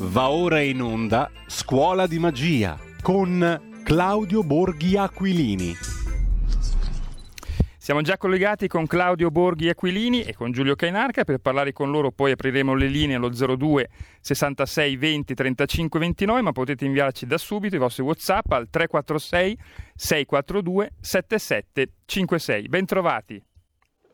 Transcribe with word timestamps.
Va 0.00 0.30
ora 0.30 0.60
in 0.60 0.80
onda 0.80 1.28
Scuola 1.48 2.06
di 2.06 2.20
Magia 2.20 2.78
con 3.02 3.80
Claudio 3.82 4.44
Borghi 4.44 4.96
Aquilini. 4.96 5.74
Siamo 7.76 8.02
già 8.02 8.16
collegati 8.16 8.68
con 8.68 8.86
Claudio 8.86 9.32
Borghi 9.32 9.68
Aquilini 9.68 10.22
e 10.22 10.34
con 10.34 10.52
Giulio 10.52 10.76
Cainarca 10.76 11.24
per 11.24 11.38
parlare 11.38 11.72
con 11.72 11.90
loro, 11.90 12.12
poi 12.12 12.30
apriremo 12.30 12.74
le 12.74 12.86
linee 12.86 13.16
allo 13.16 13.30
02 13.30 13.88
66 14.20 14.96
20 14.96 15.34
35 15.34 15.98
29, 15.98 16.42
ma 16.42 16.52
potete 16.52 16.84
inviarci 16.84 17.26
da 17.26 17.36
subito 17.36 17.74
i 17.74 17.80
vostri 17.80 18.04
WhatsApp 18.04 18.52
al 18.52 18.68
346 18.70 19.58
642 19.96 20.92
7756. 21.00 22.68
Bentrovati. 22.68 23.47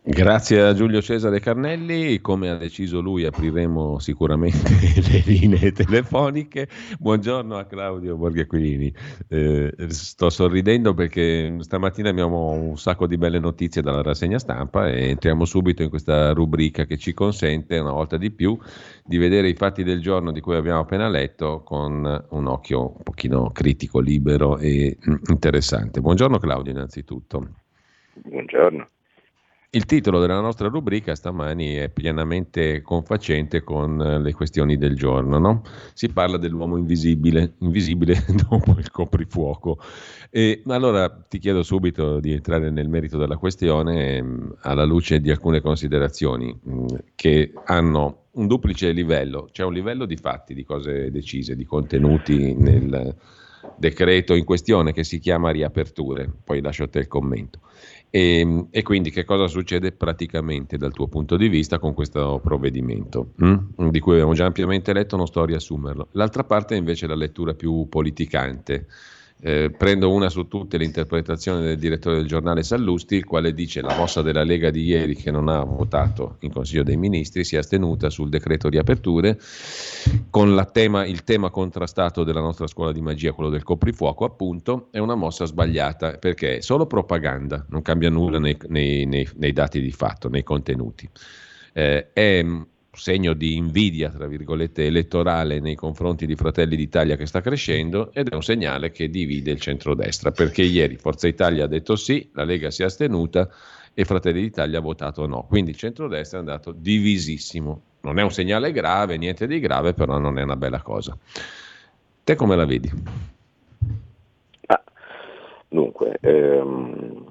Grazie 0.06 0.60
a 0.60 0.74
Giulio 0.74 1.00
Cesare 1.00 1.40
Carnelli, 1.40 2.20
come 2.20 2.50
ha 2.50 2.56
deciso 2.56 3.00
lui 3.00 3.24
apriremo 3.24 3.98
sicuramente 3.98 4.58
le 5.00 5.22
linee 5.24 5.72
telefoniche. 5.72 6.68
Buongiorno 6.98 7.56
a 7.56 7.64
Claudio 7.64 8.14
Borghi 8.14 8.94
Eh, 9.28 9.72
sto 9.88 10.28
sorridendo 10.28 10.92
perché 10.92 11.56
stamattina 11.60 12.10
abbiamo 12.10 12.50
un 12.50 12.76
sacco 12.76 13.06
di 13.06 13.16
belle 13.16 13.38
notizie 13.38 13.80
dalla 13.80 14.02
rassegna 14.02 14.38
stampa 14.38 14.90
e 14.90 15.08
entriamo 15.08 15.46
subito 15.46 15.82
in 15.82 15.88
questa 15.88 16.34
rubrica 16.34 16.84
che 16.84 16.98
ci 16.98 17.14
consente 17.14 17.78
una 17.78 17.92
volta 17.92 18.18
di 18.18 18.30
più 18.30 18.58
di 19.02 19.16
vedere 19.16 19.48
i 19.48 19.54
fatti 19.54 19.84
del 19.84 20.02
giorno 20.02 20.32
di 20.32 20.40
cui 20.42 20.54
abbiamo 20.54 20.80
appena 20.80 21.08
letto 21.08 21.62
con 21.62 22.26
un 22.28 22.46
occhio 22.46 22.92
un 22.96 23.02
pochino 23.02 23.50
critico, 23.52 24.00
libero 24.00 24.58
e 24.58 24.98
mm, 25.08 25.14
interessante. 25.30 26.02
Buongiorno 26.02 26.36
Claudio 26.36 26.72
innanzitutto. 26.72 27.48
Buongiorno. 28.12 28.88
Il 29.74 29.86
titolo 29.86 30.20
della 30.20 30.38
nostra 30.38 30.68
rubrica 30.68 31.16
stamani 31.16 31.74
è 31.74 31.88
pienamente 31.88 32.80
confacente 32.80 33.64
con 33.64 34.00
eh, 34.00 34.20
le 34.20 34.32
questioni 34.32 34.76
del 34.76 34.94
giorno. 34.94 35.40
No? 35.40 35.62
Si 35.94 36.10
parla 36.10 36.36
dell'uomo 36.36 36.76
invisibile, 36.76 37.54
invisibile 37.58 38.24
dopo 38.48 38.76
il 38.78 38.88
coprifuoco. 38.92 39.80
E 40.30 40.62
allora 40.68 41.10
ti 41.10 41.40
chiedo 41.40 41.64
subito 41.64 42.20
di 42.20 42.30
entrare 42.30 42.70
nel 42.70 42.88
merito 42.88 43.18
della 43.18 43.36
questione 43.36 44.22
mm, 44.22 44.50
alla 44.60 44.84
luce 44.84 45.18
di 45.18 45.32
alcune 45.32 45.60
considerazioni 45.60 46.56
mm, 46.56 46.86
che 47.16 47.52
hanno 47.64 48.26
un 48.34 48.46
duplice 48.46 48.92
livello. 48.92 49.48
C'è 49.50 49.64
un 49.64 49.72
livello 49.72 50.04
di 50.06 50.16
fatti, 50.16 50.54
di 50.54 50.62
cose 50.62 51.10
decise, 51.10 51.56
di 51.56 51.64
contenuti 51.64 52.54
nel 52.54 53.16
decreto 53.76 54.34
in 54.34 54.44
questione 54.44 54.92
che 54.92 55.04
si 55.04 55.18
chiama 55.18 55.50
riaperture, 55.50 56.30
poi 56.44 56.60
lascio 56.60 56.84
a 56.84 56.88
te 56.88 57.00
il 57.00 57.08
commento. 57.08 57.60
E, 58.14 58.38
ehm, 58.38 58.68
e, 58.70 58.82
quindi 58.82 59.10
che 59.10 59.24
cosa 59.24 59.48
succede 59.48 59.90
praticamente 59.90 60.76
dal 60.76 60.92
tuo 60.92 61.08
punto 61.08 61.36
di 61.36 61.48
vista 61.48 61.80
con 61.80 61.94
questo 61.94 62.38
provvedimento, 62.40 63.32
hm? 63.34 63.88
di 63.90 63.98
cui 63.98 64.12
abbiamo 64.12 64.34
già 64.34 64.46
ampiamente 64.46 64.92
letto, 64.92 65.16
non 65.16 65.26
sto 65.26 65.42
a 65.42 65.46
riassumerlo. 65.46 66.10
L'altra 66.12 66.44
parte 66.44 66.76
è 66.76 66.78
invece 66.78 67.08
la 67.08 67.16
lettura 67.16 67.54
più 67.54 67.88
politicante 67.88 68.86
eh, 69.46 69.70
prendo 69.70 70.10
una 70.10 70.30
su 70.30 70.48
tutte 70.48 70.78
l'interpretazione 70.78 71.60
del 71.60 71.76
direttore 71.76 72.16
del 72.16 72.26
giornale 72.26 72.62
Sallusti, 72.62 73.16
il 73.16 73.26
quale 73.26 73.52
dice 73.52 73.82
la 73.82 73.94
mossa 73.94 74.22
della 74.22 74.42
Lega 74.42 74.70
di 74.70 74.84
ieri 74.84 75.14
che 75.14 75.30
non 75.30 75.48
ha 75.48 75.62
votato 75.62 76.38
in 76.40 76.50
Consiglio 76.50 76.82
dei 76.82 76.96
Ministri 76.96 77.44
si 77.44 77.54
è 77.54 77.58
astenuta 77.58 78.08
sul 78.08 78.30
decreto 78.30 78.70
di 78.70 78.78
aperture 78.78 79.38
con 80.30 80.66
tema, 80.72 81.04
il 81.04 81.24
tema 81.24 81.50
contrastato 81.50 82.24
della 82.24 82.40
nostra 82.40 82.66
scuola 82.66 82.90
di 82.90 83.02
magia, 83.02 83.32
quello 83.32 83.50
del 83.50 83.64
coprifuoco 83.64 84.24
appunto, 84.24 84.88
è 84.90 84.98
una 84.98 85.14
mossa 85.14 85.44
sbagliata 85.44 86.16
perché 86.16 86.56
è 86.56 86.60
solo 86.62 86.86
propaganda, 86.86 87.66
non 87.68 87.82
cambia 87.82 88.08
nulla 88.08 88.38
nei, 88.38 88.56
nei, 88.68 89.04
nei, 89.04 89.28
nei 89.36 89.52
dati 89.52 89.78
di 89.82 89.92
fatto, 89.92 90.30
nei 90.30 90.42
contenuti. 90.42 91.06
Eh, 91.74 92.12
è 92.14 92.42
segno 92.96 93.32
di 93.32 93.56
invidia, 93.56 94.08
tra 94.10 94.26
virgolette, 94.26 94.86
elettorale 94.86 95.60
nei 95.60 95.74
confronti 95.74 96.26
di 96.26 96.34
Fratelli 96.34 96.76
d'Italia 96.76 97.16
che 97.16 97.26
sta 97.26 97.40
crescendo 97.40 98.10
ed 98.12 98.28
è 98.28 98.34
un 98.34 98.42
segnale 98.42 98.90
che 98.90 99.08
divide 99.08 99.50
il 99.50 99.60
centrodestra, 99.60 100.30
perché 100.30 100.62
ieri 100.62 100.96
Forza 100.96 101.28
Italia 101.28 101.64
ha 101.64 101.68
detto 101.68 101.96
sì, 101.96 102.30
la 102.34 102.44
Lega 102.44 102.70
si 102.70 102.82
è 102.82 102.86
astenuta 102.86 103.48
e 103.92 104.04
Fratelli 104.04 104.40
d'Italia 104.40 104.78
ha 104.78 104.82
votato 104.82 105.26
no. 105.26 105.46
Quindi 105.48 105.70
il 105.70 105.76
centrodestra 105.76 106.38
è 106.38 106.40
andato 106.40 106.72
divisissimo. 106.72 107.82
Non 108.00 108.18
è 108.18 108.22
un 108.22 108.30
segnale 108.30 108.72
grave, 108.72 109.16
niente 109.16 109.46
di 109.46 109.60
grave, 109.60 109.94
però 109.94 110.18
non 110.18 110.38
è 110.38 110.42
una 110.42 110.56
bella 110.56 110.82
cosa. 110.82 111.16
Te 112.24 112.34
come 112.34 112.56
la 112.56 112.64
vedi? 112.64 112.90
Ah, 114.66 114.82
dunque, 115.68 116.18
ehm, 116.20 117.24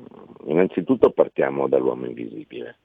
innanzitutto 0.45 1.11
partiamo 1.11 1.67
dall'uomo 1.67 2.05
invisibile 2.05 2.77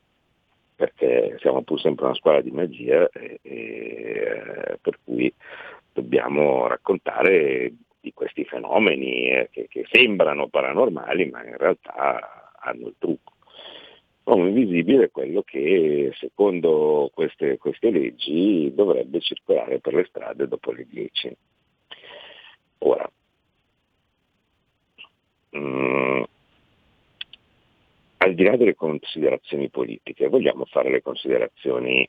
perché 0.79 1.37
siamo 1.41 1.63
pur 1.63 1.81
sempre 1.81 2.05
una 2.05 2.15
scuola 2.15 2.41
di 2.41 2.53
magia 2.53 3.09
e, 3.09 3.41
e, 3.43 3.51
eh, 3.53 4.79
per 4.81 5.01
cui 5.03 5.35
dobbiamo 5.93 6.69
raccontare 6.69 7.73
di 8.01 8.13
questi 8.13 8.45
fenomeni 8.45 9.29
eh, 9.29 9.49
che, 9.51 9.67
che, 9.69 9.85
sembrano 9.91 10.47
paranormali 10.47 11.31
ma 11.31 11.45
in 11.45 11.57
realtà 11.57 12.53
hanno 12.61 12.87
il 12.87 12.95
trucco. 12.97 13.33
L'uomo 14.23 14.47
invisibile 14.47 15.07
è 15.07 15.11
quello 15.11 15.43
che 15.43 16.13
secondo 16.15 17.11
queste, 17.13 17.59
queste 17.59 17.91
leggi 17.91 18.73
dovrebbe 18.73 19.19
circolare 19.19 19.81
per 19.81 19.95
le 19.95 20.05
strade 20.05 20.47
dopo 20.47 20.71
le 20.71 20.87
10. 20.89 21.37
Ora, 22.79 23.11
mm, 25.57 26.23
al 28.19 28.35
di 28.35 28.45
là 28.45 28.57
delle 28.57 28.75
considerazioni 28.75 29.69
politiche, 29.71 30.29
vogliamo 30.29 30.65
fare 30.65 30.91
le 30.91 31.03
considerazioni 31.03 32.09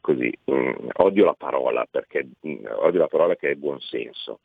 così, 0.00 0.32
mh, 0.44 0.52
mm, 0.52 0.88
odio 0.96 1.24
la 1.24 1.34
parola 1.34 1.86
perché 1.90 2.28
mh, 2.40 2.50
mm, 2.50 2.64
odio 2.76 3.00
la 3.00 3.08
parola 3.08 3.36
che 3.36 3.50
è 3.50 3.54
buonsenso. 3.54 4.40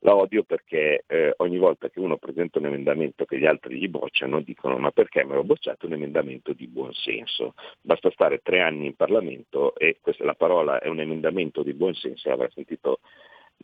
La 0.00 0.14
odio 0.14 0.42
perché 0.42 1.04
eh, 1.06 1.32
ogni 1.38 1.56
volta 1.56 1.88
che 1.88 1.98
uno 1.98 2.18
presenta 2.18 2.58
un 2.58 2.66
emendamento 2.66 3.24
che 3.24 3.38
gli 3.38 3.46
altri 3.46 3.78
gli 3.78 3.88
bocciano 3.88 4.40
dicono 4.40 4.76
ma 4.76 4.90
perché 4.90 5.24
mi 5.24 5.34
ho 5.34 5.44
bocciato 5.44 5.86
un 5.86 5.94
emendamento 5.94 6.52
di 6.52 6.66
buonsenso? 6.66 7.54
Basta 7.80 8.10
stare 8.10 8.40
tre 8.42 8.60
anni 8.60 8.86
in 8.86 8.96
Parlamento 8.96 9.74
e 9.76 9.98
questa, 10.02 10.24
la 10.24 10.34
parola 10.34 10.78
è 10.78 10.88
un 10.88 11.00
emendamento 11.00 11.62
di 11.62 11.72
buonsenso, 11.72 12.28
l'avrà 12.28 12.50
sentito 12.52 13.00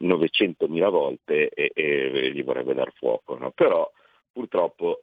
900.000 0.01 0.91
volte 0.91 1.51
e, 1.51 1.73
e, 1.75 2.33
gli 2.33 2.43
vorrebbe 2.43 2.73
dar 2.73 2.93
fuoco. 2.95 3.37
No? 3.37 3.51
Però 3.51 3.91
purtroppo 4.33 5.03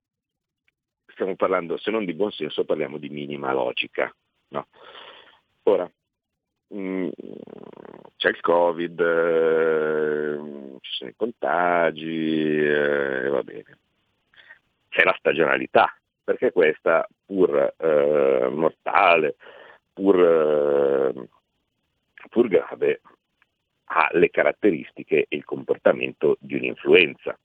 stiamo 1.18 1.36
parlando, 1.36 1.78
se 1.78 1.90
non 1.90 2.06
di 2.06 2.14
buon 2.14 2.32
senso, 2.32 2.64
parliamo 2.64 3.00
di 3.00 3.10
minima 3.10 3.52
logica. 3.52 4.14
No? 4.50 4.68
Ora, 5.64 5.92
mh, 6.68 6.80
mm, 6.80 7.10
c'è 8.18 8.30
il 8.30 8.40
Covid, 8.40 9.00
eh, 9.00 10.40
ci 10.82 10.92
sono 10.92 11.10
i 11.10 11.16
contagi, 11.16 12.60
eh, 12.60 13.30
va 13.30 13.42
bene. 13.42 13.78
C'è 14.90 15.04
la 15.04 15.16
stagionalità, 15.18 15.92
perché 16.24 16.52
questa, 16.52 17.08
pur 17.26 17.74
eh, 17.76 18.48
mortale, 18.52 19.38
pur, 19.94 20.20
eh, 20.20 21.28
pur 22.30 22.48
grave, 22.48 23.02
ha 23.86 24.10
le 24.12 24.30
caratteristiche 24.30 25.26
e 25.28 25.36
il 25.36 25.46
comportamento 25.46 26.38
di 26.40 26.56
un'influenza. 26.56 27.36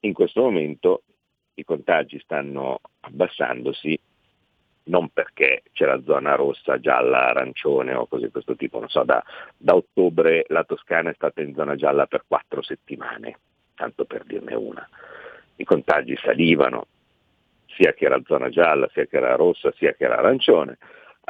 In 0.00 0.12
questo 0.12 0.42
momento 0.42 1.02
i 1.58 1.64
contagi 1.64 2.18
stanno 2.20 2.80
abbassandosi 3.00 3.98
non 4.84 5.08
perché 5.10 5.64
c'è 5.72 5.84
la 5.84 6.00
zona 6.02 6.34
rossa, 6.34 6.80
gialla, 6.80 7.28
arancione 7.28 7.92
o 7.94 8.06
cose 8.06 8.26
di 8.26 8.30
questo 8.30 8.56
tipo, 8.56 8.78
non 8.78 8.88
so, 8.88 9.02
da, 9.04 9.22
da, 9.56 9.74
ottobre 9.74 10.44
la 10.48 10.64
Toscana 10.64 11.10
è 11.10 11.14
stata 11.14 11.42
in 11.42 11.54
zona 11.54 11.76
gialla 11.76 12.06
per 12.06 12.24
quattro 12.26 12.62
settimane, 12.62 13.38
tanto 13.74 14.06
per 14.06 14.24
dirne 14.24 14.54
una. 14.54 14.88
I 15.56 15.64
contagi 15.64 16.16
salivano, 16.16 16.86
sia 17.66 17.92
che 17.92 18.06
era 18.06 18.20
zona 18.24 18.48
gialla, 18.48 18.88
sia 18.92 19.04
che 19.04 19.16
era 19.16 19.34
rossa, 19.34 19.72
sia 19.76 19.92
che 19.92 20.04
era 20.04 20.18
arancione. 20.18 20.78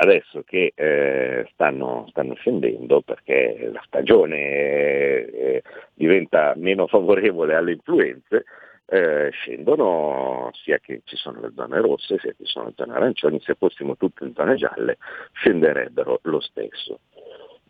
Adesso 0.01 0.45
che 0.45 0.73
eh, 0.77 1.49
stanno, 1.53 2.07
stanno, 2.11 2.35
scendendo 2.35 3.01
perché 3.01 3.69
la 3.73 3.83
stagione 3.85 4.37
eh, 4.37 5.63
diventa 5.95 6.53
meno 6.55 6.87
favorevole 6.87 7.57
alle 7.57 7.73
influenze, 7.73 8.45
eh, 8.91 9.29
scendono 9.33 10.51
sia 10.55 10.79
che 10.79 11.03
ci 11.05 11.17
sono 11.17 11.41
le 11.41 11.53
zone 11.55 11.79
rosse 11.81 12.19
sia 12.19 12.33
che 12.33 12.45
ci 12.45 12.51
sono 12.51 12.67
le 12.67 12.73
zone 12.75 12.95
arancioni, 12.95 13.39
se 13.41 13.55
fossimo 13.55 13.97
tutti 13.97 14.25
in 14.25 14.33
zone 14.35 14.57
gialle 14.57 14.97
scenderebbero 15.33 16.21
lo 16.23 16.41
stesso. 16.41 17.01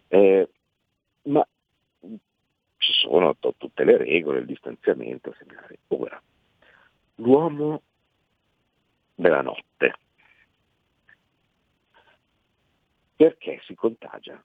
Eh, 0.06 0.48
ma 1.22 1.44
ci 2.76 2.92
sono 2.92 3.34
to- 3.36 3.54
tutte 3.56 3.82
le 3.82 3.96
regole, 3.96 4.38
il 4.38 4.46
distanziamento, 4.46 5.34
segnare. 5.36 5.78
Ora, 5.88 6.22
l'uomo 7.16 7.82
della 9.16 9.42
notte, 9.42 9.94
perché 13.16 13.60
si 13.64 13.74
contagia? 13.74 14.40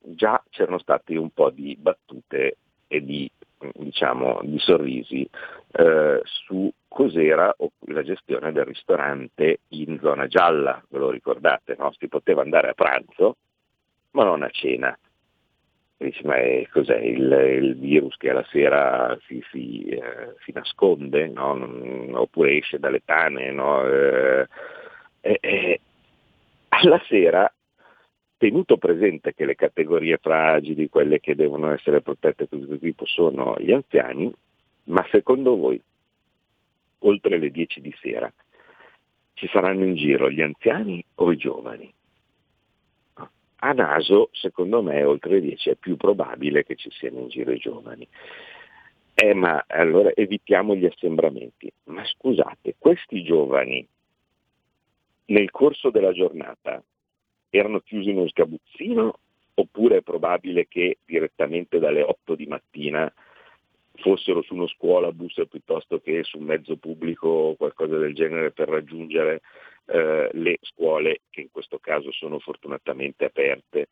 Già 0.00 0.42
c'erano 0.48 0.78
stati 0.78 1.16
un 1.16 1.30
po' 1.30 1.50
di 1.50 1.76
battute 1.76 2.56
e 2.86 3.04
di 3.04 3.30
diciamo, 3.74 4.40
di 4.42 4.58
sorrisi 4.58 5.28
eh, 5.72 6.20
su 6.24 6.70
cos'era 6.86 7.54
la 7.86 8.02
gestione 8.02 8.52
del 8.52 8.64
ristorante 8.64 9.60
in 9.68 9.98
zona 10.00 10.26
gialla, 10.26 10.82
ve 10.88 10.98
lo 10.98 11.10
ricordate, 11.10 11.76
no? 11.78 11.92
si 11.98 12.08
poteva 12.08 12.42
andare 12.42 12.70
a 12.70 12.74
pranzo 12.74 13.36
ma 14.12 14.24
non 14.24 14.42
a 14.42 14.50
cena. 14.50 14.96
Dici, 15.96 16.24
ma 16.24 16.36
è, 16.36 16.66
cos'è 16.70 16.98
il, 16.98 17.30
il, 17.60 17.76
virus 17.76 18.16
che 18.16 18.30
alla 18.30 18.46
sera 18.50 19.18
si, 19.26 19.42
si, 19.50 19.82
eh, 19.84 20.34
si 20.44 20.52
nasconde, 20.52 21.26
no? 21.26 21.54
non, 21.54 22.10
oppure 22.14 22.56
esce 22.56 22.78
dalle 22.78 23.02
tane? 23.04 23.50
No? 23.50 23.84
Eh, 23.84 24.46
eh, 25.20 25.80
alla 26.68 27.00
sera 27.08 27.52
tenuto 28.38 28.78
presente 28.78 29.34
che 29.34 29.44
le 29.44 29.56
categorie 29.56 30.16
fragili, 30.16 30.88
quelle 30.88 31.20
che 31.20 31.34
devono 31.34 31.70
essere 31.72 32.00
protette 32.00 32.46
di 32.48 32.56
questo 32.56 32.78
tipo, 32.78 33.04
sono 33.04 33.56
gli 33.58 33.72
anziani, 33.72 34.32
ma 34.84 35.04
secondo 35.10 35.56
voi, 35.56 35.80
oltre 37.00 37.38
le 37.38 37.50
10 37.50 37.80
di 37.80 37.94
sera, 38.00 38.32
ci 39.34 39.48
saranno 39.48 39.84
in 39.84 39.94
giro 39.96 40.30
gli 40.30 40.40
anziani 40.40 41.04
o 41.16 41.30
i 41.30 41.36
giovani? 41.36 41.92
A 43.60 43.72
naso, 43.72 44.30
secondo 44.32 44.82
me, 44.82 45.02
oltre 45.02 45.32
le 45.32 45.40
10 45.40 45.70
è 45.70 45.74
più 45.74 45.96
probabile 45.96 46.64
che 46.64 46.76
ci 46.76 46.90
siano 46.92 47.18
in 47.20 47.28
giro 47.28 47.50
i 47.50 47.58
giovani. 47.58 48.06
Eh, 49.14 49.34
ma 49.34 49.64
allora 49.66 50.12
evitiamo 50.14 50.76
gli 50.76 50.84
assembramenti. 50.84 51.70
Ma 51.86 52.04
scusate, 52.04 52.76
questi 52.78 53.24
giovani 53.24 53.84
nel 55.26 55.50
corso 55.50 55.90
della 55.90 56.12
giornata 56.12 56.80
erano 57.50 57.80
chiusi 57.80 58.10
in 58.10 58.18
uno 58.18 58.28
sgabuzzino 58.28 59.18
oppure 59.54 59.98
è 59.98 60.02
probabile 60.02 60.66
che 60.68 60.98
direttamente 61.04 61.78
dalle 61.78 62.02
8 62.02 62.34
di 62.34 62.46
mattina 62.46 63.12
fossero 63.94 64.42
su 64.42 64.54
uno 64.54 64.68
scuolabus 64.68 65.42
piuttosto 65.48 66.00
che 66.00 66.22
su 66.22 66.38
un 66.38 66.44
mezzo 66.44 66.76
pubblico 66.76 67.28
o 67.28 67.54
qualcosa 67.56 67.96
del 67.96 68.14
genere 68.14 68.52
per 68.52 68.68
raggiungere 68.68 69.40
eh, 69.86 70.28
le 70.32 70.58
scuole 70.60 71.22
che 71.30 71.40
in 71.40 71.50
questo 71.50 71.78
caso 71.78 72.12
sono 72.12 72.38
fortunatamente 72.38 73.24
aperte. 73.24 73.88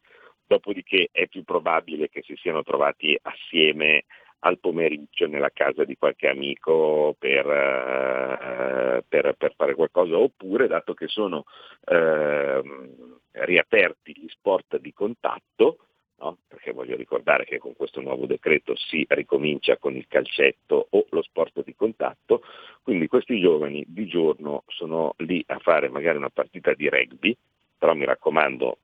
Dopodiché 0.46 1.08
è 1.10 1.26
più 1.26 1.42
probabile 1.42 2.08
che 2.08 2.22
si 2.22 2.36
siano 2.36 2.62
trovati 2.62 3.18
assieme 3.22 4.04
al 4.40 4.58
pomeriggio 4.58 5.26
nella 5.26 5.50
casa 5.52 5.84
di 5.84 5.96
qualche 5.96 6.28
amico 6.28 7.16
per, 7.18 7.46
uh, 7.46 9.02
per, 9.08 9.34
per 9.36 9.54
fare 9.56 9.74
qualcosa, 9.74 10.16
oppure 10.16 10.66
dato 10.66 10.94
che 10.94 11.08
sono 11.08 11.44
uh, 11.84 13.18
riaperti 13.32 14.12
gli 14.14 14.28
sport 14.28 14.78
di 14.78 14.92
contatto, 14.92 15.78
no? 16.18 16.38
perché 16.46 16.72
voglio 16.72 16.96
ricordare 16.96 17.44
che 17.44 17.58
con 17.58 17.74
questo 17.74 18.00
nuovo 18.00 18.26
decreto 18.26 18.74
si 18.76 19.04
ricomincia 19.08 19.76
con 19.78 19.96
il 19.96 20.06
calcetto 20.08 20.86
o 20.90 21.06
lo 21.10 21.22
sport 21.22 21.62
di 21.64 21.74
contatto, 21.74 22.42
quindi 22.82 23.08
questi 23.08 23.40
giovani 23.40 23.84
di 23.86 24.06
giorno 24.06 24.64
sono 24.68 25.14
lì 25.18 25.42
a 25.48 25.58
fare 25.58 25.88
magari 25.88 26.18
una 26.18 26.30
partita 26.30 26.72
di 26.74 26.88
rugby, 26.88 27.36
però 27.78 27.94
mi 27.94 28.04
raccomando 28.04 28.78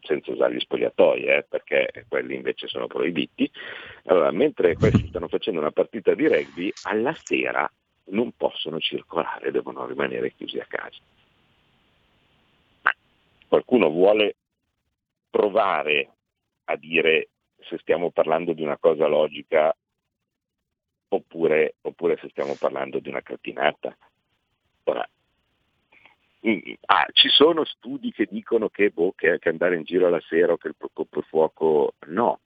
senza 0.00 0.32
usare 0.32 0.54
gli 0.54 0.60
spogliatoi, 0.60 1.24
eh, 1.24 1.46
perché 1.48 2.06
quelli 2.08 2.34
invece 2.34 2.66
sono 2.68 2.86
proibiti. 2.86 3.50
Allora, 4.04 4.30
mentre 4.30 4.74
questi 4.74 5.08
stanno 5.08 5.28
facendo 5.28 5.60
una 5.60 5.70
partita 5.70 6.14
di 6.14 6.26
rugby, 6.26 6.72
alla 6.84 7.14
sera 7.14 7.70
non 8.06 8.32
possono 8.32 8.80
circolare, 8.80 9.50
devono 9.50 9.86
rimanere 9.86 10.32
chiusi 10.32 10.58
a 10.58 10.66
casa. 10.68 11.00
Qualcuno 13.48 13.90
vuole 13.90 14.36
provare 15.28 16.08
a 16.64 16.76
dire 16.76 17.28
se 17.58 17.78
stiamo 17.78 18.10
parlando 18.10 18.52
di 18.52 18.62
una 18.62 18.78
cosa 18.78 19.06
logica 19.06 19.74
oppure, 21.08 21.76
oppure 21.82 22.18
se 22.20 22.28
stiamo 22.30 22.56
parlando 22.58 22.98
di 22.98 23.08
una 23.08 23.20
cretinata. 23.20 23.96
Ora, 24.84 25.06
Ah, 26.86 27.06
ci 27.12 27.28
sono 27.28 27.64
studi 27.64 28.10
che 28.10 28.26
dicono 28.28 28.68
che, 28.68 28.90
boh, 28.90 29.12
che, 29.16 29.38
che, 29.38 29.48
andare 29.48 29.76
in 29.76 29.84
giro 29.84 30.08
alla 30.08 30.20
sera 30.26 30.52
o 30.52 30.56
che 30.56 30.68
il 30.68 30.74
fuoco 31.28 31.94
no, 32.08 32.40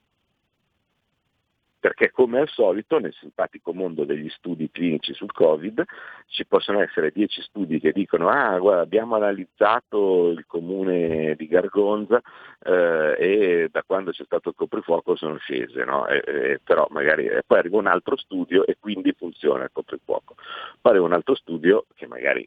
perché 1.87 2.11
come 2.11 2.41
al 2.41 2.49
solito 2.49 2.99
nel 2.99 3.15
simpatico 3.15 3.73
mondo 3.73 4.05
degli 4.05 4.29
studi 4.31 4.71
clinici 4.73 5.15
sul 5.15 5.31
Covid 5.31 5.85
ci 6.27 6.45
possono 6.45 6.81
essere 6.81 7.13
dieci 7.13 7.41
studi 7.43 7.79
che 7.79 7.93
dicono 7.93 8.29
ah 8.29 8.59
guarda 8.59 8.83
abbiamo 8.83 9.15
analizzato 9.15 10.31
il 10.31 10.45
comune 10.47 11.37
di 11.37 11.47
Gargonza 11.47 12.21
eh, 12.65 13.15
e 13.19 13.69
da 13.71 13.85
quando 13.85 14.11
c'è 14.11 14.25
stato 14.25 14.49
il 14.49 14.57
coprifuoco 14.57 15.15
sono 15.15 15.37
scese, 15.37 15.85
no? 15.85 16.09
e, 16.09 16.23
e, 16.27 16.61
però 16.63 16.89
magari 16.91 17.29
poi 17.47 17.59
arriva 17.59 17.77
un 17.77 17.87
altro 17.87 18.17
studio 18.17 18.67
e 18.67 18.77
quindi 18.81 19.13
funziona 19.13 19.65
il 19.65 19.71
coprifuoco. 19.73 20.35
Poi 20.81 20.93
arriva 20.93 21.07
un 21.07 21.13
altro 21.13 21.37
studio 21.37 21.87
che 21.95 22.09
magari 22.09 22.47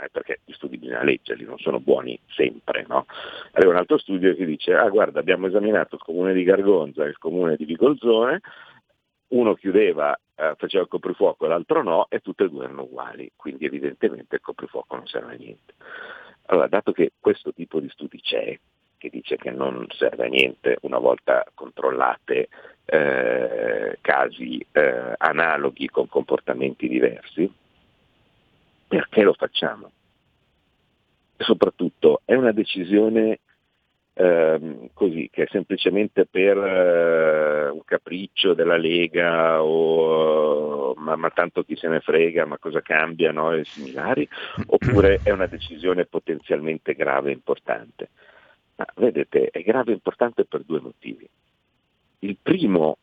eh, 0.00 0.08
perché 0.10 0.40
gli 0.44 0.52
studi 0.52 0.78
bisogna 0.78 1.02
leggerli, 1.02 1.44
non 1.44 1.58
sono 1.58 1.80
buoni 1.80 2.18
sempre. 2.28 2.84
No? 2.88 3.06
Arriva 3.52 3.72
un 3.72 3.78
altro 3.78 3.98
studio 3.98 4.34
che 4.34 4.44
dice, 4.44 4.74
ah 4.74 4.88
guarda 4.88 5.20
abbiamo 5.20 5.46
esaminato 5.46 5.96
il 5.96 6.02
comune 6.02 6.32
di 6.32 6.44
Gargonza 6.44 7.04
e 7.04 7.08
il 7.08 7.18
comune 7.18 7.56
di 7.56 7.64
Vigolzone, 7.64 8.40
uno 9.28 9.54
chiudeva, 9.54 10.18
eh, 10.36 10.54
faceva 10.56 10.84
il 10.84 10.88
coprifuoco 10.88 11.44
e 11.44 11.48
l'altro 11.48 11.82
no, 11.82 12.06
e 12.08 12.20
tutte 12.20 12.44
e 12.44 12.48
due 12.48 12.64
erano 12.64 12.82
uguali, 12.82 13.30
quindi 13.36 13.66
evidentemente 13.66 14.36
il 14.36 14.40
coprifuoco 14.40 14.96
non 14.96 15.06
serve 15.06 15.34
a 15.34 15.36
niente. 15.36 15.74
Allora, 16.46 16.66
dato 16.68 16.92
che 16.92 17.12
questo 17.20 17.52
tipo 17.52 17.78
di 17.78 17.90
studi 17.90 18.20
c'è, 18.20 18.58
che 18.96 19.10
dice 19.10 19.36
che 19.36 19.50
non 19.50 19.86
serve 19.90 20.26
a 20.26 20.28
niente 20.28 20.78
una 20.82 20.98
volta 20.98 21.44
controllate 21.54 22.48
eh, 22.86 23.98
casi 24.00 24.64
eh, 24.72 25.12
analoghi 25.18 25.88
con 25.88 26.08
comportamenti 26.08 26.88
diversi, 26.88 27.50
perché 28.88 29.22
lo 29.22 29.34
facciamo? 29.34 29.92
E 31.36 31.44
soprattutto 31.44 32.22
è 32.24 32.34
una 32.34 32.52
decisione 32.52 33.38
ehm, 34.14 34.88
così, 34.92 35.28
che 35.30 35.44
è 35.44 35.46
semplicemente 35.50 36.26
per 36.26 36.56
eh, 36.56 37.68
un 37.68 37.84
capriccio 37.84 38.54
della 38.54 38.76
Lega 38.76 39.62
o 39.62 40.94
ma, 40.96 41.14
ma, 41.16 41.30
tanto 41.30 41.62
chi 41.62 41.76
se 41.76 41.88
ne 41.88 42.00
frega, 42.00 42.44
ma 42.44 42.58
cosa 42.58 42.80
cambia, 42.80 43.30
no? 43.30 43.52
e 43.52 43.64
similari, 43.64 44.28
oppure 44.66 45.20
è 45.22 45.30
una 45.30 45.46
decisione 45.46 46.06
potenzialmente 46.06 46.94
grave 46.94 47.30
e 47.30 47.34
importante. 47.34 48.08
Ma 48.76 48.86
vedete, 48.96 49.48
è 49.50 49.62
grave 49.62 49.90
e 49.90 49.94
importante 49.94 50.44
per 50.44 50.62
due 50.64 50.80
motivi. 50.80 51.28
Il 52.20 52.36
primo 52.42 52.98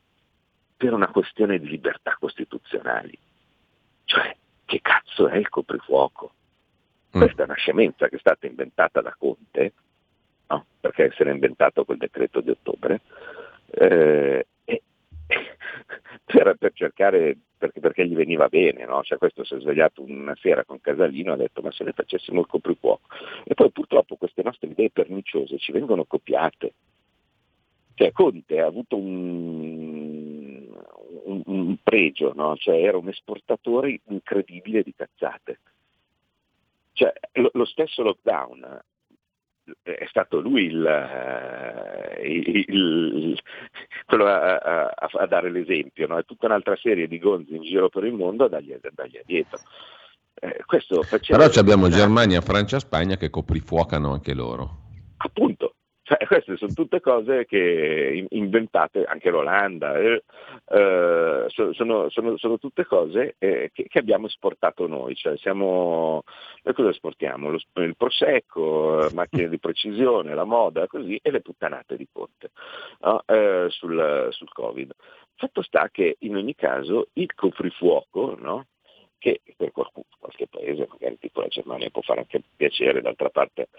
per 0.76 0.94
una 0.94 1.08
questione 1.08 1.58
di 1.58 1.70
libertà 1.70 2.18
costituzionali, 2.20 3.18
cioè 4.04 4.36
che 4.66 4.82
cazzo 4.82 5.28
è 5.28 5.38
il 5.38 5.50
coprifuoco? 5.50 6.34
Mm. 7.16 7.22
Questa 7.22 7.42
è 7.44 7.46
una 7.46 7.56
scemenza 7.56 8.10
che 8.10 8.18
è 8.18 8.20
stata 8.20 8.46
inventata 8.46 9.02
da 9.02 9.16
Conte, 9.18 9.74
no? 10.48 10.66
perché 10.80 11.12
se 11.16 11.24
l'ha 11.24 11.32
inventato 11.32 11.86
quel 11.86 11.98
decreto 11.98 12.42
di 12.42 12.50
ottobre, 12.50 13.02
eh, 13.72 14.46
e, 14.66 14.82
per, 16.26 16.56
per, 16.58 16.72
cercare, 16.74 17.38
perché, 17.58 17.80
perché, 17.80 18.08
gli 18.08 18.16
veniva 18.16 18.48
bene, 18.48 18.86
no? 18.86 19.02
cioè, 19.04 19.18
questo 19.18 19.44
si 19.44 19.56
è 19.56 19.60
svegliato 19.60 20.02
una 20.02 20.36
sera 20.36 20.66
con 20.66 20.82
Casalino 20.82 21.32
e 21.32 21.34
ha 21.34 21.38
detto 21.38 21.62
ma 21.62 21.72
se 21.72 21.84
ne 21.84 21.94
facessimo 21.94 22.42
il 22.42 22.48
coprifuoco. 22.48 23.08
E 23.46 23.54
poi 23.54 23.72
purtroppo 23.72 24.18
queste 24.18 24.44
nostre 24.44 24.70
idee 24.70 24.90
perniciose 24.90 25.58
ci 25.58 25.72
vengono 25.72 26.04
copiate. 26.06 26.74
Cioè 27.96 28.12
Conte 28.12 28.60
ha 28.60 28.66
avuto 28.66 28.98
un, 28.98 29.95
un, 31.26 31.42
un 31.46 31.78
pregio, 31.82 32.34
no? 32.36 32.56
cioè, 32.58 32.76
era 32.76 32.98
un 32.98 33.08
esportatore 33.10 34.02
incredibile 34.08 34.82
di 34.82 34.94
cazzate. 34.96 35.60
Cioè, 36.94 37.14
lo, 37.34 37.50
lo, 37.54 37.66
stesso 37.66 38.04
lockdown 38.04 38.82
eh, 39.84 39.96
è 39.96 40.06
stato 40.08 40.40
lui 40.40 40.66
il, 40.66 40.86
eh, 40.86 42.28
il, 42.28 42.66
il, 42.68 43.42
quello 44.06 44.26
a, 44.28 44.58
a, 44.58 45.10
a, 45.12 45.26
dare 45.26 45.52
l'esempio, 45.52 46.08
no? 46.08 46.18
è 46.18 46.26
tutta 46.26 46.46
un'altra 46.46 46.76
serie 46.78 47.08
di 47.08 47.20
gonzi 47.20 47.56
in 47.56 47.64
giro 47.64 47.90
per 47.90 48.06
il 48.06 48.14
mondo 48.14 48.46
a 48.46 48.50
dargli, 48.50 48.72
a 48.72 48.80
dargli 48.94 49.20
dietro. 49.26 49.60
Eh, 50.36 50.64
Però 51.28 51.46
abbiamo 51.56 51.90
Germania, 51.90 52.42
Francia, 52.42 52.80
Spagna 52.80 53.16
che 53.16 53.30
coprifuocano 53.30 54.12
anche 54.12 54.34
loro. 54.34 54.84
Appunto, 55.18 55.65
queste 56.36 56.58
sono 56.58 56.74
tutte 56.74 57.00
cose 57.00 57.46
che 57.46 58.26
inventate, 58.30 59.04
anche 59.06 59.30
l'Olanda, 59.30 59.98
eh, 59.98 60.24
eh, 60.68 61.46
sono, 61.48 62.10
sono, 62.10 62.38
sono, 62.38 62.58
tutte 62.58 62.86
cose 62.86 63.36
eh, 63.40 63.72
che, 63.74 63.86
che, 63.88 64.00
abbiamo 64.00 64.28
esportato 64.28 64.86
noi. 64.88 65.16
Cioè, 65.16 65.38
siamo, 65.38 66.24
noi 66.64 66.74
cosa 66.74 66.90
esportiamo? 66.90 67.52
Lo, 67.52 67.60
il 67.82 67.96
prosecco, 67.96 69.10
macchine 69.14 69.48
di 69.48 69.60
precisione, 69.60 70.36
la 70.36 70.44
moda, 70.44 70.88
così, 70.88 71.18
e 71.22 71.32
le 71.32 71.42
puttanate 71.42 71.96
di 71.96 72.08
ponte 72.12 72.52
no? 73.02 73.24
Eh, 73.26 73.68
sul, 73.70 74.28
sul, 74.32 74.52
Covid. 74.52 74.92
Fatto 75.36 75.62
sta 75.62 75.90
che 75.90 76.18
in 76.20 76.36
ogni 76.36 76.56
caso 76.56 77.08
il 77.14 77.34
coprifuoco, 77.34 78.36
no? 78.40 78.68
che 79.18 79.42
per 79.56 79.72
qualche 79.72 80.48
paese, 80.50 80.88
magari 80.90 81.18
tipo 81.18 81.42
la 81.42 81.48
Germania, 81.48 81.90
può 81.90 82.02
fare 82.02 82.20
anche 82.20 82.42
piacere, 82.56 83.02
d'altra 83.02 83.30
parte 83.30 83.70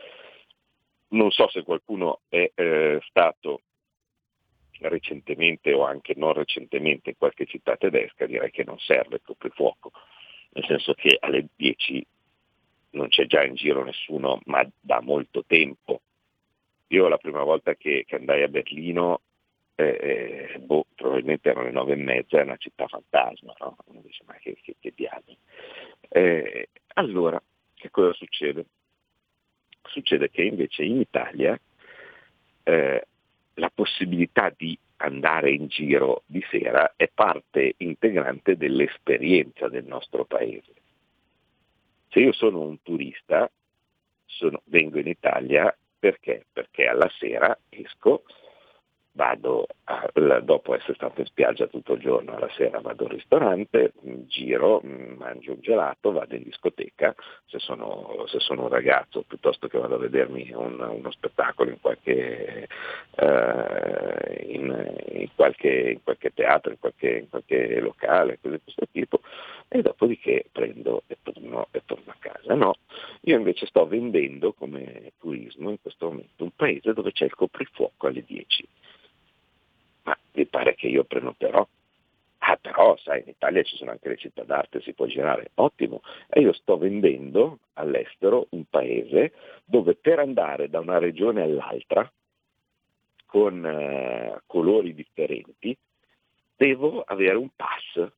non 1.09 1.31
so 1.31 1.49
se 1.49 1.63
qualcuno 1.63 2.21
è 2.29 2.51
eh, 2.55 3.01
stato 3.09 3.63
recentemente 4.81 5.73
o 5.73 5.85
anche 5.85 6.15
non 6.17 6.33
recentemente 6.33 7.11
in 7.11 7.17
qualche 7.17 7.47
città 7.47 7.77
tedesca, 7.77 8.27
direi 8.27 8.51
che 8.51 8.65
non 8.65 8.79
serve 8.79 9.17
il 9.17 9.23
coprifuoco, 9.25 9.93
nel 10.51 10.65
senso 10.67 10.95
che 10.95 11.17
alle 11.21 11.49
10 11.55 12.07
non 12.91 13.09
c'è 13.09 13.27
già 13.27 13.45
in 13.45 13.55
giro 13.55 13.85
nessuno, 13.85 14.41
ma 14.47 14.67
da 14.81 15.01
molto 15.01 15.45
tempo. 15.47 16.01
Io 16.89 17.09
la 17.09 17.19
prima 17.19 17.43
volta 17.43 17.75
che, 17.75 18.05
che 18.07 18.17
andai 18.17 18.43
a 18.43 18.49
Berlino, 18.49 19.21
eh, 19.75 20.53
eh, 20.55 20.59
boh, 20.59 20.87
probabilmente 20.95 21.51
erano 21.51 21.67
le 21.67 21.73
nove 21.73 21.93
e 21.93 21.97
mezza, 21.97 22.39
è 22.39 22.43
una 22.43 22.57
città 22.57 22.87
fantasma, 22.87 23.55
no? 23.59 23.77
Uno 23.87 24.01
dice, 24.03 24.25
ma 24.27 24.35
che, 24.35 24.57
che, 24.63 24.77
che 24.79 24.93
diavolo. 24.95 25.37
Eh, 26.09 26.69
allora, 26.95 27.43
che 27.75 27.91
cosa 27.91 28.13
succede? 28.15 28.65
Succede 29.89 30.31
che 30.31 30.43
invece 30.43 30.85
in 30.85 31.01
Italia 31.01 31.59
eh, 32.63 33.07
la 33.55 33.71
possibilità 33.75 34.53
di 34.55 34.79
andare 34.99 35.53
in 35.53 35.67
giro 35.67 36.23
di 36.27 36.45
sera 36.51 36.95
è 36.97 37.11
parte 37.13 37.75
integrante 37.79 38.57
dell'esperienza 38.57 39.69
del 39.69 39.85
nostro 39.85 40.25
paese. 40.25 40.73
Se 42.09 42.21
io 42.21 42.33
sono 42.33 42.61
un 42.61 42.83
turista, 42.83 43.51
sono, 44.25 44.63
vengo 44.65 44.99
in 44.99 45.09
Italia 45.09 45.75
perché? 45.99 46.47
Perché 46.53 46.87
alla 46.87 47.11
sera 47.19 47.57
esco, 47.69 48.25
vado 49.17 49.67
a, 49.85 50.09
dopo 50.43 50.75
essere 50.75 50.95
stato 50.95 51.21
in 51.21 51.27
spiaggia 51.27 51.67
tutto 51.67 51.95
il 51.95 52.01
giorno, 52.01 52.37
alla 52.37 52.51
sera 52.51 52.81
vado 52.81 53.05
al 53.05 53.11
ristorante, 53.11 53.93
giro, 54.27 54.81
mangio 54.83 55.53
un 55.53 55.61
gelato, 55.61 56.13
vado 56.13 56.35
in 56.35 56.43
discoteca, 56.43 57.15
se 57.47 57.59
sono, 57.59 58.25
se 58.27 58.39
sono 58.39 58.65
un 58.65 58.69
ragazzo, 58.69 59.25
piuttosto 59.27 59.69
che 59.69 59.79
vado 59.79 59.95
a 59.95 59.99
vedermi 59.99 60.53
un, 60.53 60.79
uno 60.81 61.11
spettacolo 61.11 61.71
in 61.71 61.81
qualche, 61.81 62.69
uh, 63.17 64.53
in, 64.53 65.05
in, 65.13 65.29
qualche, 65.35 65.91
in 65.93 66.03
qualche, 66.03 66.35
teatro, 66.35 66.71
in 66.71 66.79
qualche, 66.79 67.17
in 67.17 67.29
qualche 67.31 67.81
locale, 67.81 68.39
cose 68.41 68.57
di 68.57 68.63
questo 68.63 68.87
tipo, 68.93 69.21
e 69.69 69.81
dopodiché 69.81 70.45
prendo 70.53 71.05
e 71.07 71.17
torno, 71.23 71.69
e 71.71 71.83
torno 71.87 72.13
a 72.13 72.17
casa. 72.19 72.55
No, 72.55 72.75
io 73.23 73.37
invece 73.37 73.65
sto 73.65 73.87
vendendo 73.87 74.53
come 74.53 75.13
turismo 75.19 75.71
in 75.71 75.81
questo 75.81 76.07
momento 76.07 76.45
un 76.45 76.51
paese 76.55 76.93
dove 76.93 77.13
c'è 77.13 77.25
il 77.25 77.35
coprifuoco 77.35 78.09
alle 78.09 78.23
10 78.23 78.69
ma 80.07 80.17
mi 80.33 80.47
pare 80.47 80.75
che 80.75 80.87
io 80.87 81.05
prenoterò. 81.05 81.67
Ah 82.39 82.57
però 82.57 82.97
sai, 82.99 83.23
in 83.23 83.31
Italia 83.31 83.63
ci 83.63 83.77
sono 83.77 83.91
anche 83.91 84.09
le 84.09 84.17
città 84.17 84.45
d'arte, 84.45 84.81
si 84.81 84.93
può 84.93 85.07
girare, 85.07 85.51
ottimo. 85.55 86.03
E 86.29 86.41
io 86.41 86.53
sto 86.53 86.79
vendendo 86.79 87.59
all'estero 87.75 88.47
un 88.51 88.65
paese 88.71 89.33
dove 89.65 89.97
per 89.97 90.21
andare 90.21 90.69
da 90.69 90.79
una 90.79 90.99
regione 90.99 91.43
all'altra 91.43 92.11
con 93.27 93.67
eh, 93.67 94.41
colori 94.47 94.95
differenti 94.95 95.77
devo 96.57 97.03
avere 97.03 97.37
un 97.37 97.51
pass. 97.55 98.11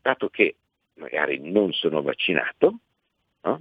Dato 0.00 0.28
che 0.30 0.56
magari 0.94 1.38
non 1.38 1.72
sono 1.72 2.00
vaccinato, 2.00 2.78
no? 3.42 3.60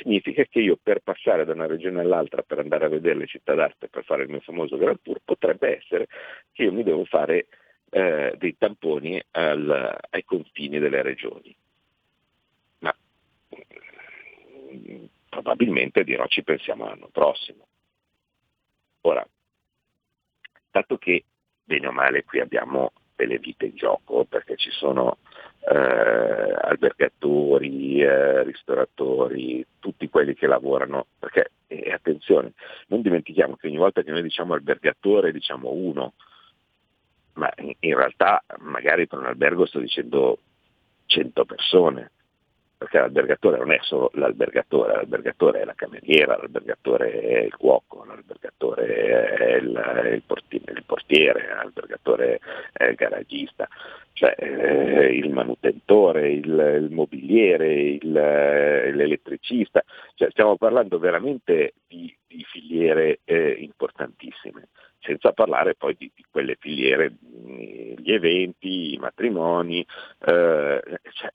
Significa 0.00 0.44
che 0.44 0.60
io 0.60 0.78
per 0.80 1.00
passare 1.00 1.44
da 1.44 1.52
una 1.52 1.66
regione 1.66 2.00
all'altra 2.00 2.42
per 2.42 2.58
andare 2.58 2.86
a 2.86 2.88
vedere 2.88 3.16
le 3.16 3.26
città 3.26 3.54
d'arte, 3.54 3.88
per 3.88 4.04
fare 4.04 4.24
il 4.24 4.28
mio 4.28 4.40
famoso 4.40 4.76
Grand 4.76 5.00
Tour, 5.02 5.20
potrebbe 5.24 5.76
essere 5.76 6.06
che 6.52 6.64
io 6.64 6.72
mi 6.72 6.82
devo 6.82 7.04
fare 7.04 7.48
eh, 7.90 8.34
dei 8.36 8.56
tamponi 8.56 9.22
al, 9.32 9.98
ai 10.10 10.24
confini 10.24 10.78
delle 10.78 11.02
regioni. 11.02 11.56
Ma 12.80 12.94
mm, 14.74 15.04
probabilmente 15.28 16.04
dirò 16.04 16.26
ci 16.26 16.42
pensiamo 16.42 16.86
l'anno 16.86 17.08
prossimo. 17.08 17.66
Ora, 19.02 19.26
dato 20.70 20.98
che 20.98 21.24
bene 21.62 21.86
o 21.86 21.92
male 21.92 22.24
qui 22.24 22.40
abbiamo 22.40 22.92
delle 23.14 23.38
vite 23.38 23.66
in 23.66 23.76
gioco, 23.76 24.24
perché 24.24 24.56
ci 24.56 24.70
sono 24.70 25.18
eh, 25.68 26.54
albergatori, 26.60 28.00
eh, 28.00 28.44
ristoratori, 28.44 29.66
tutti 29.80 30.08
quelli 30.08 30.34
che 30.34 30.46
lavorano, 30.46 31.06
perché 31.18 31.50
eh, 31.66 31.92
attenzione, 31.92 32.52
non 32.88 33.02
dimentichiamo 33.02 33.56
che 33.56 33.66
ogni 33.66 33.76
volta 33.76 34.02
che 34.02 34.12
noi 34.12 34.22
diciamo 34.22 34.54
albergatore 34.54 35.32
diciamo 35.32 35.70
uno, 35.70 36.12
ma 37.34 37.52
in, 37.58 37.72
in 37.80 37.96
realtà 37.96 38.44
magari 38.58 39.08
per 39.08 39.18
un 39.18 39.26
albergo 39.26 39.66
sto 39.66 39.80
dicendo 39.80 40.38
100 41.06 41.44
persone, 41.44 42.12
perché 42.76 42.98
l'albergatore 42.98 43.56
non 43.58 43.72
è 43.72 43.78
solo 43.80 44.10
l'albergatore, 44.14 44.92
l'albergatore 44.94 45.60
è 45.60 45.64
la 45.64 45.74
cameriera, 45.74 46.36
l'albergatore 46.36 47.20
è 47.20 47.38
il 47.40 47.56
cuoco, 47.56 48.04
l'albergatore 48.04 48.86
è 48.86 49.56
il, 49.56 50.12
il, 50.12 50.22
portiere, 50.26 50.72
il 50.72 50.84
portiere, 50.84 51.48
l'albergatore 51.48 52.40
è 52.72 52.84
il 52.84 52.94
garagista, 52.94 53.66
cioè 54.12 54.34
eh, 54.38 55.06
il 55.06 55.30
manutentore, 55.30 56.30
il, 56.32 56.80
il 56.82 56.88
mobiliere, 56.90 57.72
il, 57.72 58.12
l'elettricista, 58.12 59.82
cioè, 60.14 60.30
stiamo 60.30 60.56
parlando 60.56 60.98
veramente 60.98 61.74
di, 61.86 62.14
di 62.26 62.44
filiere 62.44 63.20
eh, 63.24 63.56
importantissime, 63.58 64.68
senza 65.00 65.32
parlare 65.32 65.76
poi 65.76 65.94
di, 65.96 66.10
di 66.14 66.24
quelle 66.30 66.56
filiere, 66.58 67.12
gli 67.96 68.12
eventi, 68.12 68.92
i 68.92 68.98
matrimoni, 68.98 69.80
eh, 69.80 70.82
cioè, 71.12 71.32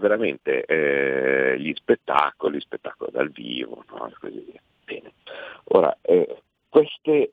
veramente 0.00 0.64
eh, 0.64 1.58
gli 1.58 1.72
spettacoli, 1.74 2.60
spettacoli 2.60 3.10
dal 3.10 3.30
vivo, 3.30 3.84
no? 3.88 4.10
Ora, 5.72 5.96
eh, 6.02 6.42
queste, 6.68 7.32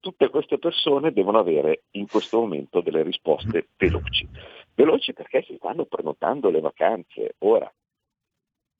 tutte 0.00 0.28
queste 0.28 0.58
persone 0.58 1.12
devono 1.12 1.38
avere 1.38 1.84
in 1.92 2.06
questo 2.06 2.40
momento 2.40 2.80
delle 2.80 3.02
risposte 3.02 3.68
veloci. 3.76 4.28
Veloci 4.74 5.12
perché 5.12 5.42
si 5.42 5.56
stanno 5.56 5.84
prenotando 5.86 6.50
le 6.50 6.60
vacanze 6.60 7.34
ora. 7.38 7.72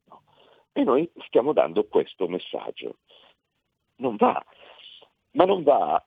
No? 0.08 0.22
E 0.72 0.84
noi 0.84 1.10
stiamo 1.26 1.52
dando 1.52 1.84
questo 1.84 2.28
messaggio. 2.28 2.98
Non 3.96 4.16
va, 4.16 4.44
ma 5.32 5.44
non 5.44 5.62
va 5.62 6.04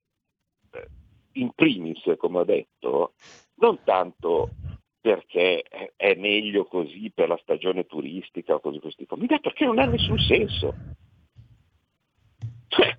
eh, 0.71 0.87
in 1.33 1.51
primis, 1.53 2.01
come 2.17 2.39
ho 2.39 2.43
detto, 2.43 3.13
non 3.55 3.83
tanto 3.83 4.49
perché 5.01 5.63
è 5.95 6.15
meglio 6.15 6.65
così 6.65 7.11
per 7.13 7.27
la 7.27 7.39
stagione 7.41 7.87
turistica 7.87 8.53
o 8.53 8.59
così 8.59 8.79
così. 8.79 9.07
Mi 9.15 9.25
dà 9.25 9.39
perché 9.39 9.65
non 9.65 9.79
ha 9.79 9.85
nessun 9.85 10.19
senso. 10.19 10.73
Cioè, 12.67 12.95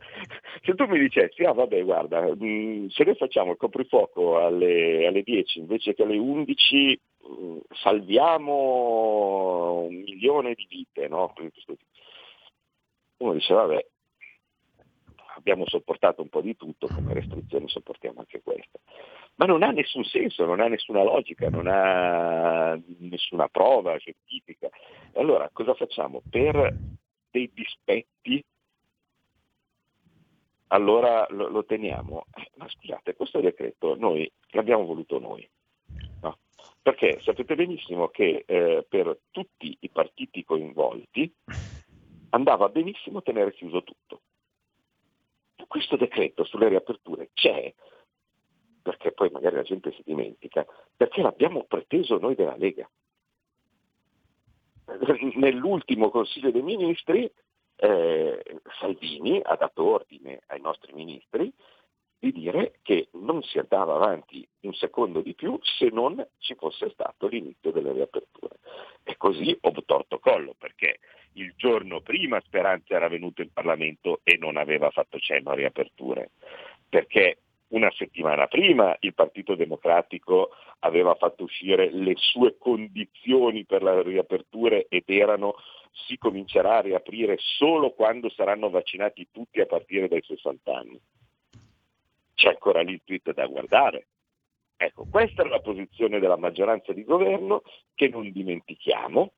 se 0.65 0.75
tu 0.75 0.85
mi 0.87 0.99
dicessi, 0.99 1.45
ah 1.45 1.53
vabbè 1.53 1.83
guarda, 1.85 2.35
mm, 2.35 2.89
se 2.89 3.05
noi 3.05 3.15
facciamo 3.15 3.53
il 3.53 3.57
coprifuoco 3.57 4.39
alle, 4.39 5.07
alle 5.07 5.23
10 5.23 5.61
invece 5.61 5.95
che 5.95 6.03
alle 6.03 6.19
11 6.19 7.01
mm, 7.27 7.59
salviamo 7.83 9.83
un 9.85 9.95
milione 9.95 10.55
di 10.55 10.67
vite, 10.69 11.09
no? 11.09 11.33
Uno 13.19 13.33
dice 13.33 13.55
vabbè, 13.55 13.87
abbiamo 15.37 15.67
sopportato 15.67 16.21
un 16.21 16.29
po' 16.29 16.41
di 16.41 16.57
tutto, 16.57 16.89
come 16.89 17.15
restrizioni 17.15 17.69
sopportiamo 17.69 18.19
anche 18.19 18.43
questa 18.43 18.81
ma 19.37 19.47
non 19.47 19.63
ha 19.63 19.71
nessun 19.71 20.05
senso, 20.05 20.45
non 20.45 20.61
ha 20.61 20.69
nessuna 20.69 21.03
logica, 21.03 21.49
non 21.49 21.67
ha 21.67 22.79
nessuna 22.99 23.49
prova 23.49 23.97
scientifica. 23.97 24.69
Allora 25.15 25.49
cosa 25.53 25.75
facciamo? 25.75 26.23
Per 26.29 26.75
dei 27.31 27.51
dispetti 27.53 28.45
allora 30.69 31.27
lo, 31.31 31.49
lo 31.49 31.65
teniamo. 31.65 32.27
Eh, 32.35 32.51
ma 32.57 32.69
scusate, 32.69 33.15
questo 33.15 33.41
decreto 33.41 33.95
noi 33.95 34.31
l'abbiamo 34.51 34.85
voluto 34.85 35.19
noi. 35.19 35.49
No? 36.23 36.39
Perché 36.81 37.21
sapete 37.21 37.55
benissimo 37.55 38.09
che 38.09 38.45
eh, 38.47 38.85
per 38.89 39.19
tutti 39.31 39.77
i 39.81 39.89
partiti 39.89 40.45
coinvolti 40.45 41.33
andava 42.31 42.69
benissimo 42.69 43.23
tenere 43.23 43.53
chiuso 43.53 43.83
tutto. 43.83 44.21
Questo 45.69 45.97
decreto 45.97 46.45
sulle 46.45 46.69
riaperture 46.69 47.31
c'è 47.33 47.73
perché 48.83 49.13
poi 49.13 49.31
magari 49.31 49.57
la 49.57 49.63
gente 49.63 49.93
si 49.93 50.03
dimentica, 50.05 50.67
perché 50.97 51.23
l'abbiamo 51.23 51.65
preteso 51.65 52.19
noi 52.19 52.35
della 52.35 52.57
Lega. 52.57 52.89
Nell'ultimo 55.35 56.11
Consiglio 56.11 56.51
dei 56.51 56.63
Ministri 56.63 57.31
eh, 57.77 58.43
Salvini 58.79 59.41
ha 59.43 59.57
dato 59.57 59.85
ordine 59.85 60.43
ai 60.47 60.61
nostri 60.61 60.93
ministri 60.93 61.53
di 62.19 62.31
dire 62.31 62.75
che 62.83 63.09
non 63.15 63.43
si 63.43 63.59
andava 63.59 63.97
avanti 63.97 64.47
un 64.61 64.73
secondo 64.75 65.23
di 65.23 65.35
più 65.35 65.59
se 65.61 65.89
non 65.89 66.25
ci 66.39 66.55
fosse 66.55 66.91
stato 66.91 67.27
l'inizio 67.27 67.73
delle 67.73 67.93
riaperture. 67.93 68.59
E 69.03 69.17
così 69.17 69.57
ho 69.61 69.73
torto 69.85 70.21
collo 70.21 70.55
perché 70.57 71.01
il 71.33 71.53
giorno 71.57 72.01
prima 72.01 72.41
Speranza 72.45 72.95
era 72.95 73.09
venuto 73.09 73.43
in 73.43 73.53
Parlamento 73.53 74.21
e 74.23 74.37
non 74.37 74.57
aveva 74.57 74.91
fatto 74.91 75.19
cenno 75.19 75.51
a 75.51 75.55
riaperture, 75.55 76.31
perché 76.89 77.39
una 77.73 77.91
settimana 77.93 78.47
prima 78.47 78.97
il 79.01 79.15
Partito 79.15 79.55
Democratico 79.55 80.51
aveva 80.81 81.15
fatto 81.15 81.45
uscire 81.45 81.91
le 81.91 82.15
sue 82.17 82.57
condizioni 82.59 83.65
per 83.65 83.83
la 83.83 84.01
riapertura 84.03 84.77
ed 84.89 85.05
erano 85.07 85.55
si 86.07 86.17
comincerà 86.17 86.79
a 86.79 86.83
riaprire 86.83 87.37
solo 87.39 87.91
quando 87.91 88.31
saranno 88.31 88.71
vaccinati 88.71 89.29
tutti 89.31 89.61
a 89.61 89.67
partire 89.67 90.09
dai 90.09 90.23
60 90.23 90.75
anni. 90.75 91.01
c'è 92.35 92.49
ancora 92.49 92.81
lì 92.81 92.93
il 92.93 93.03
tweet 93.05 93.33
da 93.33 93.47
guardare. 93.47 94.07
Ecco, 94.77 95.07
questa 95.09 95.43
è 95.43 95.47
la 95.47 95.61
posizione 95.61 96.19
della 96.19 96.37
maggioranza 96.37 96.93
di 96.93 97.05
governo 97.05 97.63
che 97.95 98.09
non 98.09 98.31
dimentichiamo, 98.33 99.33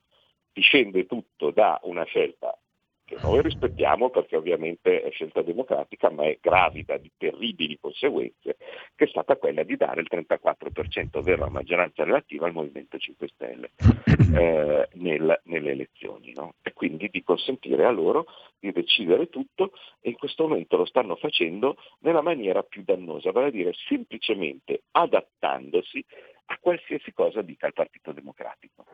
discende 0.53 1.07
tutto 1.07 1.51
da 1.51 1.79
una 1.83 2.05
scelta 2.05 2.57
che 3.05 3.17
noi 3.23 3.43
rispettiamo 3.43 4.11
perché 4.11 4.37
ovviamente 4.37 5.03
è 5.03 5.11
scelta 5.11 5.43
democratica, 5.43 6.11
ma 6.11 6.25
è 6.25 6.39
gravida 6.41 6.97
di 6.97 7.11
terribili 7.17 7.79
conseguenze, 7.79 8.57
che 8.95 9.05
è 9.05 9.09
stata 9.09 9.37
quella 9.37 9.63
di 9.63 9.77
dare 9.77 10.01
il 10.01 10.09
34%, 10.11 11.19
ovvero 11.19 11.45
la 11.45 11.51
maggioranza 11.51 12.05
relativa 12.05 12.47
al 12.47 12.53
Movimento 12.53 12.99
5 12.99 13.29
Stelle 13.29 13.71
eh, 14.35 14.89
nel, 14.95 15.41
nelle 15.45 15.71
elezioni, 15.71 16.33
no? 16.35 16.55
e 16.63 16.73
quindi 16.73 17.09
di 17.11 17.23
consentire 17.23 17.85
a 17.85 17.91
loro 17.91 18.27
di 18.59 18.73
decidere 18.73 19.29
tutto 19.29 19.73
e 20.01 20.11
in 20.11 20.17
questo 20.17 20.49
momento 20.49 20.77
lo 20.77 20.87
stanno 20.87 21.17
facendo 21.17 21.77
nella 22.01 22.23
maniera 22.23 22.63
più 22.63 22.83
dannosa, 22.85 23.33
vale 23.33 23.49
a 23.49 23.51
dire 23.51 23.73
semplicemente 23.89 24.85
adattandosi 24.93 26.05
a 26.47 26.59
qualsiasi 26.61 27.13
cosa 27.13 27.43
dica 27.43 27.67
il 27.67 27.73
Partito 27.73 28.13
Democratico. 28.13 28.85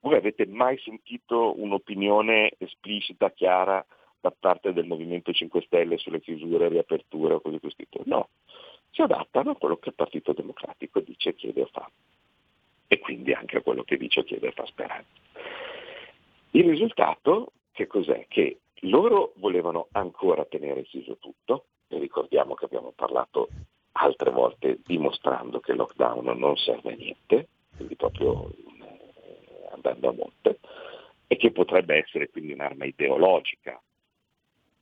Voi 0.00 0.16
avete 0.16 0.46
mai 0.46 0.78
sentito 0.78 1.60
un'opinione 1.60 2.52
esplicita, 2.58 3.30
chiara 3.30 3.84
da 4.20 4.32
parte 4.38 4.72
del 4.72 4.86
Movimento 4.86 5.32
5 5.32 5.62
Stelle 5.62 5.98
sulle 5.98 6.20
chiusure, 6.20 6.68
riaperture 6.68 7.34
o 7.34 7.40
cose 7.40 7.54
di 7.54 7.60
questo 7.60 7.82
tipo? 7.82 8.02
No, 8.06 8.28
si 8.90 9.02
adattano 9.02 9.52
a 9.52 9.56
quello 9.56 9.76
che 9.76 9.90
il 9.90 9.94
Partito 9.94 10.32
Democratico 10.32 11.00
dice, 11.00 11.34
chiede 11.34 11.62
o 11.62 11.68
fa. 11.70 11.88
E 12.86 12.98
quindi 12.98 13.32
anche 13.32 13.58
a 13.58 13.62
quello 13.62 13.82
che 13.82 13.96
dice, 13.96 14.24
chiede 14.24 14.48
o 14.48 14.52
fa 14.52 14.66
Speranza. 14.66 15.10
Il 16.52 16.64
risultato 16.64 17.52
che 17.72 17.86
cos'è? 17.86 18.26
Che 18.28 18.58
loro 18.82 19.32
volevano 19.36 19.88
ancora 19.92 20.44
tenere 20.44 20.82
chiuso 20.82 21.16
tutto, 21.18 21.66
e 21.88 21.98
ricordiamo 21.98 22.54
che 22.54 22.64
abbiamo 22.64 22.92
parlato 22.94 23.48
altre 23.92 24.30
volte 24.30 24.78
dimostrando 24.84 25.60
che 25.60 25.72
il 25.72 25.78
lockdown 25.78 26.38
non 26.38 26.56
serve 26.56 26.92
a 26.92 26.96
niente, 26.96 27.48
quindi 27.76 27.96
proprio 27.96 28.50
andando 29.78 30.08
a 30.08 30.12
monte 30.12 30.58
e 31.26 31.36
che 31.36 31.50
potrebbe 31.50 31.96
essere 31.96 32.28
quindi 32.28 32.52
un'arma 32.52 32.84
ideologica, 32.84 33.80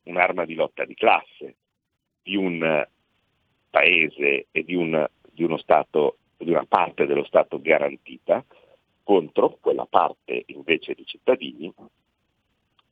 un'arma 0.03 0.45
di 0.45 0.55
lotta 0.55 0.85
di 0.85 0.95
classe 0.95 1.55
di 2.21 2.35
un 2.35 2.85
paese 3.69 4.47
e 4.51 4.63
di, 4.63 4.75
un, 4.75 5.05
di 5.31 5.43
uno 5.43 5.57
Stato, 5.57 6.17
di 6.37 6.49
una 6.49 6.65
parte 6.65 7.05
dello 7.05 7.23
Stato 7.23 7.61
garantita 7.61 8.43
contro 9.03 9.57
quella 9.61 9.85
parte 9.85 10.43
invece 10.47 10.93
di 10.93 11.05
cittadini 11.05 11.73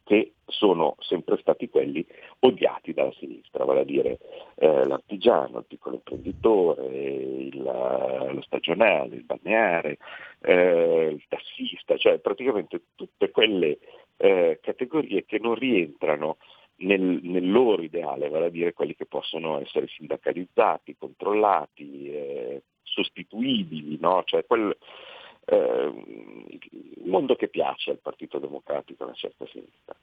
che 0.05 0.33
sono 0.45 0.95
sempre 0.99 1.37
stati 1.39 1.67
quelli 1.67 2.05
odiati 2.39 2.93
dalla 2.93 3.11
sinistra, 3.13 3.65
vale 3.65 3.81
a 3.81 3.83
dire 3.83 4.19
eh, 4.55 4.85
l'artigiano, 4.85 5.57
il 5.57 5.65
piccolo 5.67 5.95
imprenditore, 5.95 6.85
il, 6.85 7.61
lo 7.63 8.41
stagionale, 8.43 9.15
il 9.15 9.23
balneare, 9.23 9.97
eh, 10.41 11.09
il 11.11 11.23
tassista, 11.27 11.97
cioè 11.97 12.19
praticamente 12.19 12.83
tutte 12.93 13.31
quelle 13.31 13.79
eh, 14.17 14.59
categorie 14.61 15.25
che 15.25 15.39
non 15.39 15.55
rientrano 15.55 16.37
nel, 16.77 17.01
nel, 17.01 17.51
loro 17.51 17.81
ideale, 17.81 18.29
vale 18.29 18.45
a 18.45 18.49
dire 18.49 18.73
quelli 18.73 18.95
che 18.95 19.07
possono 19.07 19.59
essere 19.59 19.87
sindacalizzati, 19.87 20.97
controllati, 20.97 22.11
eh, 22.11 22.61
sostituibili, 22.83 23.97
no? 23.99 24.21
cioè 24.25 24.45
quel, 24.45 24.75
eh, 25.45 25.93
il 27.03 27.09
mondo 27.09 27.35
che 27.35 27.47
piace 27.47 27.91
al 27.91 27.99
Partito 27.99 28.39
Democratico 28.39 29.03
a 29.03 29.07
una 29.07 29.15
certa 29.15 29.45
sinistra. 29.47 29.95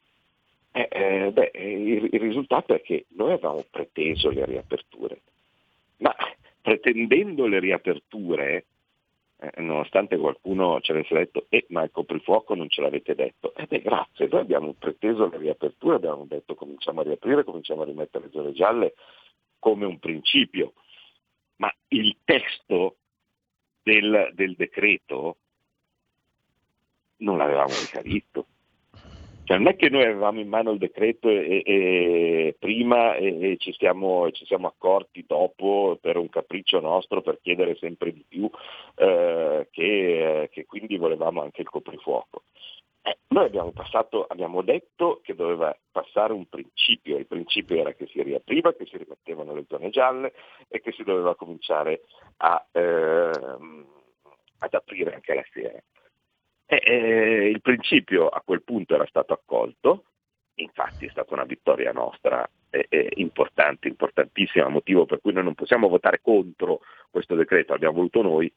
Eh, 0.75 0.89
eh, 0.91 1.31
beh, 1.33 1.51
il, 1.55 2.09
il, 2.11 2.21
risultato 2.21 2.75
è 2.75 2.81
che 2.81 3.05
noi 3.11 3.33
avevamo 3.33 3.65
preteso 3.71 4.31
le 4.31 4.47
riaperture, 4.47 5.21
ma 5.99 6.15
pretendendo 6.63 7.47
le 7.47 7.61
riaperture, 7.61 8.65
eh, 9.39 9.61
nonostante 9.61 10.17
qualcuno 10.17 10.81
ci 10.81 10.93
avesse 10.93 11.15
detto, 11.15 11.47
eh, 11.51 11.67
ma 11.69 11.83
il 11.83 11.91
coprifuoco 11.91 12.55
non 12.55 12.71
ce 12.71 12.81
l'avete 12.81 13.15
detto, 13.15 13.55
eh 13.55 13.67
beh 13.67 13.83
grazie, 13.83 14.29
noi 14.31 14.41
abbiamo 14.41 14.73
preteso 14.79 15.29
le 15.29 15.37
riaperture, 15.37 15.97
abbiamo 15.97 16.25
detto 16.25 16.55
cominciamo 16.55 17.01
a 17.01 17.05
riaprire, 17.05 17.45
cominciamo 17.45 17.83
a 17.83 17.87
rimettere 17.87 18.25
le 18.25 18.31
zone 18.31 18.53
gialle 18.53 18.95
come 19.59 19.85
un 19.85 19.99
principio, 19.99 20.73
ma 21.57 21.71
il 21.89 22.17
testo 22.25 22.97
del, 23.83 24.31
del 24.35 24.55
decreto 24.57 25.37
non 27.19 27.39
l'avevamo 27.39 27.75
mica 27.81 28.01
visto. 28.01 28.47
Cioè, 29.45 29.59
non 29.59 29.67
è 29.67 29.77
che 29.77 29.91
noi 29.91 30.05
avevamo 30.05 30.39
in 30.39 30.49
mano 30.49 30.71
il 30.71 30.79
decreto 30.79 31.29
e, 31.29 31.63
e 31.65 32.57
prima 32.59 33.17
e, 33.17 33.53
e 33.53 33.57
ci, 33.59 33.73
siamo, 33.73 34.31
ci, 34.31 34.47
siamo, 34.47 34.69
accorti 34.69 35.25
dopo 35.27 35.99
per 36.01 36.17
un 36.17 36.29
capriccio 36.29 36.79
nostro 36.79 37.23
per 37.23 37.41
chiedere 37.43 37.75
sempre 37.77 38.13
di 38.13 38.25
più 38.27 38.49
eh, 38.95 39.67
che, 39.71 40.49
che, 40.53 40.65
quindi 40.65 40.97
volevamo 40.97 41.43
anche 41.43 41.61
il 41.63 41.69
coprifuoco. 41.69 42.45
Eh, 43.05 43.19
noi 43.29 43.47
abbiamo, 43.47 43.73
passato, 43.73 44.27
abbiamo 44.27 44.63
detto 44.63 45.21
che 45.23 45.35
doveva 45.35 45.77
passare 45.91 46.33
un 46.33 46.47
principio, 46.49 47.17
il 47.19 47.27
principio 47.27 47.77
era 47.77 47.93
che 47.95 48.07
si 48.07 48.23
riapriva, 48.23 48.75
che 48.75 48.87
si 48.87 48.97
rimettevano 48.97 49.55
le 49.55 49.65
zone 49.69 49.91
gialle 49.91 50.33
e 50.69 50.81
che 50.81 50.93
si 50.93 51.03
doveva 51.03 51.35
cominciare 51.35 52.03
a, 52.39 52.65
ehm, 52.71 53.87
ad 54.59 54.75
aprire 54.75 55.15
anche 55.15 55.35
la 55.35 55.45
sera. 55.53 55.83
E, 56.65 56.83
eh, 56.85 57.49
il 57.49 57.61
principio 57.61 58.29
a 58.29 58.41
quel 58.41 58.63
punto 58.63 58.95
era 58.95 59.07
stato 59.07 59.33
accolto, 59.33 60.05
infatti 60.55 61.07
è 61.07 61.11
stata 61.11 61.35
una 61.35 61.45
vittoria 61.45 61.91
nostra 61.91 62.49
eh, 62.71 63.09
importante, 63.17 63.89
importantissima, 63.89 64.69
motivo 64.69 65.07
per 65.07 65.21
cui 65.21 65.33
noi 65.33 65.43
non 65.43 65.55
possiamo 65.55 65.89
votare 65.89 66.21
contro 66.23 66.81
questo 67.11 67.35
decreto, 67.35 67.73
abbiamo 67.73 67.97
voluto 67.97 68.23
noi, 68.23 68.53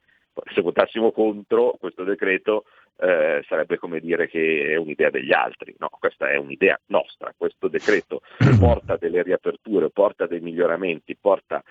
se 0.52 0.60
votassimo 0.60 1.12
contro 1.12 1.76
questo 1.78 2.04
decreto 2.04 2.64
eh, 2.98 3.44
sarebbe 3.46 3.78
come 3.78 4.00
dire 4.00 4.28
che 4.28 4.72
è 4.72 4.76
un'idea 4.76 5.10
degli 5.10 5.32
altri, 5.32 5.74
no, 5.78 5.88
questa 5.98 6.30
è 6.30 6.36
un'idea 6.36 6.78
nostra, 6.86 7.34
questo 7.36 7.68
decreto 7.68 8.22
porta 8.58 8.96
delle 8.96 9.22
riaperture, 9.22 9.90
porta 9.90 10.26
dei 10.26 10.40
miglioramenti, 10.40 11.16
porta 11.16 11.62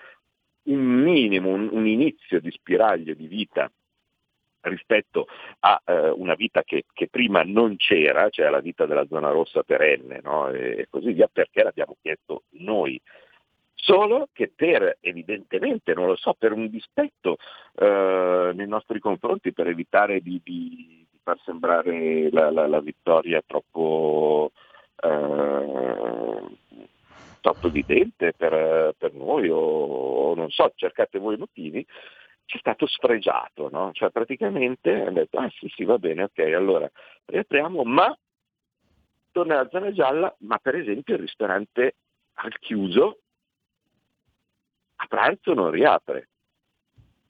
un 0.64 0.84
minimo, 0.84 1.50
un, 1.50 1.68
un 1.70 1.86
inizio 1.86 2.40
di 2.40 2.50
spiraglio 2.50 3.14
di 3.14 3.26
vita 3.26 3.70
rispetto 4.62 5.28
a 5.60 5.80
eh, 5.84 6.10
una 6.10 6.34
vita 6.34 6.62
che, 6.64 6.84
che, 6.92 7.08
prima 7.08 7.42
non 7.44 7.76
c'era, 7.76 8.28
cioè 8.30 8.50
la 8.50 8.60
vita 8.60 8.84
della 8.86 9.06
zona 9.06 9.30
rossa 9.30 9.62
perenne 9.62 10.20
no? 10.22 10.50
e 10.50 10.86
così 10.90 11.12
via, 11.12 11.28
perché 11.32 11.62
l'abbiamo 11.62 11.96
chiesto 12.00 12.44
noi 12.58 13.00
solo 13.86 14.28
che 14.32 14.50
per 14.54 14.98
evidentemente, 15.00 15.94
non 15.94 16.06
lo 16.06 16.16
so, 16.16 16.34
per 16.36 16.52
un 16.52 16.68
dispetto 16.68 17.36
eh, 17.76 18.50
nei 18.52 18.66
nostri 18.66 18.98
confronti, 18.98 19.52
per 19.52 19.68
evitare 19.68 20.20
di, 20.20 20.40
di, 20.42 21.06
di 21.08 21.18
far 21.22 21.38
sembrare 21.44 22.28
la, 22.30 22.50
la, 22.50 22.66
la 22.66 22.80
vittoria 22.80 23.40
troppo, 23.46 24.50
eh, 25.00 26.42
troppo 27.40 27.66
evidente 27.68 28.32
per, 28.36 28.94
per 28.98 29.14
noi 29.14 29.48
o, 29.48 29.56
o, 29.56 30.34
non 30.34 30.50
so, 30.50 30.72
cercate 30.74 31.20
voi 31.20 31.36
i 31.36 31.38
motivi, 31.38 31.86
c'è 32.44 32.58
stato 32.58 32.86
sfregiato, 32.86 33.68
no? 33.70 33.90
cioè 33.92 34.10
praticamente 34.10 34.92
hanno 34.92 35.12
detto 35.12 35.38
ah 35.38 35.50
sì 35.58 35.68
sì 35.74 35.84
va 35.84 35.98
bene, 35.98 36.24
ok, 36.24 36.38
allora 36.54 36.90
riapriamo, 37.26 37.84
ma 37.84 38.16
torna 39.30 39.60
alla 39.60 39.68
zona 39.68 39.92
gialla, 39.92 40.34
ma 40.40 40.58
per 40.58 40.74
esempio 40.74 41.14
il 41.14 41.20
ristorante 41.20 41.94
al 42.34 42.58
chiuso 42.58 43.20
a 44.96 45.06
pranzo 45.06 45.54
non 45.54 45.70
riapre. 45.70 46.28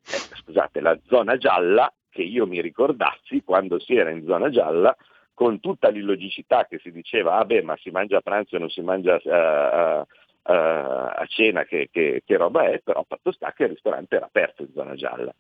Eh, 0.06 0.36
scusate, 0.36 0.80
la 0.80 0.98
zona 1.06 1.36
gialla, 1.36 1.92
che 2.08 2.22
io 2.22 2.46
mi 2.46 2.60
ricordassi 2.60 3.42
quando 3.42 3.78
si 3.78 3.96
era 3.96 4.10
in 4.10 4.24
zona 4.24 4.50
gialla, 4.50 4.96
con 5.34 5.60
tutta 5.60 5.88
l'illogicità 5.88 6.66
che 6.66 6.78
si 6.78 6.90
diceva, 6.90 7.36
ah 7.36 7.44
beh, 7.44 7.62
ma 7.62 7.76
si 7.76 7.90
mangia 7.90 8.18
a 8.18 8.22
pranzo 8.22 8.56
e 8.56 8.58
non 8.58 8.70
si 8.70 8.80
mangia 8.80 9.20
uh, 9.22 10.00
uh, 10.00 10.06
a 10.44 11.24
cena, 11.28 11.64
che, 11.64 11.88
che, 11.90 12.22
che, 12.24 12.36
roba 12.38 12.64
è, 12.70 12.80
però 12.82 13.04
fatto 13.06 13.32
sta 13.32 13.52
che 13.52 13.64
il 13.64 13.70
ristorante 13.70 14.16
era 14.16 14.26
aperto 14.26 14.62
in 14.62 14.72
zona 14.72 14.94
gialla. 14.94 15.34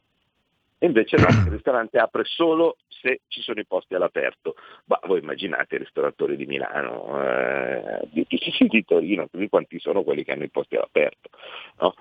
Invece 0.80 1.16
no, 1.16 1.26
il 1.28 1.50
ristorante 1.52 1.98
apre 1.98 2.24
solo 2.24 2.76
se 2.88 3.22
ci 3.28 3.40
sono 3.40 3.60
i 3.60 3.66
posti 3.66 3.94
all'aperto. 3.94 4.56
Ma 4.86 4.98
voi 5.04 5.20
immaginate 5.20 5.76
i 5.76 5.78
ristoratori 5.78 6.36
di 6.36 6.46
Milano, 6.46 7.22
eh, 7.22 8.08
di, 8.10 8.26
di, 8.28 8.84
Torino, 8.84 9.26
quindi 9.28 9.48
quanti 9.48 9.78
sono 9.78 10.02
quelli 10.02 10.22
che 10.22 10.32
hanno 10.32 10.44
i 10.44 10.50
posti 10.50 10.76
all'aperto. 10.76 11.30
No? 11.80 11.94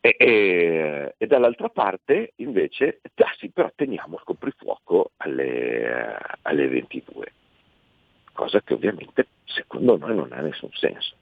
E, 0.00 0.16
e, 0.18 1.14
e, 1.16 1.26
dall'altra 1.26 1.68
parte 1.68 2.32
invece, 2.36 3.00
ah 3.14 3.34
sì, 3.38 3.50
però 3.50 3.70
teniamo 3.74 4.16
il 4.16 4.22
coprifuoco 4.24 5.12
alle, 5.18 6.18
alle 6.42 6.68
22, 6.68 7.32
cosa 8.32 8.60
che 8.62 8.74
ovviamente 8.74 9.28
secondo 9.44 9.96
noi 9.96 10.14
non 10.16 10.32
ha 10.32 10.40
nessun 10.40 10.70
senso. 10.72 11.14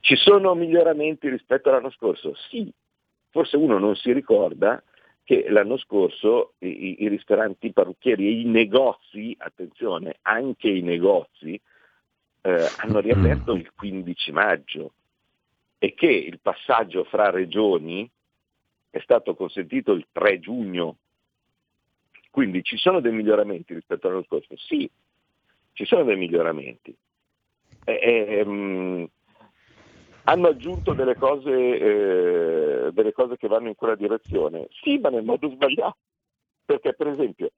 Ci 0.00 0.16
sono 0.16 0.54
miglioramenti 0.54 1.30
rispetto 1.30 1.70
all'anno 1.70 1.90
scorso? 1.90 2.34
Sì, 2.50 2.70
forse 3.30 3.56
uno 3.56 3.78
non 3.78 3.96
si 3.96 4.12
ricorda 4.12 4.82
che 5.24 5.48
l'anno 5.48 5.78
scorso 5.78 6.52
i, 6.58 7.02
i 7.02 7.08
ristoranti, 7.08 7.68
i 7.68 7.72
parrucchieri 7.72 8.26
e 8.26 8.40
i 8.40 8.44
negozi, 8.44 9.34
attenzione, 9.38 10.18
anche 10.22 10.68
i 10.68 10.82
negozi, 10.82 11.58
eh, 12.42 12.68
hanno 12.76 13.00
riaperto 13.00 13.54
il 13.54 13.72
15 13.74 14.32
maggio 14.32 14.92
e 15.78 15.94
che 15.94 16.10
il 16.10 16.38
passaggio 16.40 17.04
fra 17.04 17.30
regioni 17.30 18.08
è 18.90 19.00
stato 19.00 19.34
consentito 19.34 19.92
il 19.92 20.06
3 20.12 20.40
giugno. 20.40 20.96
Quindi 22.30 22.62
ci 22.62 22.76
sono 22.76 23.00
dei 23.00 23.12
miglioramenti 23.12 23.74
rispetto 23.74 24.06
all'anno 24.06 24.24
scorso? 24.24 24.56
Sì, 24.56 24.88
ci 25.72 25.84
sono 25.86 26.04
dei 26.04 26.16
miglioramenti. 26.16 26.94
E, 27.84 27.92
e, 28.02 28.40
um, 28.42 29.08
hanno 30.24 30.48
aggiunto 30.48 30.94
delle 30.94 31.16
cose, 31.16 31.50
eh, 31.50 32.92
delle 32.92 33.12
cose 33.12 33.36
che 33.36 33.48
vanno 33.48 33.68
in 33.68 33.74
quella 33.74 33.94
direzione? 33.94 34.68
Sì, 34.70 34.98
ma 34.98 35.10
nel 35.10 35.24
modo 35.24 35.48
sbagliato. 35.50 35.96
Perché 36.64 36.94
per 36.94 37.08
esempio 37.08 37.50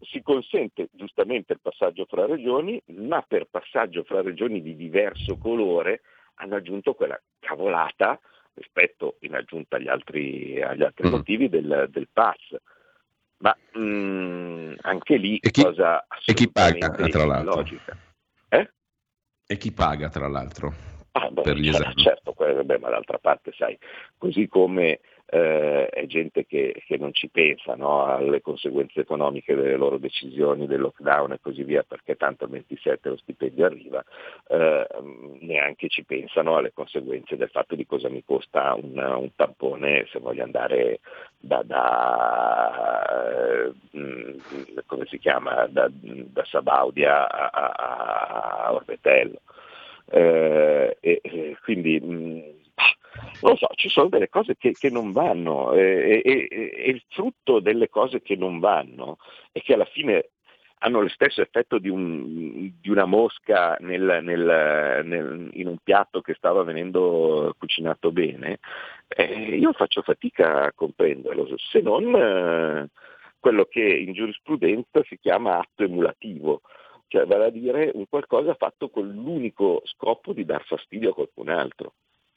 si 0.00 0.22
consente 0.22 0.88
giustamente 0.92 1.54
il 1.54 1.60
passaggio 1.60 2.04
fra 2.06 2.26
regioni, 2.26 2.80
ma 2.86 3.22
per 3.26 3.46
passaggio 3.50 4.02
fra 4.04 4.20
regioni 4.20 4.60
di 4.60 4.76
diverso 4.76 5.36
colore 5.38 6.02
hanno 6.34 6.56
aggiunto 6.56 6.94
quella 6.94 7.20
cavolata 7.38 8.18
rispetto 8.54 9.16
in 9.20 9.34
aggiunta 9.34 9.76
agli 9.76 9.88
altri, 9.88 10.60
agli 10.60 10.82
altri 10.82 11.08
mm. 11.08 11.10
motivi 11.10 11.48
del, 11.48 11.88
del, 11.90 12.08
pass. 12.12 12.54
Ma 13.38 13.56
mh, 13.72 13.80
mm, 13.80 14.72
anche 14.82 15.16
lì 15.16 15.38
e 15.38 15.50
chi, 15.50 15.62
cosa 15.62 16.06
e 16.26 16.34
chi 16.34 16.50
paga 16.50 16.90
tra 16.90 17.24
l'altro? 17.24 17.64
Eh? 18.50 18.70
E 19.46 19.56
chi 19.56 19.72
paga 19.72 20.10
tra 20.10 20.28
l'altro? 20.28 20.99
Ah, 21.12 21.28
beh, 21.30 21.42
per 21.42 21.56
gli 21.56 21.68
esami? 21.68 21.94
Certo, 22.02 22.34
beh, 22.36 22.78
ma 22.78 22.90
d'altra 22.90 23.18
parte 23.18 23.52
sai, 23.56 23.76
così 24.16 24.46
come 24.48 25.00
eh, 25.32 25.86
è 25.88 26.06
gente 26.06 26.44
che, 26.44 26.82
che, 26.84 26.96
non 26.96 27.12
ci 27.12 27.28
pensa 27.28 27.76
no, 27.76 28.04
alle 28.04 28.40
conseguenze 28.40 29.00
economiche 29.00 29.54
delle 29.54 29.76
loro 29.76 29.96
decisioni, 29.96 30.66
del 30.66 30.80
lockdown 30.80 31.32
e 31.32 31.40
così 31.40 31.62
via, 31.62 31.84
perché 31.84 32.16
tanto 32.16 32.44
il 32.44 32.50
27 32.50 33.08
lo 33.08 33.16
stipendio 33.16 33.64
arriva, 33.64 34.04
eh, 34.48 34.86
neanche 35.40 35.88
ci 35.88 36.04
pensano 36.04 36.56
alle 36.56 36.72
conseguenze 36.72 37.36
del 37.36 37.48
fatto 37.50 37.76
di 37.76 37.86
cosa 37.86 38.08
mi 38.08 38.24
costa 38.24 38.74
un, 38.74 38.98
un 38.98 39.30
tampone 39.36 40.06
se 40.10 40.18
voglio 40.18 40.42
andare 40.42 40.98
da, 41.38 41.62
da 41.62 43.30
eh, 43.30 43.72
come 44.86 45.06
si 45.06 45.18
chiama, 45.18 45.66
da, 45.68 45.88
da 45.90 46.44
Sabaudia 46.44 47.28
a, 47.28 47.50
a, 47.50 48.64
a 48.66 48.72
Orbetello. 48.72 49.40
Eh, 50.10 50.96
e, 51.00 51.20
e 51.22 51.56
quindi 51.62 52.00
mh, 52.00 52.58
non 53.42 53.52
lo 53.52 53.56
so, 53.56 53.68
ci 53.74 53.88
sono 53.88 54.08
delle 54.08 54.28
cose 54.28 54.56
che, 54.56 54.72
che 54.72 54.90
non 54.90 55.12
vanno 55.12 55.72
e, 55.72 56.20
e, 56.24 56.48
e, 56.50 56.90
il 56.90 57.02
frutto 57.08 57.60
delle 57.60 57.88
cose 57.88 58.20
che 58.20 58.36
non 58.36 58.58
vanno 58.58 59.18
è 59.52 59.60
che 59.60 59.74
alla 59.74 59.84
fine 59.86 60.30
hanno 60.82 61.00
lo 61.00 61.08
stesso 61.08 61.42
effetto 61.42 61.78
di, 61.78 61.88
un, 61.88 62.72
di 62.80 62.88
una 62.88 63.04
mosca 63.04 63.76
nel, 63.80 64.20
nel, 64.22 65.02
nel, 65.04 65.50
in 65.52 65.66
un 65.66 65.76
piatto 65.82 66.22
che 66.22 66.34
stava 66.34 66.62
venendo 66.62 67.54
cucinato 67.58 68.10
bene, 68.12 68.60
eh, 69.08 69.56
io 69.56 69.72
faccio 69.72 70.00
fatica 70.00 70.64
a 70.64 70.72
comprenderlo, 70.72 71.46
se 71.56 71.80
non 71.80 72.14
eh, 72.14 72.88
quello 73.38 73.66
che 73.66 73.82
in 73.82 74.14
giurisprudenza 74.14 75.02
si 75.04 75.18
chiama 75.18 75.58
atto 75.58 75.84
emulativo, 75.84 76.62
cioè 77.10 77.26
vale 77.26 77.46
a 77.46 77.50
dire 77.50 77.90
un 77.92 78.06
qualcosa 78.08 78.54
fatto 78.54 78.88
con 78.88 79.10
l'unico 79.10 79.82
scopo 79.84 80.32
di 80.32 80.44
dar 80.44 80.64
fastidio 80.64 81.10
a 81.10 81.14
qualcun 81.14 81.48
altro 81.48 81.94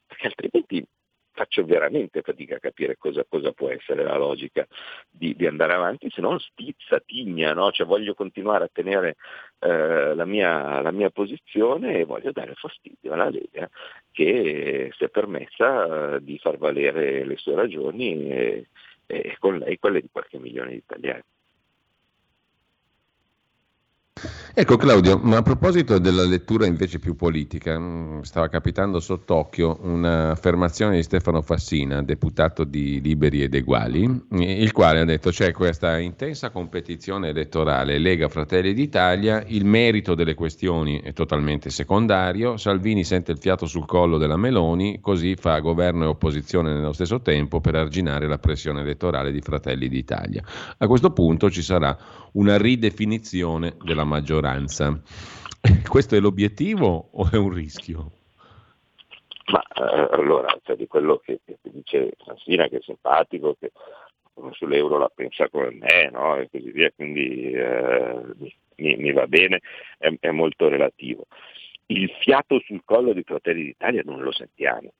perché 0.07 0.27
altrimenti 0.27 0.83
faccio 1.31 1.63
veramente 1.65 2.21
fatica 2.21 2.55
a 2.55 2.59
capire 2.59 2.97
cosa, 2.97 3.23
cosa 3.27 3.51
può 3.51 3.69
essere 3.69 4.03
la 4.03 4.17
logica 4.17 4.65
di, 5.09 5.35
di, 5.35 5.47
andare 5.47 5.73
avanti, 5.73 6.09
se 6.11 6.21
non 6.21 6.39
stizza, 6.39 6.99
tigna, 6.99 7.53
no? 7.53 7.71
cioè 7.71 7.87
voglio 7.87 8.13
continuare 8.13 8.65
a 8.65 8.69
tenere 8.71 9.15
eh, 9.59 10.13
la, 10.13 10.25
mia, 10.25 10.81
la, 10.81 10.91
mia, 10.91 11.09
posizione 11.09 11.99
e 11.99 12.05
voglio 12.05 12.31
dare 12.31 12.53
fastidio 12.53 13.13
alla 13.13 13.29
Lega 13.29 13.67
che 14.11 14.91
si 14.95 15.03
è 15.03 15.09
permessa 15.09 16.15
eh, 16.15 16.23
di 16.23 16.37
far 16.37 16.57
valere 16.57 17.25
le 17.25 17.37
sue 17.37 17.55
ragioni 17.55 18.29
e, 18.29 18.67
e 19.07 19.35
con 19.39 19.57
lei 19.57 19.79
quelle 19.79 20.01
di 20.01 20.09
qualche 20.11 20.37
milione 20.37 20.71
di 20.71 20.77
italiani. 20.77 21.23
Ecco 24.55 24.77
Claudio, 24.77 25.17
ma 25.17 25.37
a 25.37 25.41
proposito 25.41 25.97
della 25.97 26.23
lettura 26.25 26.67
invece 26.67 26.99
più 26.99 27.15
politica, 27.15 27.79
mm, 27.79 28.19
stava 28.21 28.49
capitando 28.49 28.99
sott'occhio 28.99 29.79
un'affermazione 29.81 30.97
di 30.97 31.01
Stefano 31.01 31.41
Fassina, 31.41 32.03
deputato 32.03 32.63
di 32.63 33.01
Liberi 33.01 33.41
ed 33.41 33.55
Eguali, 33.55 34.25
il 34.29 34.71
quale 34.71 34.99
ha 34.99 35.05
detto 35.05 35.31
c'è 35.31 35.51
questa 35.53 35.97
intensa 35.97 36.51
competizione 36.51 37.29
elettorale 37.29 37.97
Lega 37.97 38.29
Fratelli 38.29 38.75
d'Italia, 38.75 39.43
il 39.47 39.65
merito 39.65 40.13
delle 40.13 40.35
questioni 40.35 41.01
è 41.01 41.13
totalmente 41.13 41.71
secondario, 41.71 42.55
Salvini 42.55 43.03
sente 43.03 43.31
il 43.31 43.39
fiato 43.39 43.65
sul 43.65 43.87
collo 43.87 44.19
della 44.19 44.37
Meloni, 44.37 44.99
così 45.01 45.33
fa 45.35 45.57
governo 45.61 46.03
e 46.03 46.07
opposizione 46.09 46.73
nello 46.73 46.93
stesso 46.93 47.23
tempo 47.23 47.59
per 47.59 47.73
arginare 47.73 48.27
la 48.27 48.37
pressione 48.37 48.81
elettorale 48.81 49.31
di 49.31 49.41
Fratelli 49.41 49.89
d'Italia. 49.89 50.43
A 50.77 50.85
questo 50.85 51.09
punto 51.09 51.49
ci 51.49 51.63
sarà 51.63 51.97
una 52.33 52.57
ridefinizione 52.57 53.77
della 53.83 54.03
maggioranza. 54.03 54.42
Questo 55.87 56.15
è 56.15 56.19
l'obiettivo 56.19 57.09
o 57.11 57.29
è 57.31 57.37
un 57.37 57.53
rischio? 57.53 58.11
Ma 59.51 59.61
eh, 59.61 60.15
allora, 60.15 60.57
cioè, 60.63 60.75
di 60.75 60.87
quello 60.87 61.17
che, 61.17 61.39
che 61.45 61.57
dice 61.63 62.13
Sansina, 62.23 62.67
che 62.67 62.77
è 62.77 62.81
simpatico, 62.81 63.55
che 63.59 63.71
sull'euro 64.51 64.97
la 64.97 65.11
pensa 65.13 65.49
come 65.49 65.71
me, 65.71 66.09
no? 66.11 66.37
e 66.37 66.49
così 66.49 66.71
via, 66.71 66.91
quindi 66.91 67.51
eh, 67.51 68.21
mi, 68.75 68.95
mi, 68.95 69.11
va 69.11 69.27
bene, 69.27 69.61
è, 69.97 70.11
è, 70.19 70.31
molto 70.31 70.67
relativo. 70.69 71.27
Il 71.87 72.09
fiato 72.21 72.59
sul 72.59 72.81
collo 72.85 73.13
di 73.13 73.23
Fratelli 73.23 73.63
d'Italia 73.63 74.01
non 74.05 74.21
lo 74.21 74.31
sentiamo. 74.31 74.93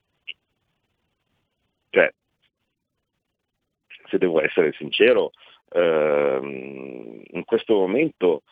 Cioè, 1.89 2.13
se 4.10 4.17
devo 4.17 4.41
essere 4.41 4.73
sincero, 4.73 5.32
ehm, 5.69 7.21
in 7.25 7.43
questo 7.45 7.75
momento 7.75 8.43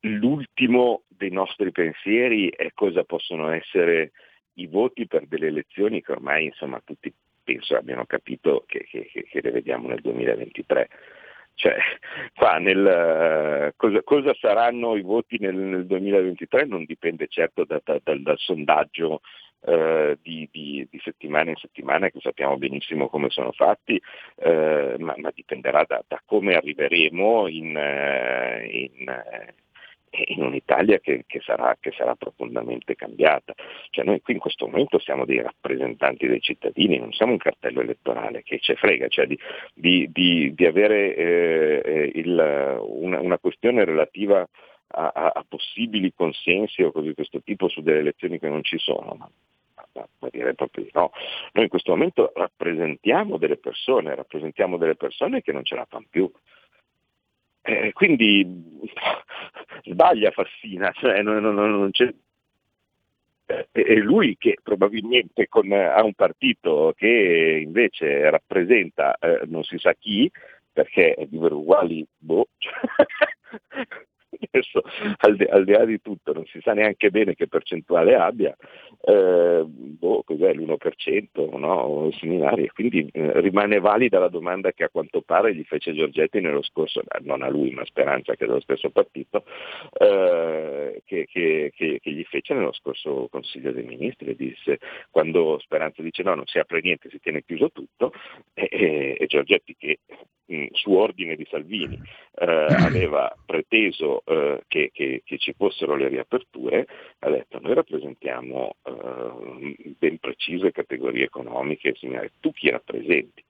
l'ultimo 0.00 1.02
dei 1.08 1.30
nostri 1.30 1.72
pensieri 1.72 2.48
è 2.50 2.70
cosa 2.74 3.04
possono 3.04 3.50
essere 3.50 4.12
i 4.54 4.66
voti 4.66 5.06
per 5.06 5.26
delle 5.26 5.48
elezioni 5.48 6.02
che 6.02 6.12
ormai 6.12 6.46
insomma, 6.46 6.80
tutti 6.84 7.12
penso 7.42 7.76
abbiano 7.76 8.04
capito 8.04 8.64
che, 8.66 8.86
che, 8.90 9.08
che 9.10 9.40
le 9.40 9.50
vediamo 9.50 9.88
nel 9.88 10.00
2023. 10.00 10.88
Cioè, 11.54 11.76
nel, 12.60 13.72
cosa, 13.76 14.02
cosa, 14.02 14.32
saranno 14.38 14.94
i 14.94 15.02
voti 15.02 15.38
nel, 15.40 15.56
nel, 15.56 15.86
2023 15.86 16.66
non 16.66 16.84
dipende 16.84 17.26
certo 17.26 17.64
da, 17.64 17.80
da, 17.82 17.98
dal, 18.00 18.22
dal 18.22 18.38
sondaggio 18.38 19.22
eh, 19.64 20.18
di, 20.22 20.48
di, 20.52 20.86
di, 20.88 21.00
settimana 21.02 21.50
in 21.50 21.56
settimana, 21.56 22.10
che 22.10 22.20
sappiamo 22.20 22.56
benissimo 22.58 23.08
come 23.08 23.28
sono 23.30 23.50
fatti, 23.50 24.00
eh, 24.36 24.94
ma, 24.98 25.14
ma, 25.16 25.32
dipenderà 25.34 25.84
da, 25.84 26.04
da, 26.06 26.22
come 26.24 26.54
arriveremo 26.54 27.48
in, 27.48 27.76
eh, 27.76 28.90
in, 28.94 29.08
eh, 29.08 29.54
in 30.10 30.42
un'Italia 30.42 30.98
che, 30.98 31.24
che, 31.26 31.40
sarà, 31.40 31.76
che, 31.80 31.92
sarà, 31.96 32.14
profondamente 32.14 32.94
cambiata. 32.94 33.54
Cioè 33.90 34.04
noi 34.04 34.20
qui 34.20 34.34
in 34.34 34.40
questo 34.40 34.66
momento 34.66 34.98
siamo 34.98 35.24
dei 35.24 35.40
rappresentanti 35.42 36.26
dei 36.26 36.40
cittadini, 36.40 36.98
non 36.98 37.12
siamo 37.12 37.32
un 37.32 37.38
cartello 37.38 37.80
elettorale 37.80 38.42
che 38.42 38.58
ci 38.58 38.74
frega, 38.74 39.08
cioè 39.08 39.26
di, 39.26 39.38
di, 40.10 40.54
di 40.54 40.66
avere 40.66 41.14
eh, 41.14 42.10
il, 42.14 42.78
una, 42.80 43.20
una, 43.20 43.38
questione 43.38 43.84
relativa 43.84 44.46
a, 44.88 45.12
a, 45.14 45.32
a, 45.34 45.44
possibili 45.48 46.12
consensi 46.14 46.82
o 46.82 46.92
cose 46.92 47.08
di 47.08 47.14
questo 47.14 47.40
tipo 47.42 47.68
su 47.68 47.82
delle 47.82 48.00
elezioni 48.00 48.38
che 48.38 48.48
non 48.48 48.62
ci 48.62 48.78
sono. 48.78 49.14
Ma, 49.18 49.30
ma 50.18 50.28
direi 50.30 50.54
proprio 50.54 50.84
di 50.84 50.90
no. 50.92 51.10
Noi 51.52 51.64
in 51.64 51.70
questo 51.70 51.92
momento 51.92 52.32
rappresentiamo 52.34 53.36
delle 53.36 53.56
persone, 53.56 54.14
rappresentiamo 54.14 54.76
delle 54.76 54.96
persone 54.96 55.42
che 55.42 55.52
non 55.52 55.64
ce 55.64 55.74
la 55.74 55.86
fanno 55.88 56.06
più. 56.08 56.30
Eh, 57.68 57.92
quindi 57.92 58.80
sbaglia 59.84 60.30
Fassina, 60.30 60.90
cioè 60.92 61.20
non, 61.20 61.42
non, 61.42 61.54
non 61.54 61.90
c'è 61.90 62.10
è 63.70 63.94
lui 63.94 64.36
che 64.38 64.56
probabilmente 64.62 65.48
con, 65.48 65.70
ha 65.72 66.02
un 66.02 66.14
partito 66.14 66.94
che 66.96 67.60
invece 67.62 68.28
rappresenta 68.30 69.16
eh, 69.18 69.42
non 69.46 69.64
si 69.64 69.78
sa 69.78 69.94
chi, 69.94 70.30
perché 70.72 71.14
è 71.14 71.26
di 71.26 71.36
uguali, 71.36 72.06
boh, 72.16 72.48
adesso 74.50 74.82
al 75.18 75.36
di, 75.36 75.44
al 75.44 75.64
di, 75.64 75.72
là 75.72 75.84
di 75.84 76.00
tutto 76.00 76.32
non 76.32 76.44
si 76.46 76.60
sa 76.60 76.72
neanche 76.72 77.10
bene 77.10 77.34
che 77.34 77.48
percentuale 77.48 78.14
abbia, 78.14 78.56
eh, 79.00 79.64
boh, 79.66 80.22
cos'è 80.22 80.52
l'1% 80.54 81.58
no? 81.58 82.10
similari, 82.12 82.68
quindi 82.68 83.08
eh, 83.12 83.40
rimane 83.40 83.80
valida 83.80 84.18
la 84.18 84.28
domanda 84.28 84.72
che 84.72 84.84
a 84.84 84.88
quanto 84.88 85.22
pare 85.22 85.54
gli 85.54 85.64
fece 85.64 85.94
Giorgetti 85.94 86.40
nello 86.40 86.62
scorso, 86.62 87.00
eh, 87.00 87.20
non 87.22 87.42
a 87.42 87.48
lui 87.48 87.70
ma 87.70 87.82
a 87.82 87.86
Speranza 87.86 88.34
che 88.34 88.44
è 88.44 88.46
dello 88.46 88.60
stesso 88.60 88.90
partito, 88.90 89.44
eh, 89.98 91.02
che, 91.04 91.26
che, 91.30 91.72
che, 91.74 91.98
che, 92.00 92.10
gli 92.10 92.24
fece 92.24 92.54
nello 92.54 92.72
scorso 92.72 93.28
Consiglio 93.30 93.72
dei 93.72 93.84
Ministri, 93.84 94.34
disse, 94.34 94.78
quando 95.10 95.58
Speranza 95.60 96.02
dice 96.02 96.22
no 96.22 96.34
non 96.34 96.46
si 96.46 96.58
apre 96.58 96.80
niente, 96.82 97.08
si 97.10 97.20
tiene 97.20 97.42
chiuso 97.44 97.70
tutto, 97.70 98.12
e, 98.54 98.68
e, 98.70 99.16
e 99.18 99.26
Giorgetti 99.26 99.74
che 99.76 99.98
mh, 100.48 100.66
su 100.72 100.92
ordine 100.92 101.36
di 101.36 101.46
Salvini 101.50 102.00
eh, 102.34 102.66
aveva 102.70 103.34
preteso 103.44 104.22
eh, 104.28 104.62
che, 104.68 104.90
che, 104.92 105.22
che, 105.24 105.38
ci 105.38 105.54
fossero 105.56 105.96
le 105.96 106.08
riaperture, 106.08 106.86
ha 107.20 107.30
detto 107.30 107.58
noi 107.60 107.74
rappresentiamo 107.74 108.76
eh, 108.82 109.94
ben 109.98 110.18
precise 110.18 110.70
categorie 110.70 111.24
economiche, 111.24 111.94
tu 112.40 112.52
chi 112.52 112.68
rappresenti? 112.68 113.44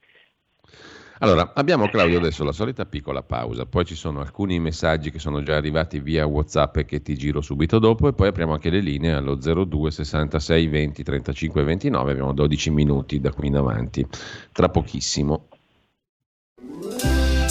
Allora, 1.21 1.53
abbiamo 1.55 1.88
Claudio 1.88 2.19
adesso 2.19 2.45
la 2.45 2.53
solita 2.53 2.87
piccola 2.87 3.25
pausa, 3.25 3.67
poi 3.67 3.85
ci 3.85 3.97
sono 3.97 4.21
alcuni 4.21 4.61
messaggi 4.61 5.11
che 5.11 5.19
sono 5.19 5.43
già 5.43 5.57
arrivati 5.57 5.99
via 5.99 6.25
WhatsApp 6.27 6.77
e 6.77 6.85
che 6.85 7.03
ti 7.03 7.17
giro 7.17 7.41
subito 7.41 7.81
dopo 7.81 8.07
e 8.07 8.12
poi 8.12 8.29
apriamo 8.29 8.53
anche 8.53 8.71
le 8.71 8.81
linee 8.81 9.14
allo 9.14 9.35
02 9.35 9.91
66 9.91 10.67
20 10.69 11.03
35 11.03 11.64
29, 11.64 12.11
abbiamo 12.12 12.33
12 12.33 12.71
minuti 12.71 13.19
da 13.19 13.33
qui 13.33 13.49
in 13.49 13.57
avanti, 13.57 14.07
tra 14.53 14.69
pochissimo. 14.69 15.49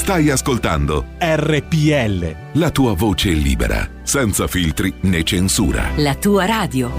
Stai 0.07 0.29
ascoltando 0.29 1.07
RPL, 1.19 2.53
la 2.53 2.71
tua 2.71 2.93
voce 2.93 3.31
libera, 3.31 3.85
senza 4.03 4.47
filtri 4.47 4.93
né 5.01 5.21
censura. 5.23 5.89
La 5.97 6.15
tua 6.15 6.45
radio. 6.45 6.89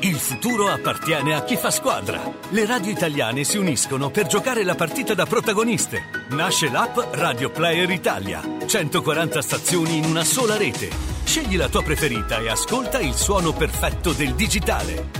Il 0.00 0.16
futuro 0.16 0.66
appartiene 0.66 1.36
a 1.36 1.44
chi 1.44 1.54
fa 1.54 1.70
squadra. 1.70 2.20
Le 2.48 2.66
radio 2.66 2.90
italiane 2.90 3.44
si 3.44 3.58
uniscono 3.58 4.10
per 4.10 4.26
giocare 4.26 4.64
la 4.64 4.74
partita 4.74 5.14
da 5.14 5.24
protagoniste. 5.24 6.26
Nasce 6.30 6.68
l'app 6.68 6.98
Radio 7.12 7.48
Player 7.50 7.88
Italia. 7.90 8.42
140 8.66 9.40
stazioni 9.40 9.98
in 9.98 10.04
una 10.04 10.24
sola 10.24 10.56
rete. 10.56 10.88
Scegli 11.22 11.56
la 11.56 11.68
tua 11.68 11.84
preferita 11.84 12.40
e 12.40 12.48
ascolta 12.48 12.98
il 12.98 13.14
suono 13.14 13.52
perfetto 13.52 14.10
del 14.10 14.34
digitale. 14.34 15.19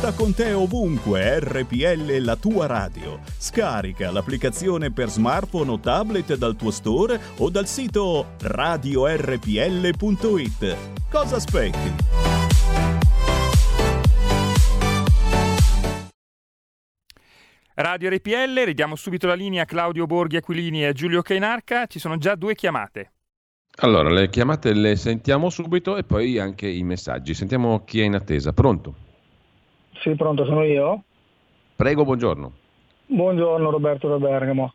Porta 0.00 0.16
con 0.16 0.32
te 0.32 0.54
ovunque 0.54 1.40
RPL 1.40 2.24
la 2.24 2.34
tua 2.36 2.64
radio. 2.64 3.20
Scarica 3.36 4.10
l'applicazione 4.10 4.90
per 4.90 5.10
smartphone 5.10 5.72
o 5.72 5.78
tablet 5.78 6.36
dal 6.36 6.56
tuo 6.56 6.70
store 6.70 7.20
o 7.36 7.50
dal 7.50 7.66
sito 7.66 8.28
radiorpl.it. 8.40 9.46
Cosa 11.10 11.36
aspetti? 11.36 11.92
Radio 17.74 18.08
RPL, 18.08 18.62
ridiamo 18.64 18.96
subito 18.96 19.26
la 19.26 19.34
linea 19.34 19.64
a 19.64 19.66
Claudio 19.66 20.06
Borghi 20.06 20.38
Aquilini 20.38 20.86
e 20.86 20.94
Giulio 20.94 21.20
Cainarca, 21.20 21.84
ci 21.84 21.98
sono 21.98 22.16
già 22.16 22.36
due 22.36 22.54
chiamate. 22.54 23.12
Allora, 23.80 24.08
le 24.08 24.30
chiamate 24.30 24.72
le 24.72 24.96
sentiamo 24.96 25.50
subito 25.50 25.98
e 25.98 26.04
poi 26.04 26.38
anche 26.38 26.68
i 26.68 26.82
messaggi. 26.84 27.34
Sentiamo 27.34 27.84
chi 27.84 28.00
è 28.00 28.04
in 28.04 28.14
attesa. 28.14 28.54
Pronto? 28.54 29.08
Sì, 30.00 30.14
pronto, 30.14 30.46
sono 30.46 30.64
io. 30.64 31.02
Prego, 31.76 32.04
buongiorno. 32.04 32.52
Buongiorno 33.06 33.70
Roberto 33.70 34.08
da 34.08 34.18
Bergamo. 34.18 34.72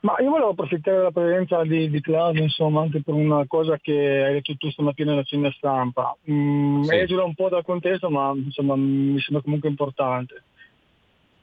Ma 0.00 0.14
io 0.20 0.30
volevo 0.30 0.50
approfittare 0.50 0.98
della 0.98 1.10
presenza 1.10 1.62
di, 1.62 1.88
di 1.88 2.00
Claudio, 2.00 2.42
insomma, 2.42 2.82
anche 2.82 3.02
per 3.02 3.14
una 3.14 3.46
cosa 3.46 3.78
che 3.78 4.24
hai 4.24 4.34
detto 4.34 4.56
tu 4.56 4.70
stamattina 4.70 5.10
nella 5.10 5.22
cena 5.22 5.50
stampa. 5.52 6.14
Mm, 6.30 6.82
sì. 6.82 6.96
Esula 6.96 7.24
un 7.24 7.34
po' 7.34 7.48
dal 7.48 7.64
contesto, 7.64 8.10
ma 8.10 8.30
insomma 8.34 8.76
mi 8.76 9.18
sembra 9.20 9.42
comunque 9.42 9.70
importante. 9.70 10.42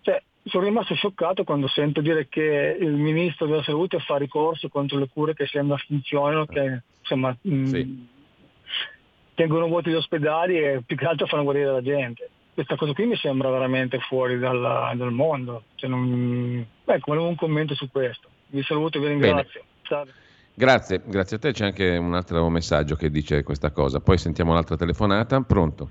Cioè, 0.02 0.22
sono 0.44 0.66
rimasto 0.66 0.94
scioccato 0.94 1.44
quando 1.44 1.68
sento 1.68 2.02
dire 2.02 2.28
che 2.30 2.78
il 2.80 2.94
ministro 2.94 3.48
della 3.48 3.64
salute 3.64 4.00
fa 4.00 4.18
ricorso 4.18 4.70
contro 4.70 5.00
le 5.00 5.10
cure 5.12 5.34
che 5.34 5.48
sembra 5.48 5.78
funzionino, 5.78 6.46
che 6.46 6.82
insomma 7.00 7.36
mm, 7.48 7.66
sì. 7.66 8.08
tengono 9.34 9.68
vuoti 9.68 9.90
gli 9.90 9.96
ospedali 9.96 10.60
e 10.60 10.82
più 10.86 10.96
che 10.96 11.06
altro 11.06 11.26
fanno 11.26 11.44
guarire 11.44 11.72
la 11.72 11.82
gente 11.82 12.30
questa 12.56 12.78
cosa 12.78 12.94
qui 12.94 13.06
mi 13.06 13.18
sembra 13.18 13.50
veramente 13.50 14.00
fuori 14.00 14.40
dal, 14.40 14.96
dal 14.96 15.12
mondo. 15.12 15.64
Cioè 15.76 15.90
non... 15.90 16.66
Ecco, 16.86 17.04
volevo 17.06 17.28
un 17.28 17.36
commento 17.36 17.76
su 17.76 17.92
questo. 17.92 18.30
Vi 18.48 18.64
saluto 18.64 18.98
e 18.98 19.02
vi 19.02 19.08
ringrazio. 19.08 19.62
Grazie, 20.54 21.02
grazie 21.06 21.36
a 21.36 21.40
te. 21.40 21.52
C'è 21.52 21.66
anche 21.66 21.98
un 21.98 22.14
altro 22.14 22.48
messaggio 22.50 22.96
che 22.96 23.12
dice 23.12 23.44
questa 23.44 23.72
cosa. 23.72 24.00
Poi 24.00 24.18
sentiamo 24.18 24.52
un'altra 24.52 24.78
telefonata. 24.78 25.42
Pronto? 25.42 25.90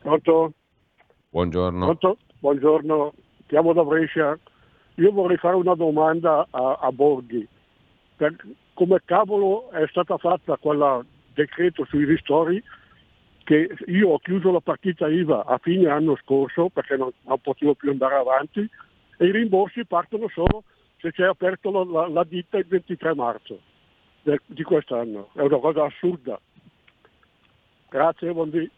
Pronto? 0.00 0.52
Buongiorno. 1.30 1.84
Pronto? 1.84 2.18
Buongiorno, 2.40 3.14
chiamo 3.46 3.72
da 3.72 3.84
Brescia. 3.84 4.36
Io 4.96 5.12
vorrei 5.12 5.36
fare 5.36 5.54
una 5.54 5.74
domanda 5.74 6.46
a, 6.50 6.78
a 6.80 6.90
Borghi. 6.90 7.46
Per, 8.16 8.36
come 8.74 9.00
cavolo 9.04 9.70
è 9.70 9.86
stata 9.88 10.18
fatta 10.18 10.56
quella 10.56 11.02
decreto 11.32 11.84
sui 11.86 12.04
ristori 12.04 12.62
che 13.44 13.76
io 13.86 14.08
ho 14.08 14.18
chiuso 14.18 14.50
la 14.50 14.60
partita 14.60 15.08
IVA 15.08 15.44
a 15.44 15.58
fine 15.58 15.88
anno 15.88 16.16
scorso 16.16 16.70
perché 16.70 16.96
non, 16.96 17.10
non 17.22 17.38
potevo 17.38 17.74
più 17.74 17.90
andare 17.90 18.16
avanti 18.16 18.68
e 19.18 19.26
i 19.26 19.30
rimborsi 19.30 19.84
partono 19.84 20.28
solo 20.28 20.64
se 20.98 21.12
c'è 21.12 21.24
aperto 21.24 21.70
la, 21.70 21.84
la, 21.84 22.08
la 22.08 22.24
ditta 22.24 22.56
il 22.56 22.66
23 22.66 23.14
marzo 23.14 23.60
del, 24.22 24.40
di 24.46 24.62
quest'anno. 24.62 25.28
È 25.34 25.42
una 25.42 25.58
cosa 25.58 25.84
assurda. 25.84 26.40
Grazie, 27.90 28.32
buondì. 28.32 28.68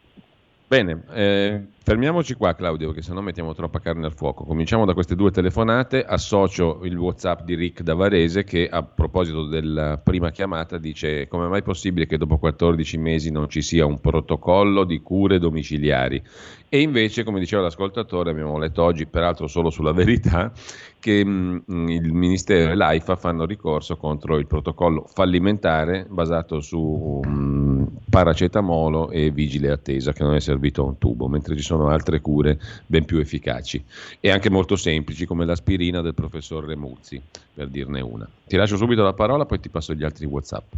Bene, 0.69 1.03
eh, 1.13 1.67
fermiamoci 1.81 2.33
qua 2.33 2.53
Claudio, 2.53 2.87
perché 2.87 3.01
sennò 3.01 3.21
mettiamo 3.21 3.53
troppa 3.53 3.79
carne 3.79 4.05
al 4.05 4.11
fuoco. 4.11 4.43
Cominciamo 4.43 4.83
da 4.83 4.93
queste 4.93 5.15
due 5.15 5.31
telefonate. 5.31 6.03
Associo 6.03 6.81
il 6.83 6.97
WhatsApp 6.97 7.43
di 7.43 7.55
Rick 7.55 7.83
da 7.83 7.93
Varese 7.93 8.43
che 8.43 8.67
a 8.67 8.83
proposito 8.83 9.47
della 9.47 9.97
prima 9.97 10.29
chiamata 10.29 10.77
dice 10.77 11.29
come 11.29 11.45
è 11.45 11.47
mai 11.47 11.63
possibile 11.63 12.05
che 12.05 12.17
dopo 12.17 12.37
14 12.37 12.97
mesi 12.97 13.31
non 13.31 13.47
ci 13.47 13.61
sia 13.61 13.85
un 13.85 14.01
protocollo 14.01 14.83
di 14.83 14.99
cure 14.99 15.39
domiciliari? 15.39 16.21
E 16.67 16.81
invece, 16.81 17.23
come 17.23 17.39
diceva 17.39 17.61
l'ascoltatore, 17.61 18.31
abbiamo 18.31 18.57
letto 18.57 18.83
oggi, 18.83 19.05
peraltro 19.05 19.47
solo 19.47 19.69
sulla 19.69 19.93
verità, 19.93 20.51
che 20.99 21.23
mh, 21.23 21.63
mm, 21.71 21.87
il 21.87 22.11
Ministero 22.11 22.71
e 22.71 22.75
l'AIFA 22.75 23.15
fanno 23.15 23.45
ricorso 23.45 23.95
contro 23.95 24.37
il 24.37 24.47
protocollo 24.47 25.05
fallimentare 25.07 26.05
basato 26.09 26.59
su 26.59 27.21
mh, 27.23 27.29
mm, 27.29 27.66
paracetamolo 28.09 29.09
e 29.11 29.29
vigile 29.31 29.71
attesa 29.71 30.13
che 30.13 30.23
non 30.23 30.35
è 30.35 30.39
servito 30.39 30.81
a 30.81 30.85
un 30.85 30.97
tubo, 30.97 31.27
mentre 31.27 31.55
ci 31.55 31.63
sono 31.63 31.89
altre 31.89 32.21
cure 32.21 32.57
ben 32.85 33.05
più 33.05 33.19
efficaci 33.19 33.83
e 34.19 34.31
anche 34.31 34.49
molto 34.49 34.75
semplici 34.75 35.25
come 35.25 35.45
l'aspirina 35.45 36.01
del 36.01 36.13
professor 36.13 36.65
Remuzzi, 36.65 37.21
per 37.53 37.67
dirne 37.67 38.01
una. 38.01 38.27
Ti 38.45 38.55
lascio 38.55 38.77
subito 38.77 39.03
la 39.03 39.13
parola, 39.13 39.45
poi 39.45 39.59
ti 39.59 39.69
passo 39.69 39.93
gli 39.93 40.03
altri 40.03 40.25
WhatsApp. 40.25 40.73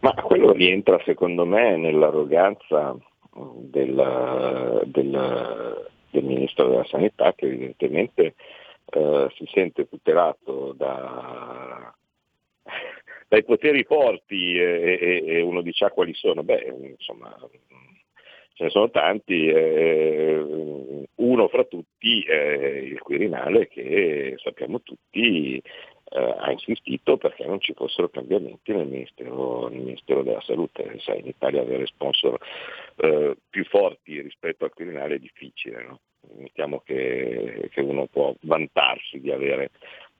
Ma 0.00 0.12
quello 0.14 0.52
rientra 0.52 1.00
secondo 1.04 1.46
me 1.46 1.76
nell'arroganza 1.76 2.96
del, 3.56 4.82
del, 4.84 5.86
del 6.10 6.24
Ministro 6.24 6.68
della 6.68 6.84
Sanità 6.84 7.32
che 7.34 7.46
evidentemente 7.46 8.34
eh, 8.86 9.28
si 9.34 9.48
sente 9.52 9.88
tutelato 9.88 10.74
da, 10.76 11.92
dai 13.28 13.44
poteri 13.44 13.84
forti 13.84 14.56
e, 14.56 14.98
e, 15.00 15.24
e, 15.26 15.40
uno 15.40 15.62
dice 15.62 15.86
ah, 15.86 15.90
quali 15.90 16.14
sono? 16.14 16.42
Beh, 16.42 16.74
insomma, 16.96 17.36
ce 18.54 18.64
ne 18.64 18.70
sono 18.70 18.90
tanti, 18.90 19.48
eh, 19.48 21.06
uno 21.16 21.48
fra 21.48 21.64
tutti 21.64 22.22
è 22.22 22.34
il 22.34 23.00
Quirinale 23.00 23.68
che 23.68 24.34
sappiamo 24.38 24.80
tutti 24.82 25.60
eh, 26.14 26.34
ha 26.38 26.50
insistito 26.50 27.16
perché 27.16 27.44
non 27.44 27.60
ci 27.60 27.72
fossero 27.74 28.08
cambiamenti 28.08 28.72
nel 28.72 28.86
Ministero, 28.86 29.68
nel 29.68 29.80
Ministero 29.80 30.22
della 30.22 30.40
Salute. 30.42 30.98
Sai, 31.00 31.20
in 31.20 31.26
Italia 31.26 31.62
avere 31.62 31.86
sponsor 31.86 32.38
eh, 32.96 33.36
più 33.50 33.64
forti 33.64 34.20
rispetto 34.20 34.64
al 34.64 34.72
Quirinale 34.72 35.16
è 35.16 35.18
difficile, 35.18 35.82
no? 35.82 36.00
mettiamo 36.36 36.80
che, 36.84 37.68
che, 37.70 37.80
uno 37.80 38.06
può 38.06 38.34
vantarsi 38.42 39.20
di 39.20 39.30
avere, 39.30 39.70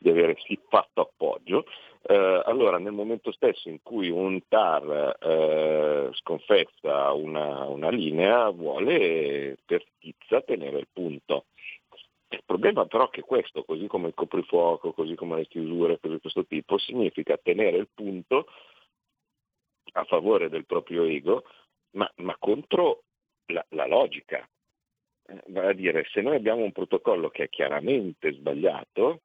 di 0.05 0.11
avere 0.11 0.37
sì 0.45 0.59
fatto 0.69 1.01
appoggio. 1.01 1.65
Eh, 2.03 2.43
allora 2.45 2.79
nel 2.79 2.93
momento 2.93 3.33
stesso 3.33 3.71
in 3.71 3.81
cui 3.83 4.11
un 4.11 4.39
TAR 4.47 5.17
eh, 5.19 6.11
sconfessa 6.13 7.13
una, 7.13 7.65
una 7.65 7.89
linea 7.89 8.51
vuole 8.51 9.57
per 9.65 9.83
tizza 9.99 10.43
tenere 10.43 10.81
il 10.81 10.89
punto 10.93 11.47
il 12.35 12.43
problema 12.45 12.85
però 12.87 13.07
è 13.07 13.11
che 13.11 13.23
questo, 13.23 13.65
così 13.65 13.87
come 13.87 14.09
il 14.09 14.15
coprifuoco, 14.15 14.93
così 14.93 15.15
come 15.15 15.37
le 15.37 15.47
chiusure, 15.47 15.99
cose 16.01 16.15
di 16.15 16.21
questo 16.21 16.45
tipo, 16.45 16.79
significa 16.79 17.39
tenere 17.41 17.77
il 17.77 17.89
punto 17.95 18.47
a 19.93 20.05
favore 20.05 20.49
del 20.49 20.67
proprio 20.67 21.05
ego, 21.05 21.45
ma, 21.93 22.11
ma 22.17 22.37
contro 22.39 23.05
la, 23.47 23.65
la 23.71 23.87
logica. 23.87 24.47
Eh, 25.27 25.43
vale 25.47 25.69
a 25.69 25.73
dire, 25.73 26.05
se 26.11 26.21
noi 26.21 26.35
abbiamo 26.37 26.65
un 26.65 26.73
protocollo 26.73 27.31
che 27.31 27.45
è 27.45 27.49
chiaramente 27.49 28.33
sbagliato, 28.33 29.21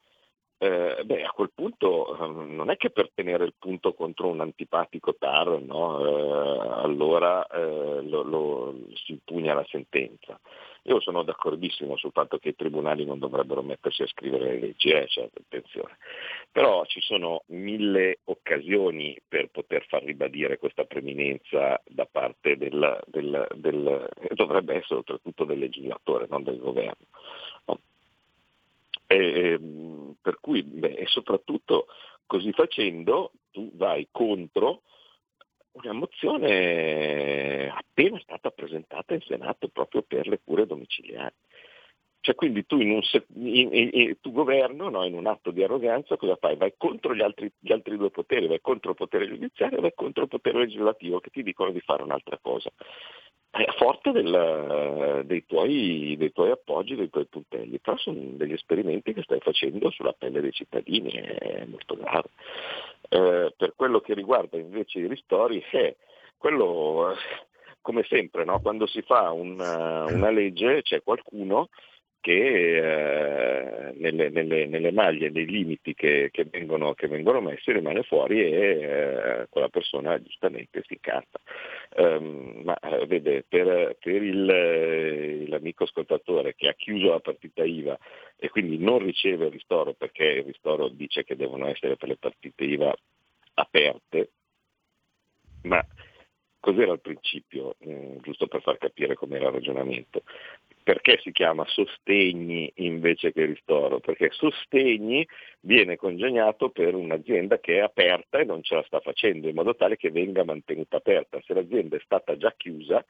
eh, 0.61 1.03
beh, 1.05 1.23
a 1.23 1.31
quel 1.31 1.51
punto 1.55 2.17
eh, 2.17 2.27
non 2.27 2.69
è 2.69 2.75
che 2.75 2.89
per 2.89 3.09
tenere 3.13 3.45
il 3.45 3.53
punto 3.57 3.93
contro 3.93 4.27
un 4.27 4.41
antipatico 4.41 5.15
TAR, 5.15 5.61
no? 5.61 6.05
eh, 6.05 6.81
allora 6.83 7.47
eh, 7.47 8.01
lo, 8.01 8.23
lo, 8.23 8.75
si 8.93 9.13
impugna 9.13 9.53
la 9.53 9.65
sentenza. 9.69 10.37
Io 10.83 10.99
sono 10.99 11.23
d'accordissimo 11.23 11.95
sul 11.95 12.11
fatto 12.11 12.39
che 12.39 12.49
i 12.49 12.55
tribunali 12.55 13.05
non 13.05 13.19
dovrebbero 13.19 13.61
mettersi 13.61 14.01
a 14.01 14.07
scrivere 14.07 14.53
le 14.53 14.59
leggi, 14.59 14.89
eh, 14.89 15.07
cioè, 15.07 15.29
attenzione. 15.33 15.97
Però 16.51 16.83
ci 16.85 16.99
sono 16.99 17.43
mille 17.47 18.19
occasioni 18.25 19.17
per 19.25 19.49
poter 19.51 19.85
far 19.87 20.03
ribadire 20.03 20.57
questa 20.57 20.83
preminenza 20.83 21.81
da 21.85 22.05
parte 22.05 22.57
del, 22.57 22.99
del, 23.05 23.47
del 23.55 24.09
dovrebbe 24.31 24.75
essere 24.75 24.95
oltretutto 24.95 25.45
del 25.45 25.59
legislatore, 25.59 26.27
non 26.29 26.43
del 26.43 26.59
governo. 26.59 27.07
E, 29.11 29.15
ehm, 29.15 30.15
per 30.21 30.39
cui, 30.39 30.61
beh, 30.61 30.93
e 30.93 31.07
soprattutto 31.07 31.87
così 32.27 32.51
facendo 32.51 33.31
tu 33.49 33.71
vai 33.73 34.07
contro 34.11 34.83
una 35.71 35.93
mozione 35.93 37.71
appena 37.73 38.19
stata 38.19 38.51
presentata 38.51 39.15
in 39.15 39.21
Senato 39.21 39.67
proprio 39.69 40.03
per 40.03 40.27
le 40.27 40.39
cure 40.43 40.67
domiciliari. 40.67 41.33
Cioè, 42.21 42.35
quindi 42.35 42.67
tu, 42.67 42.79
in 42.79 42.91
un, 42.91 43.01
in, 43.45 43.69
in, 43.71 44.19
tu 44.19 44.31
governo, 44.31 44.89
no, 44.89 45.05
in 45.05 45.15
un 45.15 45.25
atto 45.25 45.49
di 45.49 45.63
arroganza, 45.63 46.17
cosa 46.17 46.35
fai? 46.35 46.57
Vai 46.57 46.73
contro 46.77 47.15
gli 47.15 47.21
altri, 47.21 47.51
gli 47.57 47.71
altri, 47.71 47.97
due 47.97 48.11
poteri, 48.11 48.45
vai 48.45 48.61
contro 48.61 48.91
il 48.91 48.97
potere 48.97 49.27
giudiziario 49.27 49.77
e 49.79 49.81
vai 49.81 49.93
contro 49.95 50.23
il 50.23 50.29
potere 50.29 50.59
legislativo 50.59 51.19
che 51.19 51.31
ti 51.31 51.41
dicono 51.41 51.71
di 51.71 51.79
fare 51.79 52.03
un'altra 52.03 52.37
cosa. 52.39 52.69
Forte 53.77 54.11
del, 54.11 55.23
dei, 55.25 55.43
tuoi, 55.45 56.15
dei, 56.17 56.31
tuoi, 56.31 56.51
appoggi, 56.51 56.95
dei 56.95 57.09
tuoi 57.09 57.25
puntelli, 57.25 57.79
però 57.79 57.97
sono 57.97 58.19
degli 58.21 58.53
esperimenti 58.53 59.13
che 59.13 59.23
stai 59.23 59.39
facendo 59.39 59.89
sulla 59.89 60.13
pelle 60.13 60.39
dei 60.39 60.51
cittadini, 60.51 61.09
è 61.11 61.65
molto 61.65 61.95
grave. 61.97 62.29
Eh, 63.09 63.53
per 63.57 63.73
quello 63.75 64.01
che 64.01 64.13
riguarda 64.13 64.57
invece 64.57 64.99
i 64.99 65.07
ristori, 65.07 65.63
eh, 65.71 65.97
quello 66.37 67.15
come 67.81 68.03
sempre, 68.03 68.45
no? 68.45 68.59
quando 68.61 68.85
si 68.85 69.01
fa 69.01 69.31
una, 69.31 70.05
una 70.05 70.29
legge 70.29 70.83
c'è 70.83 71.01
qualcuno 71.01 71.69
che 72.21 72.77
eh, 72.77 73.93
nelle, 73.97 74.29
nelle, 74.29 74.65
nelle, 74.65 74.91
maglie, 74.91 75.29
nei 75.29 75.45
limiti 75.45 75.93
che, 75.93 76.29
che, 76.31 76.45
vengono, 76.45 76.93
che, 76.93 77.07
vengono, 77.07 77.41
messi 77.41 77.71
rimane 77.71 78.03
fuori 78.03 78.41
e 78.41 78.51
eh, 78.51 79.47
quella 79.49 79.69
persona 79.69 80.21
giustamente 80.21 80.83
si 80.85 80.93
incazza. 80.93 81.39
Um, 81.95 82.61
ma 82.63 82.77
eh, 82.77 83.05
vede, 83.07 83.43
per, 83.47 83.97
per 83.99 84.21
il, 84.21 84.49
eh, 84.49 85.47
l'amico 85.47 85.85
ascoltatore 85.85 86.55
che 86.55 86.67
ha 86.67 86.73
chiuso 86.73 87.09
la 87.09 87.19
partita 87.19 87.63
IVA 87.63 87.97
e 88.37 88.49
quindi 88.49 88.77
non 88.77 88.99
riceve 88.99 89.45
il 89.45 89.51
ristoro 89.51 89.93
perché 89.93 90.23
il 90.23 90.43
ristoro 90.43 90.87
dice 90.89 91.23
che 91.23 91.35
devono 91.35 91.67
essere 91.67 91.95
per 91.95 92.09
le 92.09 92.17
partite 92.17 92.63
IVA 92.63 92.95
aperte, 93.55 94.31
ma 95.63 95.85
cos'era 96.59 96.91
il 96.91 97.01
principio, 97.01 97.75
mm, 97.85 98.17
giusto 98.21 98.47
per 98.47 98.61
far 98.61 98.77
capire 98.77 99.15
com'era 99.15 99.47
il 99.47 99.53
ragionamento? 99.53 100.23
Perché 100.89 101.19
si 101.21 101.31
chiama 101.31 101.65
sostegni 101.67 102.71
invece 102.77 103.31
che 103.31 103.45
ristoro? 103.45 103.99
Perché 103.99 104.29
sostegni 104.31 105.23
viene 105.59 105.97
congegnato 105.97 106.71
per 106.71 106.95
un'azienda 106.95 107.59
che 107.59 107.75
è 107.75 107.79
aperta 107.81 108.39
e 108.39 108.43
non 108.43 108.63
ce 108.63 108.73
la 108.73 108.83
sta 108.87 108.99
facendo, 108.99 109.47
in 109.47 109.53
modo 109.53 109.75
tale 109.75 109.97
che 109.97 110.09
venga 110.09 110.43
mantenuta 110.43 110.97
aperta. 110.97 111.39
Se 111.45 111.53
l'azienda 111.53 111.95
è 111.95 112.01
stata 112.03 112.35
già 112.37 112.51
chiusa, 112.57 113.05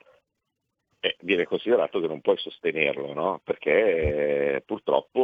eh, 1.01 1.15
viene 1.21 1.45
considerato 1.45 2.01
che 2.01 2.07
non 2.07 2.19
puoi 2.19 2.37
sostenerlo, 2.37 3.13
no? 3.13 3.39
perché 3.43 4.55
eh, 4.55 4.61
purtroppo 4.65 5.21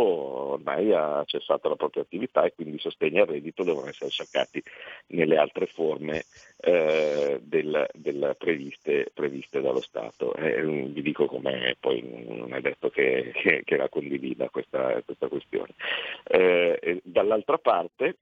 ormai 0.53 0.93
ha 0.93 1.21
cessato 1.25 1.67
la 1.67 1.75
propria 1.75 2.03
attività 2.03 2.45
e 2.45 2.53
quindi 2.53 2.77
i 2.77 2.79
sostegni 2.79 3.19
al 3.19 3.27
reddito 3.27 3.63
devono 3.63 3.87
essere 3.87 4.09
cercati 4.09 4.63
nelle 5.07 5.35
altre 5.35 5.65
forme 5.65 6.23
eh, 6.61 7.39
del, 7.41 7.89
del 7.93 8.35
previste, 8.39 9.11
previste, 9.13 9.59
dallo 9.59 9.81
Stato. 9.81 10.33
Eh, 10.35 10.61
vi 10.63 11.01
dico 11.01 11.25
com'è, 11.25 11.75
poi 11.77 12.25
non 12.25 12.53
è 12.53 12.61
detto 12.61 12.89
che, 12.89 13.31
che, 13.33 13.63
che 13.65 13.75
la 13.75 13.89
condivida 13.89 14.49
questa, 14.49 15.01
questa 15.03 15.27
questione. 15.27 15.73
Eh, 16.23 17.01
dall'altra 17.03 17.57
parte, 17.57 18.17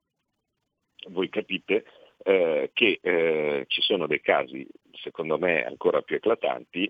voi 1.10 1.30
capite 1.30 1.84
che 2.24 3.66
ci 3.68 3.82
sono 3.82 4.08
dei 4.08 4.22
casi, 4.22 4.66
secondo 4.94 5.38
me, 5.38 5.66
ancora 5.66 6.02
più 6.02 6.16
eclatanti, 6.16 6.90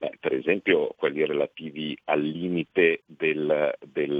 Beh, 0.00 0.16
per 0.18 0.32
esempio 0.32 0.94
quelli 0.96 1.26
relativi 1.26 1.94
al 2.04 2.22
limite 2.22 3.02
del, 3.04 3.76
del, 3.86 4.16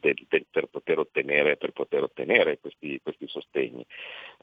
del, 0.00 0.26
per, 0.50 0.68
poter 0.68 0.98
ottenere, 0.98 1.58
per, 1.58 1.72
poter 1.72 2.04
ottenere, 2.04 2.58
questi, 2.60 2.98
questi 3.02 3.28
sostegni. 3.28 3.84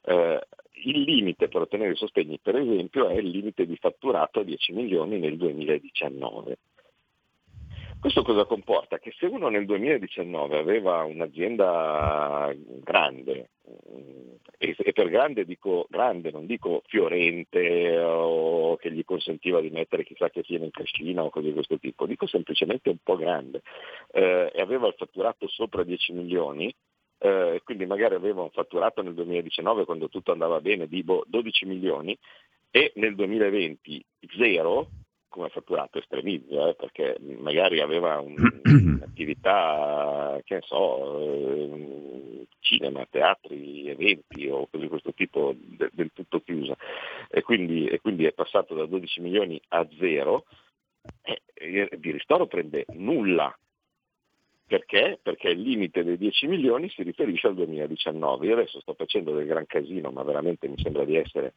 Eh, 0.03 0.39
il 0.85 1.01
limite 1.01 1.47
per 1.47 1.61
ottenere 1.61 1.93
i 1.93 1.95
sostegni, 1.95 2.37
per 2.39 2.55
esempio, 2.55 3.09
è 3.09 3.15
il 3.15 3.29
limite 3.29 3.65
di 3.65 3.75
fatturato 3.77 4.41
a 4.41 4.43
10 4.43 4.73
milioni 4.73 5.17
nel 5.17 5.37
2019. 5.37 6.57
Questo 7.99 8.21
cosa 8.21 8.45
comporta? 8.45 8.99
Che 8.99 9.11
se 9.17 9.25
uno 9.25 9.49
nel 9.49 9.65
2019 9.65 10.57
aveva 10.57 11.03
un'azienda 11.03 12.53
grande, 12.83 13.49
mm, 13.67 14.27
e, 14.59 14.75
per 14.93 15.09
grande 15.09 15.45
dico 15.45 15.87
grande, 15.89 16.29
non 16.31 16.45
dico 16.45 16.83
fiorente 16.85 17.97
o 17.99 18.75
che 18.77 18.91
gli 18.91 19.03
consentiva 19.03 19.61
di 19.61 19.71
mettere 19.71 20.03
chissà 20.03 20.29
che 20.29 20.43
sia 20.43 20.59
in 20.59 20.69
cascina 20.69 21.23
o 21.23 21.31
cose 21.31 21.47
di 21.47 21.53
questo 21.53 21.79
tipo, 21.79 22.05
dico 22.05 22.27
semplicemente 22.27 22.89
un 22.89 22.97
po' 23.01 23.15
grande, 23.15 23.63
eh, 24.11 24.51
e 24.53 24.61
aveva 24.61 24.87
il 24.87 24.95
fatturato 24.95 25.47
sopra 25.47 25.83
10 25.83 26.13
milioni, 26.13 26.73
eh, 27.19 27.61
quindi 27.63 27.87
magari 27.87 28.13
aveva 28.13 28.43
un 28.43 28.51
fatturato 28.51 29.01
nel 29.01 29.15
2019 29.15 29.85
quando 29.85 30.07
tutto 30.07 30.31
andava 30.31 30.61
bene 30.61 30.87
di 30.87 31.03
12 31.03 31.65
milioni 31.65 32.15
e 32.69 32.91
nel 32.95 33.15
2020 33.15 34.05
zero, 34.37 34.89
come 35.37 35.49
fatturato 35.49 35.99
estremizzo, 35.99 36.69
eh, 36.69 36.73
perché 36.73 37.15
magari 37.19 37.79
aveva 37.79 38.19
un, 38.19 38.35
un'attività, 38.65 40.41
che 40.43 40.55
ne 40.55 40.61
so, 40.63 41.21
eh, 41.21 42.47
cinema, 42.59 43.05
teatri, 43.09 43.87
eventi 43.87 44.47
o 44.47 44.67
cose 44.67 44.83
di 44.83 44.89
questo 44.89 45.13
tipo 45.13 45.53
de, 45.55 45.89
del 45.93 46.11
tutto 46.11 46.41
chiusa 46.41 46.75
e 47.29 47.41
quindi, 47.43 47.85
e 47.87 47.99
quindi, 48.01 48.25
è 48.25 48.33
passato 48.33 48.73
da 48.73 48.85
12 48.85 49.21
milioni 49.21 49.61
a 49.69 49.87
zero, 49.99 50.45
eh, 51.21 51.89
di 51.97 52.11
ristoro 52.11 52.47
prende 52.47 52.85
nulla. 52.93 53.55
Perché? 54.65 55.17
Perché 55.21 55.49
il 55.49 55.61
limite 55.61 56.03
dei 56.03 56.17
10 56.17 56.47
milioni 56.47 56.89
si 56.89 57.01
riferisce 57.03 57.47
al 57.47 57.55
2019. 57.55 58.47
Io 58.47 58.53
adesso 58.53 58.81
sto 58.81 58.95
facendo 58.95 59.33
del 59.33 59.45
gran 59.45 59.65
casino, 59.65 60.11
ma 60.11 60.23
veramente 60.23 60.67
mi 60.67 60.77
sembra 60.77 61.05
di 61.05 61.15
essere 61.15 61.53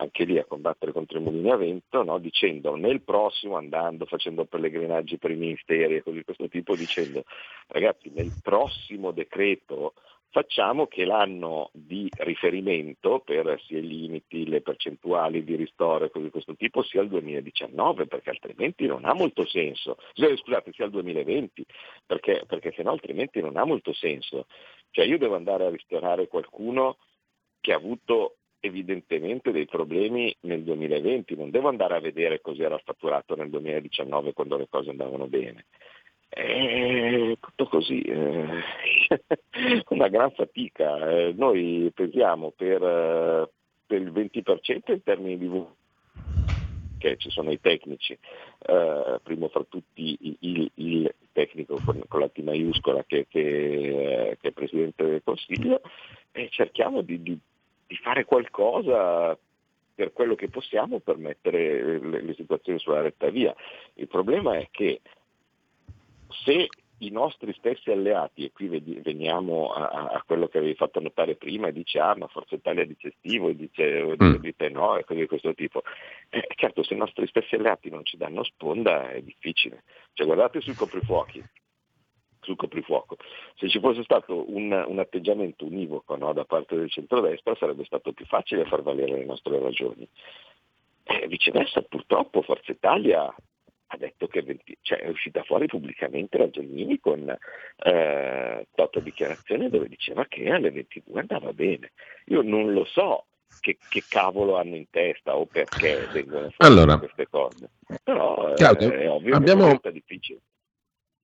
anche 0.00 0.24
lì 0.24 0.38
a 0.38 0.44
combattere 0.44 0.92
contro 0.92 1.18
i 1.18 1.22
mulini 1.22 1.50
a 1.50 1.56
vento, 1.56 2.02
no? 2.02 2.18
dicendo 2.18 2.76
nel 2.76 3.02
prossimo, 3.02 3.56
andando, 3.56 4.06
facendo 4.06 4.44
pellegrinaggi 4.44 5.18
per 5.18 5.30
i 5.32 5.36
ministeri 5.36 5.96
e 5.96 6.02
cose 6.02 6.18
di 6.18 6.24
questo 6.24 6.48
tipo, 6.48 6.76
dicendo 6.76 7.24
ragazzi 7.68 8.10
nel 8.14 8.32
prossimo 8.42 9.10
decreto 9.10 9.94
facciamo 10.30 10.86
che 10.86 11.04
l'anno 11.04 11.70
di 11.72 12.08
riferimento 12.18 13.20
per 13.20 13.60
sia 13.66 13.78
i 13.78 13.86
limiti, 13.86 14.46
le 14.46 14.60
percentuali 14.60 15.42
di 15.42 15.56
ristoro 15.56 16.04
e 16.04 16.10
cose 16.10 16.26
di 16.26 16.30
questo 16.30 16.54
tipo 16.54 16.82
sia 16.82 17.02
il 17.02 17.08
2019, 17.08 18.06
perché 18.06 18.30
altrimenti 18.30 18.86
non 18.86 19.04
ha 19.04 19.14
molto 19.14 19.46
senso. 19.46 19.96
Scusate, 20.14 20.72
sia 20.72 20.84
il 20.84 20.90
2020, 20.90 21.64
perché, 22.06 22.44
perché 22.46 22.72
sennò 22.76 22.92
altrimenti 22.92 23.40
non 23.40 23.56
ha 23.56 23.64
molto 23.64 23.92
senso. 23.92 24.46
Cioè 24.90 25.06
io 25.06 25.18
devo 25.18 25.34
andare 25.34 25.66
a 25.66 25.70
ristorare 25.70 26.28
qualcuno 26.28 26.98
che 27.60 27.72
ha 27.72 27.76
avuto 27.76 28.36
evidentemente 28.60 29.52
dei 29.52 29.66
problemi 29.66 30.34
nel 30.40 30.62
2020, 30.62 31.36
non 31.36 31.50
devo 31.50 31.68
andare 31.68 31.96
a 31.96 32.00
vedere 32.00 32.40
cos'era 32.40 32.74
il 32.74 32.82
fatturato 32.84 33.34
nel 33.36 33.50
2019 33.50 34.32
quando 34.32 34.56
le 34.56 34.66
cose 34.68 34.90
andavano 34.90 35.26
bene. 35.26 35.66
È 36.28 37.36
tutto 37.40 37.66
così, 37.66 38.02
eh, 38.02 38.62
una 39.88 40.08
gran 40.08 40.30
fatica. 40.32 41.08
Eh, 41.08 41.32
noi 41.36 41.90
pesiamo 41.94 42.52
per, 42.54 42.82
eh, 42.82 43.48
per, 43.86 44.00
il 44.00 44.12
20% 44.12 44.92
in 44.92 45.02
termini 45.02 45.38
di 45.38 45.46
volume 45.46 45.76
che 46.98 47.16
ci 47.16 47.30
sono 47.30 47.50
i 47.52 47.60
tecnici, 47.60 48.12
eh, 48.12 49.20
primo 49.22 49.48
fra 49.48 49.64
tutti 49.68 50.36
il, 50.40 50.70
il 50.74 51.14
tecnico 51.32 51.80
con, 51.84 52.02
con, 52.08 52.20
la 52.20 52.28
T 52.28 52.40
maiuscola 52.40 53.04
che, 53.04 53.26
che, 53.28 54.36
che, 54.40 54.48
è 54.48 54.50
Presidente 54.50 55.04
del 55.04 55.22
Consiglio, 55.22 55.80
e 56.32 56.48
cerchiamo 56.50 57.00
di, 57.02 57.22
di 57.22 57.38
di 57.88 57.96
fare 57.96 58.24
qualcosa 58.24 59.36
per 59.94 60.12
quello 60.12 60.36
che 60.36 60.48
possiamo 60.48 61.00
per 61.00 61.16
mettere 61.16 61.98
le, 61.98 62.22
le 62.22 62.34
situazioni 62.34 62.78
sulla 62.78 63.00
retta 63.00 63.30
via. 63.30 63.52
Il 63.94 64.06
problema 64.06 64.56
è 64.56 64.68
che 64.70 65.00
se 66.44 66.68
i 66.98 67.10
nostri 67.10 67.52
stessi 67.54 67.90
alleati, 67.90 68.44
e 68.44 68.52
qui 68.52 68.68
veniamo 68.68 69.72
a, 69.72 70.10
a, 70.12 70.22
quello 70.26 70.48
che 70.48 70.58
avevi 70.58 70.74
fatto 70.74 71.00
notare 71.00 71.36
prima, 71.36 71.68
e 71.68 71.72
dice 71.72 71.98
ah 72.00 72.14
ma 72.16 72.26
Forza 72.26 72.54
Italia 72.54 72.84
dice 72.84 73.08
estivo, 73.08 73.48
e 73.48 73.56
dice, 73.56 74.16
mm. 74.22 74.34
dite 74.36 74.68
no, 74.68 74.96
e 74.96 75.04
cose 75.04 75.20
di 75.20 75.26
questo 75.26 75.54
tipo. 75.54 75.82
Eh, 76.28 76.46
certo, 76.56 76.82
se 76.82 76.94
i 76.94 76.98
nostri 76.98 77.26
stessi 77.26 77.54
alleati 77.54 77.90
non 77.90 78.04
ci 78.04 78.16
danno 78.16 78.42
sponda 78.44 79.10
è 79.10 79.22
difficile. 79.22 79.82
Cioè, 80.12 80.26
guardate 80.26 80.60
sui 80.60 80.74
coprifuochi, 80.74 81.42
sul 82.48 82.56
coprifuoco. 82.56 83.16
Se 83.56 83.68
ci 83.68 83.78
fosse 83.78 84.02
stato 84.02 84.50
un, 84.50 84.72
un 84.72 84.98
atteggiamento 84.98 85.66
univoco 85.66 86.16
no, 86.16 86.32
da 86.32 86.44
parte 86.44 86.76
del 86.76 86.90
centrodestra 86.90 87.54
sarebbe 87.56 87.84
stato 87.84 88.12
più 88.12 88.24
facile 88.24 88.64
far 88.64 88.82
valere 88.82 89.18
le 89.18 89.24
nostre 89.24 89.58
ragioni. 89.60 90.08
E 91.04 91.26
viceversa, 91.28 91.82
purtroppo 91.82 92.42
Forza 92.42 92.72
Italia 92.72 93.34
ha 93.90 93.96
detto 93.96 94.26
che 94.26 94.42
20, 94.42 94.78
cioè 94.82 94.98
è 94.98 95.08
uscita 95.08 95.42
fuori 95.44 95.66
pubblicamente 95.66 96.36
la 96.36 96.50
Gelmini 96.50 96.98
con 97.00 97.34
eh, 97.76 98.66
tota 98.74 99.00
dichiarazione 99.00 99.70
dove 99.70 99.88
diceva 99.88 100.26
che 100.26 100.50
alle 100.50 100.70
22 100.70 101.20
andava 101.20 101.52
bene. 101.52 101.92
Io 102.26 102.42
non 102.42 102.72
lo 102.72 102.84
so 102.84 103.24
che, 103.60 103.78
che 103.88 104.04
cavolo 104.06 104.56
hanno 104.56 104.76
in 104.76 104.90
testa 104.90 105.36
o 105.36 105.46
perché 105.46 106.06
vengono 106.12 106.50
fuori 106.50 106.72
allora, 106.72 106.98
queste 106.98 107.28
cose, 107.28 107.70
però 108.02 108.52
Claudio, 108.54 108.92
è 108.92 109.08
ovvio 109.08 109.36
abbiamo... 109.36 109.78
che 109.78 109.88
è 109.88 109.92
difficile. 109.92 110.40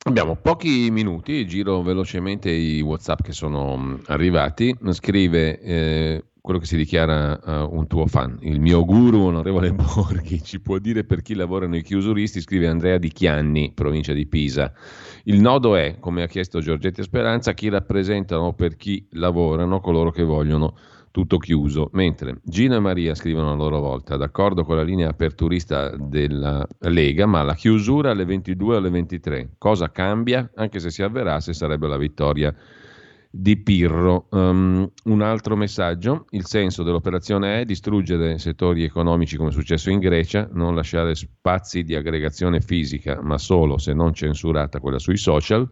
Abbiamo 0.07 0.36
pochi 0.36 0.90
minuti, 0.90 1.46
giro 1.46 1.80
velocemente 1.80 2.50
i 2.50 2.82
WhatsApp 2.82 3.22
che 3.22 3.32
sono 3.32 4.00
arrivati. 4.09 4.76
Scrive 4.90 5.59
eh, 5.61 6.24
quello 6.45 6.59
che 6.59 6.66
si 6.66 6.76
dichiara 6.76 7.40
uh, 7.42 7.74
un 7.74 7.86
tuo 7.86 8.07
fan, 8.07 8.36
il 8.42 8.61
mio 8.61 8.84
guru, 8.84 9.28
onorevole 9.28 9.72
Borghi, 9.72 10.42
ci 10.42 10.61
può 10.61 10.76
dire 10.76 11.03
per 11.03 11.22
chi 11.22 11.34
lavora 11.34 11.66
nei 11.66 11.80
chiusuristi, 11.80 12.42
scrive 12.42 12.66
Andrea 12.68 12.99
Di 12.99 13.09
Chianni, 13.09 13.72
provincia 13.72 14.12
di 14.12 14.26
Pisa. 14.26 14.70
Il 15.22 15.40
nodo 15.40 15.74
è, 15.74 15.97
come 15.99 16.22
ha 16.22 16.26
chiesto 16.26 16.61
Giorgetti 16.61 17.03
Speranza, 17.03 17.55
chi 17.55 17.70
rappresentano 17.70 18.53
per 18.53 18.76
chi 18.76 19.07
lavorano 19.12 19.80
coloro 19.80 20.11
che 20.11 20.22
vogliono 20.22 20.76
tutto 21.11 21.38
chiuso, 21.38 21.88
mentre 21.95 22.40
Gino 22.42 22.76
e 22.76 22.80
Maria 22.80 23.14
scrivono 23.14 23.53
a 23.53 23.55
loro 23.55 23.80
volta, 23.80 24.18
d'accordo 24.18 24.64
con 24.64 24.76
la 24.76 24.82
linea 24.82 25.09
aperturista 25.09 25.97
della 25.97 26.66
Lega, 26.80 27.24
ma 27.24 27.42
la 27.42 27.55
chiusura 27.55 28.11
alle 28.11 28.26
22 28.26 28.74
o 28.74 28.78
alle 28.78 28.90
23, 28.90 29.53
cosa 29.57 29.90
cambia? 29.90 30.51
Anche 30.57 30.78
se 30.78 30.90
si 30.90 31.03
avverasse 31.03 31.55
sarebbe 31.55 31.88
la 31.88 31.97
vittoria 31.97 32.55
di 33.37 33.57
Pirro. 33.57 34.28
Um, 34.30 34.89
un 35.05 35.20
altro 35.20 35.57
messaggio, 35.57 36.26
il 36.30 36.47
senso 36.47 36.85
dell'operazione 36.85 37.61
è 37.61 37.64
distruggere 37.64 38.39
settori 38.39 38.85
economici 38.85 39.37
come 39.37 39.49
è 39.49 39.53
successo 39.53 39.91
in 39.91 39.99
Grecia, 39.99 40.49
non 40.53 40.76
lasciare 40.76 41.16
spazi 41.16 41.82
di 41.82 41.97
aggregazione 41.97 42.61
fisica, 42.61 43.20
ma 43.20 43.37
solo 43.37 43.76
se 43.76 43.93
non 43.93 44.14
censurata 44.14 44.78
quella 44.78 45.01
sui 45.01 45.16
social. 45.16 45.68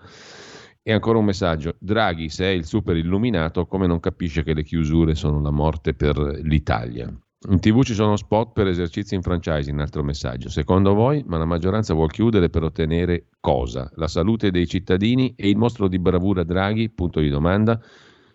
E 0.83 0.93
ancora 0.93 1.19
un 1.19 1.25
messaggio, 1.25 1.77
Draghi 1.79 2.29
se 2.29 2.47
è 2.47 2.49
il 2.49 2.65
super 2.65 2.97
illuminato 2.97 3.67
come 3.67 3.87
non 3.87 4.01
capisce 4.01 4.43
che 4.43 4.55
le 4.55 4.65
chiusure 4.65 5.15
sono 5.15 5.41
la 5.41 5.53
morte 5.53 5.95
per 5.95 6.17
l'Italia. 6.43 7.17
In 7.49 7.59
tv 7.59 7.83
ci 7.83 7.95
sono 7.95 8.15
spot 8.15 8.53
per 8.53 8.69
esercizi 8.69 9.17
in 9.17 9.23
franchising, 9.23 9.81
altro 9.81 10.05
messaggio. 10.05 10.49
Secondo 10.49 10.95
voi, 10.95 11.25
ma 11.27 11.39
la 11.39 11.45
maggioranza 11.45 11.93
vuole 11.93 12.13
chiudere 12.13 12.49
per 12.49 12.63
ottenere 12.63 13.27
cosa? 13.41 13.91
La 13.97 14.07
salute 14.07 14.53
dei 14.53 14.69
cittadini 14.69 15.35
e 15.37 15.49
il 15.49 15.57
mostro 15.57 15.89
di 15.89 15.99
bravura 15.99 16.45
Draghi? 16.45 16.89
Punto 16.91 17.19
di 17.19 17.29
domanda. 17.29 17.81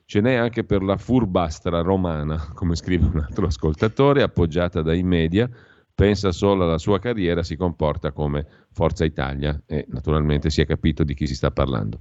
Ce 0.03 0.19
n'è 0.19 0.33
anche 0.33 0.65
per 0.65 0.83
la 0.83 0.97
furbastra 0.97 1.81
romana, 1.81 2.51
come 2.53 2.75
scrive 2.75 3.05
un 3.05 3.19
altro 3.19 3.45
ascoltatore, 3.47 4.23
appoggiata 4.23 4.81
dai 4.81 5.03
media, 5.03 5.49
pensa 5.97 6.31
solo 6.31 6.63
alla 6.63 6.77
sua 6.77 6.99
carriera, 6.99 7.41
si 7.41 7.55
comporta 7.55 8.11
come 8.11 8.45
Forza 8.71 9.03
Italia 9.03 9.59
e 9.65 9.83
naturalmente 9.87 10.51
si 10.51 10.61
è 10.61 10.65
capito 10.67 11.03
di 11.03 11.15
chi 11.15 11.25
si 11.25 11.33
sta 11.33 11.49
parlando. 11.49 11.97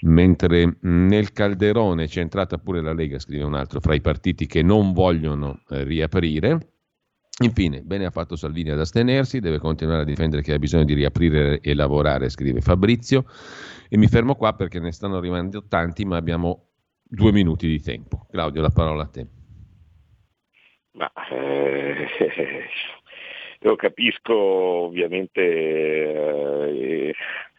Mentre 0.00 0.78
nel 0.80 1.30
calderone 1.32 2.08
c'è 2.08 2.20
entrata 2.20 2.58
pure 2.58 2.80
la 2.80 2.92
Lega, 2.92 3.20
scrive 3.20 3.44
un 3.44 3.54
altro, 3.54 3.78
fra 3.78 3.94
i 3.94 4.00
partiti 4.00 4.46
che 4.46 4.62
non 4.62 4.92
vogliono 4.92 5.60
eh, 5.68 5.84
riaprire. 5.84 6.72
Infine, 7.44 7.82
bene 7.82 8.06
ha 8.06 8.10
fatto 8.10 8.34
Salvini 8.34 8.70
ad 8.70 8.80
astenersi, 8.80 9.38
deve 9.38 9.60
continuare 9.60 10.02
a 10.02 10.04
difendere 10.04 10.42
che 10.42 10.54
ha 10.54 10.58
bisogno 10.58 10.82
di 10.82 10.94
riaprire 10.94 11.60
e 11.60 11.74
lavorare, 11.74 12.30
scrive 12.30 12.60
Fabrizio. 12.60 13.24
E 13.88 13.96
mi 13.96 14.08
fermo 14.08 14.34
qua 14.34 14.54
perché 14.54 14.80
ne 14.80 14.90
stanno 14.90 15.16
arrivando 15.16 15.64
tanti, 15.68 16.04
ma 16.04 16.16
abbiamo 16.16 16.70
due 17.04 17.30
minuti 17.30 17.68
di 17.68 17.80
tempo. 17.80 18.26
Claudio, 18.28 18.60
la 18.62 18.70
parola 18.70 19.04
a 19.04 19.06
te. 19.06 19.26
Ma, 20.94 21.08
eh, 21.30 22.08
io 23.60 23.76
capisco 23.76 24.34
ovviamente 24.34 25.40
eh, 25.40 27.14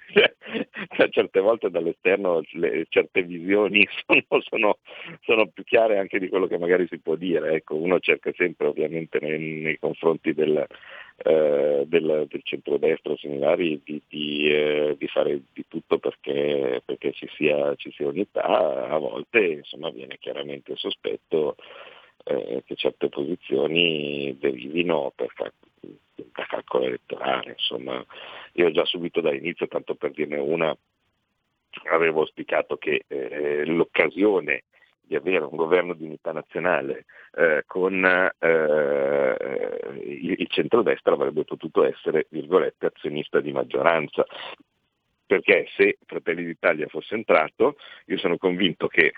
certe 1.12 1.40
volte 1.40 1.70
dall'esterno 1.70 2.42
le, 2.54 2.86
certe 2.90 3.24
visioni 3.24 3.88
sono, 4.06 4.42
sono, 4.42 4.78
sono, 5.22 5.48
più 5.48 5.64
chiare 5.64 5.98
anche 6.00 6.20
di 6.20 6.30
quello 6.30 6.48
che 6.48 6.58
magari 6.58 6.88
si 6.88 7.00
può 7.00 7.16
dire. 7.16 7.54
Ecco, 7.54 7.76
uno 7.76 8.00
cerca 8.00 8.32
sempre 8.36 8.68
ovviamente 8.68 9.20
nei, 9.22 9.40
nei 9.62 9.78
confronti 9.78 10.34
del, 10.34 10.66
eh, 11.18 11.84
del, 11.86 12.28
del 12.30 12.42
centrodestra 12.44 13.16
similari 13.18 13.82
di, 13.84 14.02
di, 14.08 14.50
eh, 14.50 14.96
di, 14.98 15.08
fare 15.08 15.42
di 15.54 15.66
tutto 15.68 16.00
perché, 16.00 16.82
perché 16.86 17.12
ci, 17.14 17.28
sia, 17.36 17.76
ci, 17.76 17.92
sia, 17.92 18.08
unità, 18.08 18.44
a 18.44 18.98
volte 18.98 19.40
insomma, 19.40 19.90
viene 19.90 20.18
chiaramente 20.20 20.72
il 20.72 20.78
sospetto 20.78 21.56
eh, 22.26 22.64
che 22.66 22.76
certe 22.76 23.10
posizioni 23.10 24.36
derivino 24.40 25.12
per, 25.16 25.32
da 26.16 26.46
calcolo 26.48 26.86
elettorale. 26.86 27.52
Insomma, 27.52 28.04
io 28.54 28.72
già 28.72 28.86
subito 28.86 29.22
dall'inizio, 29.22 29.68
tanto 29.68 29.96
per 29.96 30.12
dirne 30.12 30.38
una, 30.38 30.76
avevo 31.92 32.22
auspicato 32.22 32.78
che 32.78 33.04
eh, 33.08 33.66
l'occasione 33.66 34.64
di 35.02 35.16
avere 35.16 35.44
un 35.44 35.56
governo 35.56 35.94
di 35.94 36.04
unità 36.04 36.32
nazionale 36.32 37.06
eh, 37.34 37.64
con 37.66 38.06
eh, 38.06 39.38
il, 40.04 40.36
il 40.38 40.48
centrodestra 40.50 41.14
avrebbe 41.14 41.44
potuto 41.46 41.84
essere, 41.84 42.28
virgolette, 42.30 42.86
azionista 42.86 43.40
di 43.40 43.52
maggioranza. 43.52 44.24
Perché 45.26 45.68
se 45.76 45.98
Fratelli 46.06 46.46
d'Italia 46.46 46.88
fosse 46.88 47.16
entrato, 47.16 47.78
io 48.06 48.18
sono 48.18 48.38
convinto 48.38 48.88
che 48.88 49.14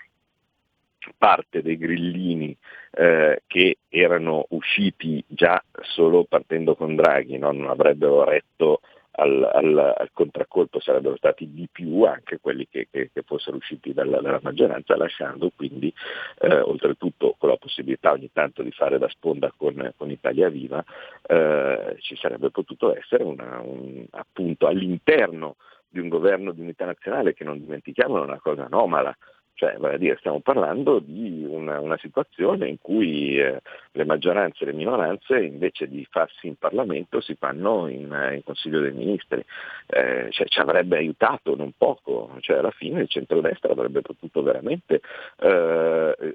parte 1.16 1.62
dei 1.62 1.76
grillini 1.76 2.56
eh, 2.92 3.42
che 3.46 3.78
erano 3.88 4.46
usciti 4.50 5.22
già 5.26 5.62
solo 5.80 6.24
partendo 6.24 6.74
con 6.74 6.94
Draghi, 6.94 7.38
no? 7.38 7.52
non 7.52 7.68
avrebbero 7.68 8.24
retto 8.24 8.80
al, 9.12 9.42
al, 9.52 9.78
al, 9.78 10.10
contraccolpo, 10.12 10.80
sarebbero 10.80 11.16
stati 11.16 11.52
di 11.52 11.68
più 11.70 12.04
anche 12.04 12.38
quelli 12.40 12.66
che, 12.70 12.88
che, 12.90 13.10
che 13.12 13.22
fossero 13.22 13.56
usciti 13.56 13.92
dalla, 13.92 14.20
dalla, 14.20 14.40
maggioranza, 14.42 14.96
lasciando 14.96 15.50
quindi 15.54 15.92
eh, 16.40 16.60
oltretutto 16.60 17.34
con 17.38 17.50
la 17.50 17.56
possibilità 17.56 18.12
ogni 18.12 18.30
tanto 18.32 18.62
di 18.62 18.70
fare 18.70 18.98
da 18.98 19.08
sponda 19.08 19.52
con, 19.54 19.92
con 19.96 20.10
Italia 20.10 20.48
Viva, 20.48 20.82
eh, 21.26 21.96
ci 22.00 22.16
sarebbe 22.16 22.50
potuto 22.50 22.96
essere 22.96 23.24
una, 23.24 23.60
un, 23.60 24.06
appunto 24.10 24.66
all'interno 24.66 25.56
di 25.88 25.98
un 25.98 26.08
governo 26.08 26.52
di 26.52 26.62
unità 26.62 26.86
nazionale 26.86 27.34
che 27.34 27.44
non 27.44 27.58
dimentichiamo 27.58 28.18
è 28.18 28.24
una 28.24 28.40
cosa 28.40 28.64
anomala, 28.64 29.14
cioè, 29.62 29.96
dire, 29.96 30.16
stiamo 30.18 30.40
parlando 30.40 30.98
di 30.98 31.46
una, 31.48 31.78
una 31.78 31.96
situazione 31.98 32.66
in 32.66 32.78
cui 32.80 33.38
eh, 33.38 33.60
le 33.92 34.04
maggioranze 34.04 34.64
e 34.64 34.66
le 34.66 34.72
minoranze 34.72 35.38
invece 35.38 35.86
di 35.86 36.04
farsi 36.10 36.48
in 36.48 36.56
Parlamento 36.56 37.20
si 37.20 37.36
fanno 37.38 37.86
in, 37.86 38.12
eh, 38.12 38.34
in 38.34 38.42
Consiglio 38.42 38.80
dei 38.80 38.90
Ministri. 38.90 39.44
Eh, 39.86 40.26
cioè, 40.30 40.48
ci 40.48 40.58
avrebbe 40.58 40.96
aiutato 40.96 41.54
non 41.54 41.72
poco, 41.76 42.36
cioè, 42.40 42.58
alla 42.58 42.72
fine 42.72 43.02
il 43.02 43.08
centrodestra 43.08 43.70
avrebbe 43.70 44.00
potuto 44.00 44.42
veramente, 44.42 45.00
eh, 45.38 46.34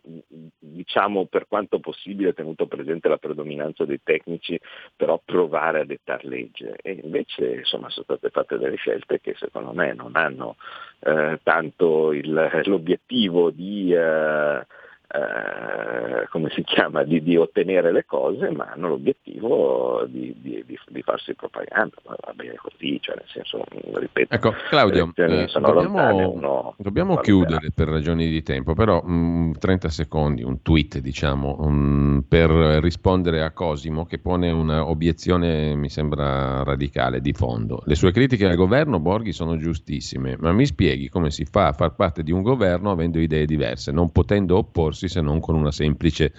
diciamo 0.59 1.25
per 1.25 1.47
quanto 1.49 1.79
possibile, 1.81 2.33
tenuto 2.33 2.65
presente 2.65 3.09
la 3.09 3.17
predominanza 3.17 3.83
dei 3.83 3.99
tecnici, 4.01 4.57
però 4.95 5.19
provare 5.25 5.81
a 5.81 5.85
dettare 5.85 6.25
legge. 6.29 6.77
E 6.81 7.01
invece 7.03 7.55
insomma, 7.55 7.89
sono 7.89 8.05
state 8.05 8.29
fatte 8.29 8.57
delle 8.57 8.77
scelte 8.77 9.19
che 9.19 9.35
secondo 9.37 9.73
me 9.73 9.93
non 9.93 10.11
hanno 10.13 10.55
eh, 10.99 11.41
tanto 11.43 12.13
il, 12.13 12.61
l'obiettivo 12.63 13.15
di 13.49 13.93
eh, 13.93 14.65
eh, 15.09 16.27
come 16.29 16.49
si 16.49 16.63
chiama, 16.63 17.03
di, 17.03 17.23
di, 17.23 17.37
ottenere 17.37 17.93
le 17.93 18.03
cose, 18.05 18.49
ma 18.49 18.71
hanno 18.73 18.89
l'obiettivo 18.89 20.03
di, 20.05 20.35
di, 20.37 20.65
di 20.65 21.01
farsi 21.01 21.33
propaganda. 21.33 21.95
Va 22.03 22.33
bene 22.35 22.55
così, 22.55 22.99
cioè 22.99 23.15
nel 23.15 23.27
senso, 23.27 23.63
ripeto, 23.93 24.33
ecco, 24.35 24.53
Claudio, 24.69 25.09
eh, 25.15 25.47
dobbiamo, 25.53 26.75
dobbiamo 26.77 27.15
chiudere 27.17 27.71
per 27.73 27.87
ragioni 27.87 28.27
di 28.27 28.43
tempo, 28.43 28.73
però 28.73 29.01
mh, 29.01 29.11
mm, 29.11 29.51
30 29.53 29.89
secondi, 29.89 30.43
un 30.43 30.61
tweet 30.61 30.99
diciamo, 30.99 31.55
um, 31.59 32.25
per 32.27 32.49
rispondere 32.81 33.43
a 33.43 33.51
Cosimo 33.51 34.03
che 34.03 34.19
pone 34.19 34.51
un'obiezione, 34.51 35.73
mi 35.75 35.87
sembra 35.89 36.63
radicale, 36.63 37.21
di 37.21 37.31
fondo. 37.31 37.81
Le 37.85 37.95
sue 37.95 38.11
critiche 38.11 38.45
al 38.45 38.55
governo 38.55 38.99
Borghi 38.99 39.31
sono 39.31 39.55
giustissime, 39.55 40.35
ma 40.37 40.51
mi 40.51 40.65
spieghi 40.65 41.07
come 41.07 41.31
si 41.31 41.45
fa 41.45 41.67
a 41.67 41.73
far 41.73 41.95
parte 41.95 42.23
di 42.23 42.33
un 42.33 42.41
governo 42.41 42.91
avendo 42.91 43.19
idee 43.19 43.45
diverse, 43.45 43.93
non 43.93 44.11
potendo 44.11 44.57
opporsi 44.57 44.96
opporsi 44.97 45.07
se 45.07 45.21
non 45.21 45.39
con 45.39 45.55
una 45.55 45.71
semplice 45.71 46.33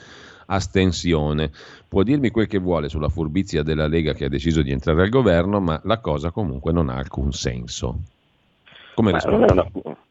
astensione. 0.47 1.51
Può 1.89 2.03
dirmi 2.03 2.31
quel 2.31 2.49
che 2.49 2.59
vuole 2.59 2.89
sulla 2.89 3.09
furbizia 3.09 3.63
della 3.63 3.87
Lega 3.87 4.13
che 4.13 4.25
ha 4.25 4.29
deciso 4.29 4.63
di 4.63 4.73
entrare 4.73 5.03
al 5.03 5.09
governo, 5.09 5.61
ma 5.61 5.81
la 5.85 5.99
cosa 5.99 6.31
comunque 6.31 6.73
non 6.73 6.89
ha 6.89 6.97
alcun 6.97 7.33
senso. 7.33 7.99
Come 8.95 9.13
risponde? 9.13 9.71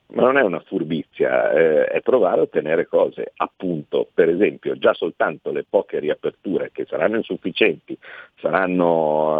ma 0.10 0.22
non 0.22 0.38
è 0.38 0.42
una 0.42 0.62
furbizia, 0.62 1.52
eh, 1.52 1.86
è 1.88 2.00
provare 2.02 2.40
a 2.40 2.44
ottenere 2.44 2.88
cose. 2.88 3.34
Appunto, 3.36 4.08
per 4.14 4.30
esempio, 4.30 4.78
già 4.78 4.94
soltanto 4.94 5.52
le 5.52 5.66
poche 5.70 6.00
riaperture 6.00 6.70
che 6.72 6.86
saranno 6.86 7.18
insufficienti, 7.18 7.98
saranno, 8.40 9.34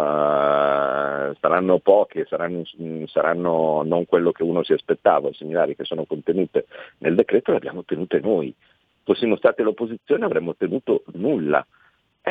uh, 1.30 1.34
saranno 1.40 1.78
poche, 1.78 2.26
saranno, 2.28 2.64
mm, 2.82 3.04
saranno 3.04 3.82
non 3.82 4.04
quello 4.04 4.30
che 4.30 4.42
uno 4.42 4.62
si 4.62 4.74
aspettava, 4.74 5.32
similari 5.32 5.74
che 5.74 5.84
sono 5.84 6.04
contenute 6.04 6.66
nel 6.98 7.14
decreto, 7.14 7.52
le 7.52 7.56
abbiamo 7.56 7.80
ottenute 7.80 8.20
noi. 8.20 8.54
Fossimo 9.08 9.36
state 9.36 9.62
l'opposizione 9.62 10.26
avremmo 10.26 10.50
ottenuto 10.50 11.04
nulla. 11.14 11.66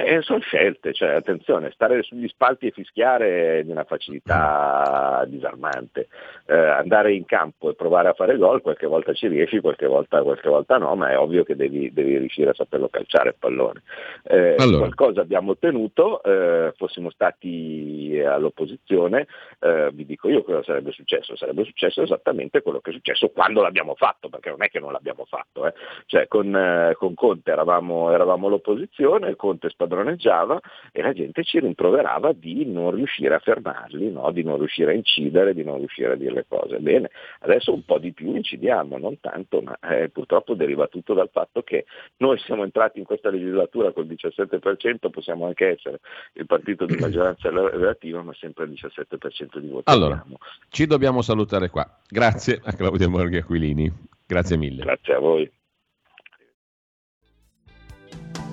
Eh, 0.05 0.21
sono 0.21 0.39
scelte, 0.39 0.93
cioè 0.93 1.09
attenzione, 1.09 1.71
stare 1.71 2.01
sugli 2.03 2.27
spalti 2.27 2.67
e 2.67 2.71
fischiare 2.71 3.59
è 3.59 3.63
di 3.63 3.71
una 3.71 3.83
facilità 3.83 5.23
disarmante. 5.27 6.07
Eh, 6.45 6.55
andare 6.55 7.13
in 7.13 7.25
campo 7.25 7.69
e 7.69 7.75
provare 7.75 8.09
a 8.09 8.13
fare 8.13 8.37
gol, 8.37 8.61
qualche 8.61 8.87
volta 8.87 9.13
ci 9.13 9.27
riesci, 9.27 9.59
qualche 9.59 9.87
volta, 9.87 10.21
qualche 10.21 10.49
volta 10.49 10.77
no, 10.77 10.95
ma 10.95 11.09
è 11.09 11.17
ovvio 11.17 11.43
che 11.43 11.55
devi, 11.55 11.91
devi 11.91 12.17
riuscire 12.17 12.51
a 12.51 12.53
saperlo 12.53 12.87
calciare 12.89 13.29
il 13.29 13.35
pallone. 13.37 13.81
Eh, 14.23 14.55
allora. 14.57 14.77
Qualcosa 14.79 15.21
abbiamo 15.21 15.51
ottenuto, 15.51 16.21
eh, 16.23 16.73
fossimo 16.75 17.09
stati 17.09 18.21
all'opposizione, 18.25 19.27
eh, 19.59 19.89
vi 19.93 20.05
dico 20.05 20.29
io 20.29 20.43
cosa 20.43 20.63
sarebbe 20.63 20.91
successo, 20.91 21.35
sarebbe 21.35 21.63
successo 21.63 22.01
esattamente 22.01 22.61
quello 22.61 22.79
che 22.79 22.91
è 22.91 22.93
successo 22.93 23.29
quando 23.29 23.61
l'abbiamo 23.61 23.95
fatto, 23.95 24.29
perché 24.29 24.49
non 24.49 24.63
è 24.63 24.69
che 24.69 24.79
non 24.79 24.91
l'abbiamo 24.91 25.25
fatto. 25.25 25.65
Eh. 25.67 25.73
Cioè, 26.05 26.27
con, 26.27 26.55
eh, 26.55 26.95
con, 26.97 27.13
Conte 27.13 27.51
eravamo, 27.51 28.11
eravamo 28.11 28.47
l'opposizione, 28.47 29.35
Conte 29.35 29.69
padroneggiava 29.87 30.59
e 30.91 31.01
la 31.01 31.13
gente 31.13 31.43
ci 31.43 31.59
rimproverava 31.59 32.33
di 32.33 32.65
non 32.65 32.91
riuscire 32.91 33.33
a 33.35 33.39
fermarli, 33.39 34.11
no? 34.11 34.31
di 34.31 34.43
non 34.43 34.57
riuscire 34.57 34.91
a 34.91 34.95
incidere, 34.95 35.53
di 35.53 35.63
non 35.63 35.77
riuscire 35.77 36.13
a 36.13 36.15
dire 36.15 36.33
le 36.33 36.45
cose. 36.47 36.77
Bene, 36.79 37.09
adesso 37.39 37.73
un 37.73 37.83
po' 37.85 37.97
di 37.97 38.11
più 38.11 38.35
incidiamo, 38.35 38.97
non 38.97 39.19
tanto, 39.19 39.61
ma 39.61 39.77
eh, 39.79 40.09
purtroppo 40.09 40.53
deriva 40.53 40.87
tutto 40.87 41.13
dal 41.13 41.29
fatto 41.31 41.61
che 41.63 41.85
noi 42.17 42.37
siamo 42.39 42.63
entrati 42.63 42.99
in 42.99 43.05
questa 43.05 43.29
legislatura 43.29 43.91
col 43.91 44.07
17%, 44.07 45.09
possiamo 45.09 45.45
anche 45.47 45.67
essere 45.67 45.99
il 46.33 46.45
partito 46.45 46.85
di 46.85 46.97
maggioranza 46.97 47.49
relativa, 47.49 48.21
ma 48.21 48.33
sempre 48.33 48.65
il 48.65 48.71
17% 48.71 49.57
di 49.59 49.69
voti. 49.69 49.91
Allora, 49.91 50.23
ci 50.69 50.85
dobbiamo 50.85 51.21
salutare 51.21 51.69
qua. 51.69 51.87
Grazie 52.07 52.59
a 52.63 52.73
Claudia 52.73 53.07
Borghi 53.07 53.37
Aquilini. 53.37 53.91
Grazie 54.25 54.57
mille. 54.57 54.83
Grazie 54.83 55.13
a 55.13 55.19
voi. 55.19 55.49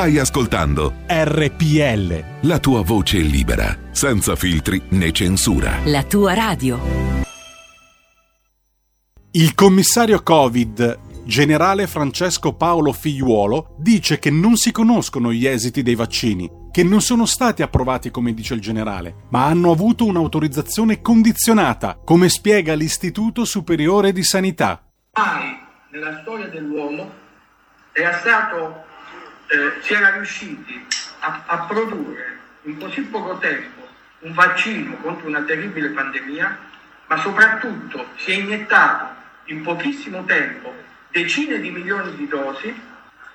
Stai 0.00 0.16
ascoltando 0.16 0.94
RPL. 1.06 2.48
La 2.48 2.58
tua 2.58 2.80
voce 2.82 3.18
libera, 3.18 3.76
senza 3.90 4.34
filtri 4.34 4.80
né 4.92 5.12
censura. 5.12 5.76
La 5.84 6.04
tua 6.04 6.32
radio. 6.32 6.80
Il 9.32 9.54
commissario 9.54 10.22
Covid, 10.22 11.24
generale 11.24 11.86
Francesco 11.86 12.54
Paolo 12.54 12.92
Figliuolo, 12.92 13.74
dice 13.76 14.18
che 14.18 14.30
non 14.30 14.56
si 14.56 14.72
conoscono 14.72 15.34
gli 15.34 15.46
esiti 15.46 15.82
dei 15.82 15.96
vaccini, 15.96 16.50
che 16.70 16.82
non 16.82 17.02
sono 17.02 17.26
stati 17.26 17.60
approvati 17.60 18.10
come 18.10 18.32
dice 18.32 18.54
il 18.54 18.60
generale, 18.62 19.26
ma 19.28 19.44
hanno 19.44 19.70
avuto 19.70 20.06
un'autorizzazione 20.06 21.02
condizionata, 21.02 22.00
come 22.02 22.30
spiega 22.30 22.72
l'Istituto 22.72 23.44
Superiore 23.44 24.12
di 24.12 24.22
Sanità. 24.22 24.82
Mai 25.12 25.58
nella 25.90 26.20
storia 26.22 26.46
dell'uomo 26.46 27.06
era 27.92 28.16
stato 28.20 28.88
eh, 29.50 29.82
si 29.82 29.94
era 29.94 30.10
riusciti 30.10 30.86
a, 31.20 31.42
a 31.46 31.58
produrre 31.64 32.38
in 32.62 32.78
così 32.78 33.00
poco 33.02 33.36
tempo 33.38 33.88
un 34.20 34.32
vaccino 34.32 34.96
contro 34.96 35.26
una 35.26 35.42
terribile 35.42 35.88
pandemia, 35.88 36.58
ma 37.06 37.16
soprattutto 37.18 38.10
si 38.16 38.30
è 38.30 38.34
iniettato 38.34 39.18
in 39.46 39.62
pochissimo 39.62 40.24
tempo 40.24 40.72
decine 41.10 41.58
di 41.58 41.70
milioni 41.70 42.14
di 42.14 42.28
dosi 42.28 42.88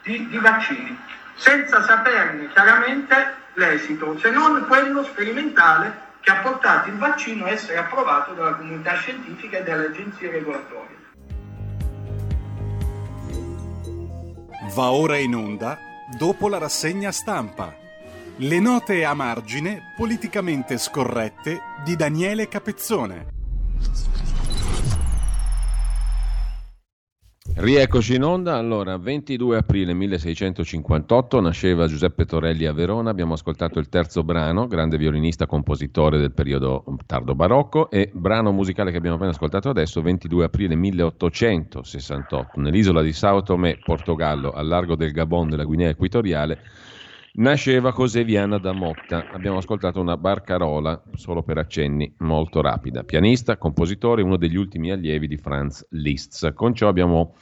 di, 0.03 0.27
di, 0.29 0.37
vaccini, 0.37 0.97
senza 1.35 1.83
saperne 1.83 2.47
chiaramente 2.49 3.33
l'esito, 3.55 4.17
se 4.19 4.29
non 4.29 4.65
quello 4.67 5.03
sperimentale 5.03 6.03
che 6.21 6.31
ha 6.31 6.35
portato 6.35 6.87
il 6.87 6.95
vaccino 6.95 7.45
a 7.45 7.49
essere 7.49 7.77
approvato 7.77 8.33
dalla 8.33 8.53
comunità 8.53 8.95
scientifica 8.95 9.57
e 9.57 9.63
dalle 9.63 9.87
agenzie 9.87 10.31
regolatorie. 10.31 10.93
Va 14.73 14.91
ora 14.91 15.17
in 15.17 15.35
onda 15.35 15.93
dopo 16.17 16.47
la 16.47 16.57
rassegna 16.57 17.11
stampa. 17.11 17.75
Le 18.37 18.59
note 18.59 19.05
a 19.05 19.13
margine 19.13 19.93
politicamente 19.95 20.77
scorrette 20.77 21.61
di 21.83 21.95
Daniele 21.95 22.47
Capezzone. 22.47 23.27
Rieccoci 27.53 28.15
in 28.15 28.23
onda, 28.23 28.57
allora 28.57 28.97
22 28.97 29.55
aprile 29.55 29.93
1658 29.93 31.39
nasceva 31.39 31.87
Giuseppe 31.87 32.25
Torelli 32.25 32.65
a 32.65 32.73
Verona, 32.73 33.11
abbiamo 33.11 33.33
ascoltato 33.33 33.79
il 33.79 33.87
terzo 33.87 34.23
brano, 34.25 34.67
grande 34.67 34.97
violinista 34.97 35.45
compositore 35.45 36.17
del 36.17 36.33
periodo 36.33 36.83
tardo 37.05 37.33
barocco 37.33 37.89
e 37.89 38.09
brano 38.13 38.51
musicale 38.51 38.91
che 38.91 38.97
abbiamo 38.97 39.15
appena 39.15 39.31
ascoltato 39.31 39.69
adesso 39.69 40.01
22 40.01 40.43
aprile 40.43 40.75
1868 40.75 42.59
nell'isola 42.59 43.01
di 43.01 43.13
Sao 43.13 43.41
Tomé, 43.41 43.79
Portogallo, 43.81 44.51
al 44.51 44.67
largo 44.67 44.95
del 44.95 45.11
Gabon 45.11 45.47
della 45.47 45.63
Guinea 45.63 45.87
Equatoriale 45.87 46.59
Nasceva 47.37 47.91
Coseviana 47.91 48.57
da 48.59 48.71
Motta. 48.71 49.25
Abbiamo 49.33 49.57
ascoltato 49.57 49.99
una 49.99 50.15
barcarola, 50.15 51.01
solo 51.15 51.43
per 51.43 51.57
accenni, 51.57 52.13
molto 52.19 52.61
rapida. 52.61 53.03
Pianista, 53.03 53.57
compositore, 53.57 54.21
uno 54.21 54.37
degli 54.37 54.55
ultimi 54.55 54.89
allievi 54.89 55.27
di 55.27 55.35
Franz 55.35 55.85
Liszt. 55.89 56.53
Con 56.53 56.73
ciò 56.73 56.87
abbiamo 56.87 57.35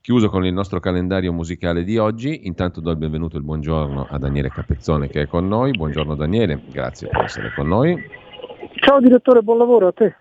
chiuso 0.00 0.28
con 0.28 0.46
il 0.46 0.52
nostro 0.52 0.78
calendario 0.78 1.32
musicale 1.32 1.82
di 1.82 1.98
oggi. 1.98 2.46
Intanto 2.46 2.80
do 2.80 2.92
il 2.92 2.96
benvenuto 2.96 3.34
e 3.34 3.38
il 3.40 3.44
buongiorno 3.44 4.06
a 4.08 4.18
Daniele 4.18 4.50
Capezzone 4.50 5.08
che 5.08 5.22
è 5.22 5.26
con 5.26 5.48
noi. 5.48 5.72
Buongiorno 5.72 6.14
Daniele, 6.14 6.62
grazie 6.70 7.08
per 7.08 7.22
essere 7.22 7.52
con 7.52 7.66
noi. 7.66 8.00
Ciao 8.76 9.00
direttore, 9.00 9.42
buon 9.42 9.58
lavoro 9.58 9.88
a 9.88 9.92
te. 9.92 10.14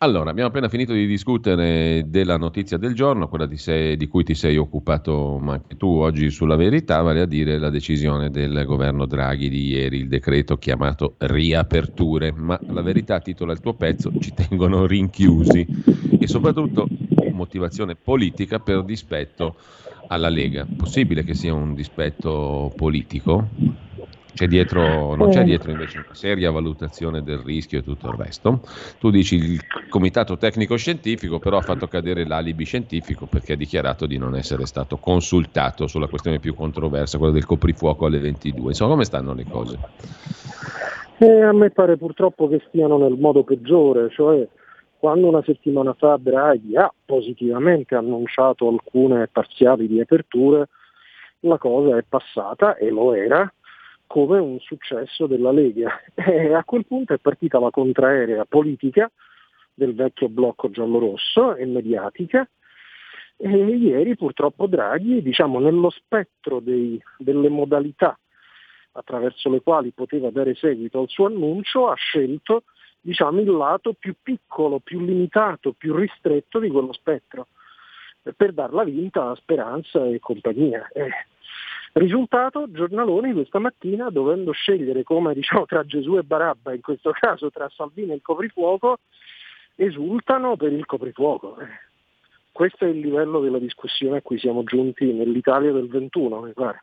Allora, 0.00 0.30
abbiamo 0.30 0.50
appena 0.50 0.68
finito 0.68 0.92
di 0.92 1.08
discutere 1.08 2.04
della 2.06 2.36
notizia 2.36 2.76
del 2.76 2.94
giorno, 2.94 3.26
quella 3.26 3.46
di, 3.46 3.56
sé, 3.56 3.96
di, 3.96 4.06
cui 4.06 4.22
ti 4.22 4.36
sei 4.36 4.56
occupato 4.56 5.42
anche 5.44 5.76
tu 5.76 5.88
oggi 5.88 6.30
sulla 6.30 6.54
verità, 6.54 7.02
vale 7.02 7.22
a 7.22 7.26
dire 7.26 7.58
la 7.58 7.68
decisione 7.68 8.30
del 8.30 8.64
governo 8.64 9.06
Draghi 9.06 9.48
di 9.48 9.66
ieri, 9.66 9.98
il 9.98 10.06
decreto 10.06 10.56
chiamato 10.56 11.16
riaperture, 11.18 12.30
ma 12.30 12.56
la 12.68 12.82
verità 12.82 13.18
titola 13.18 13.52
il 13.52 13.58
tuo 13.58 13.74
pezzo, 13.74 14.12
ci 14.20 14.32
tengono 14.34 14.86
rinchiusi 14.86 15.66
e 16.20 16.28
soprattutto 16.28 16.86
motivazione 17.32 17.96
politica 17.96 18.60
per 18.60 18.84
dispetto 18.84 19.56
alla 20.06 20.28
Lega. 20.28 20.64
Possibile 20.76 21.24
che 21.24 21.34
sia 21.34 21.52
un 21.52 21.74
dispetto 21.74 22.72
politico? 22.76 23.48
C'è 24.38 24.46
dietro, 24.46 25.16
non 25.16 25.30
c'è 25.30 25.42
dietro 25.42 25.72
invece 25.72 25.98
una 25.98 26.14
seria 26.14 26.52
valutazione 26.52 27.24
del 27.24 27.38
rischio 27.38 27.80
e 27.80 27.82
tutto 27.82 28.06
il 28.06 28.14
resto. 28.16 28.60
Tu 29.00 29.10
dici 29.10 29.34
il 29.34 29.60
comitato 29.88 30.36
tecnico 30.36 30.76
scientifico 30.76 31.40
però 31.40 31.56
ha 31.56 31.62
fatto 31.62 31.88
cadere 31.88 32.24
l'alibi 32.24 32.62
scientifico 32.62 33.26
perché 33.26 33.54
ha 33.54 33.56
dichiarato 33.56 34.06
di 34.06 34.16
non 34.16 34.36
essere 34.36 34.64
stato 34.66 34.98
consultato 34.98 35.88
sulla 35.88 36.06
questione 36.06 36.38
più 36.38 36.54
controversa, 36.54 37.18
quella 37.18 37.32
del 37.32 37.46
coprifuoco 37.46 38.06
alle 38.06 38.20
22. 38.20 38.68
Insomma, 38.68 38.92
come 38.92 39.02
stanno 39.02 39.34
le 39.34 39.44
cose? 39.44 39.78
Eh, 41.18 41.42
a 41.42 41.52
me 41.52 41.70
pare 41.70 41.96
purtroppo 41.96 42.46
che 42.46 42.62
stiano 42.68 42.96
nel 42.96 43.16
modo 43.18 43.42
peggiore, 43.42 44.08
cioè 44.10 44.46
quando 45.00 45.26
una 45.26 45.42
settimana 45.42 45.94
fa 45.94 46.16
Draghi 46.16 46.76
ha 46.76 46.88
positivamente 47.04 47.96
annunciato 47.96 48.68
alcune 48.68 49.26
parziali 49.26 49.86
riaperture, 49.86 50.68
la 51.40 51.58
cosa 51.58 51.98
è 51.98 52.04
passata 52.08 52.76
e 52.76 52.90
lo 52.90 53.14
era 53.14 53.52
come 54.08 54.38
un 54.40 54.58
successo 54.58 55.28
della 55.28 55.52
Lega. 55.52 56.00
E 56.16 56.52
a 56.52 56.64
quel 56.64 56.84
punto 56.84 57.14
è 57.14 57.18
partita 57.18 57.60
la 57.60 57.70
contraerea 57.70 58.44
politica 58.44 59.08
del 59.72 59.94
vecchio 59.94 60.28
blocco 60.28 60.70
giallorosso 60.70 61.54
e 61.54 61.64
mediatica. 61.66 62.48
E 63.36 63.48
ieri 63.48 64.16
purtroppo 64.16 64.66
Draghi, 64.66 65.22
diciamo, 65.22 65.60
nello 65.60 65.90
spettro 65.90 66.58
dei, 66.58 67.00
delle 67.16 67.48
modalità 67.48 68.18
attraverso 68.92 69.48
le 69.48 69.60
quali 69.60 69.92
poteva 69.92 70.30
dare 70.30 70.56
seguito 70.56 70.98
al 70.98 71.08
suo 71.08 71.26
annuncio, 71.26 71.88
ha 71.88 71.94
scelto 71.94 72.64
diciamo, 73.00 73.40
il 73.40 73.50
lato 73.50 73.92
più 73.92 74.14
piccolo, 74.20 74.80
più 74.80 75.00
limitato, 75.00 75.72
più 75.72 75.94
ristretto 75.94 76.58
di 76.58 76.68
quello 76.68 76.92
spettro, 76.92 77.46
per 78.36 78.52
darla 78.52 78.82
vinta 78.82 79.30
a 79.30 79.36
Speranza 79.36 80.04
e 80.04 80.18
compagnia. 80.18 80.88
Eh, 80.92 81.08
risultato, 81.94 82.70
giornaloni 82.70 83.32
questa 83.32 83.58
mattina, 83.58 84.10
dovendo 84.10 84.52
scegliere 84.52 85.02
come 85.02 85.34
diciamo, 85.34 85.66
tra 85.66 85.84
Gesù 85.84 86.16
e 86.16 86.22
Barabba, 86.22 86.74
in 86.74 86.80
questo 86.80 87.12
caso 87.12 87.50
tra 87.50 87.70
Salvini 87.74 88.12
e 88.12 88.16
il 88.16 88.22
coprifuoco, 88.22 88.98
esultano 89.74 90.56
per 90.56 90.72
il 90.72 90.86
coprifuoco. 90.86 91.56
Questo 92.50 92.84
è 92.84 92.88
il 92.88 92.98
livello 92.98 93.40
della 93.40 93.58
discussione 93.60 94.18
a 94.18 94.22
cui 94.22 94.38
siamo 94.38 94.64
giunti 94.64 95.12
nell'Italia 95.12 95.70
del 95.70 95.88
21, 95.88 96.40
mi 96.40 96.52
pare. 96.52 96.82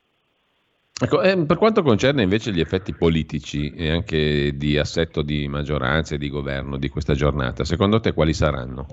Ecco, 0.98 1.22
eh, 1.22 1.46
per 1.46 1.58
quanto 1.58 1.82
concerne 1.82 2.24
invece 2.24 2.54
gli 2.54 2.62
effetti 2.62 2.94
politici 2.94 3.70
e 3.72 3.92
anche 3.92 4.56
di 4.56 4.78
assetto 4.78 5.22
di 5.22 5.46
maggioranza 5.50 6.16
e 6.16 6.18
di 6.18 6.30
governo 6.30 6.78
di 6.78 6.88
questa 6.88 7.14
giornata, 7.14 7.66
secondo 7.66 8.00
te 8.00 8.14
quali 8.14 8.34
saranno? 8.34 8.88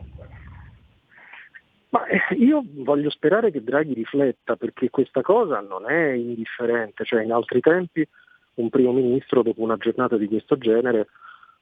Ma 1.93 2.07
eh, 2.07 2.35
io 2.37 2.63
voglio 2.67 3.11
sperare 3.11 3.51
che 3.51 3.63
Draghi 3.63 3.93
rifletta 3.93 4.57
perché 4.57 4.89
questa 4.89 5.21
cosa 5.21 5.61
non 5.61 5.91
è 5.91 6.13
indifferente, 6.13 7.05
cioè 7.05 7.23
in 7.23 7.33
altri 7.33 7.61
tempi 7.61 8.07
un 8.55 8.71
primo 8.71 8.93
ministro 8.93 9.43
dopo 9.43 9.61
una 9.61 9.77
giornata 9.77 10.17
di 10.17 10.27
questo 10.27 10.57
genere 10.57 11.09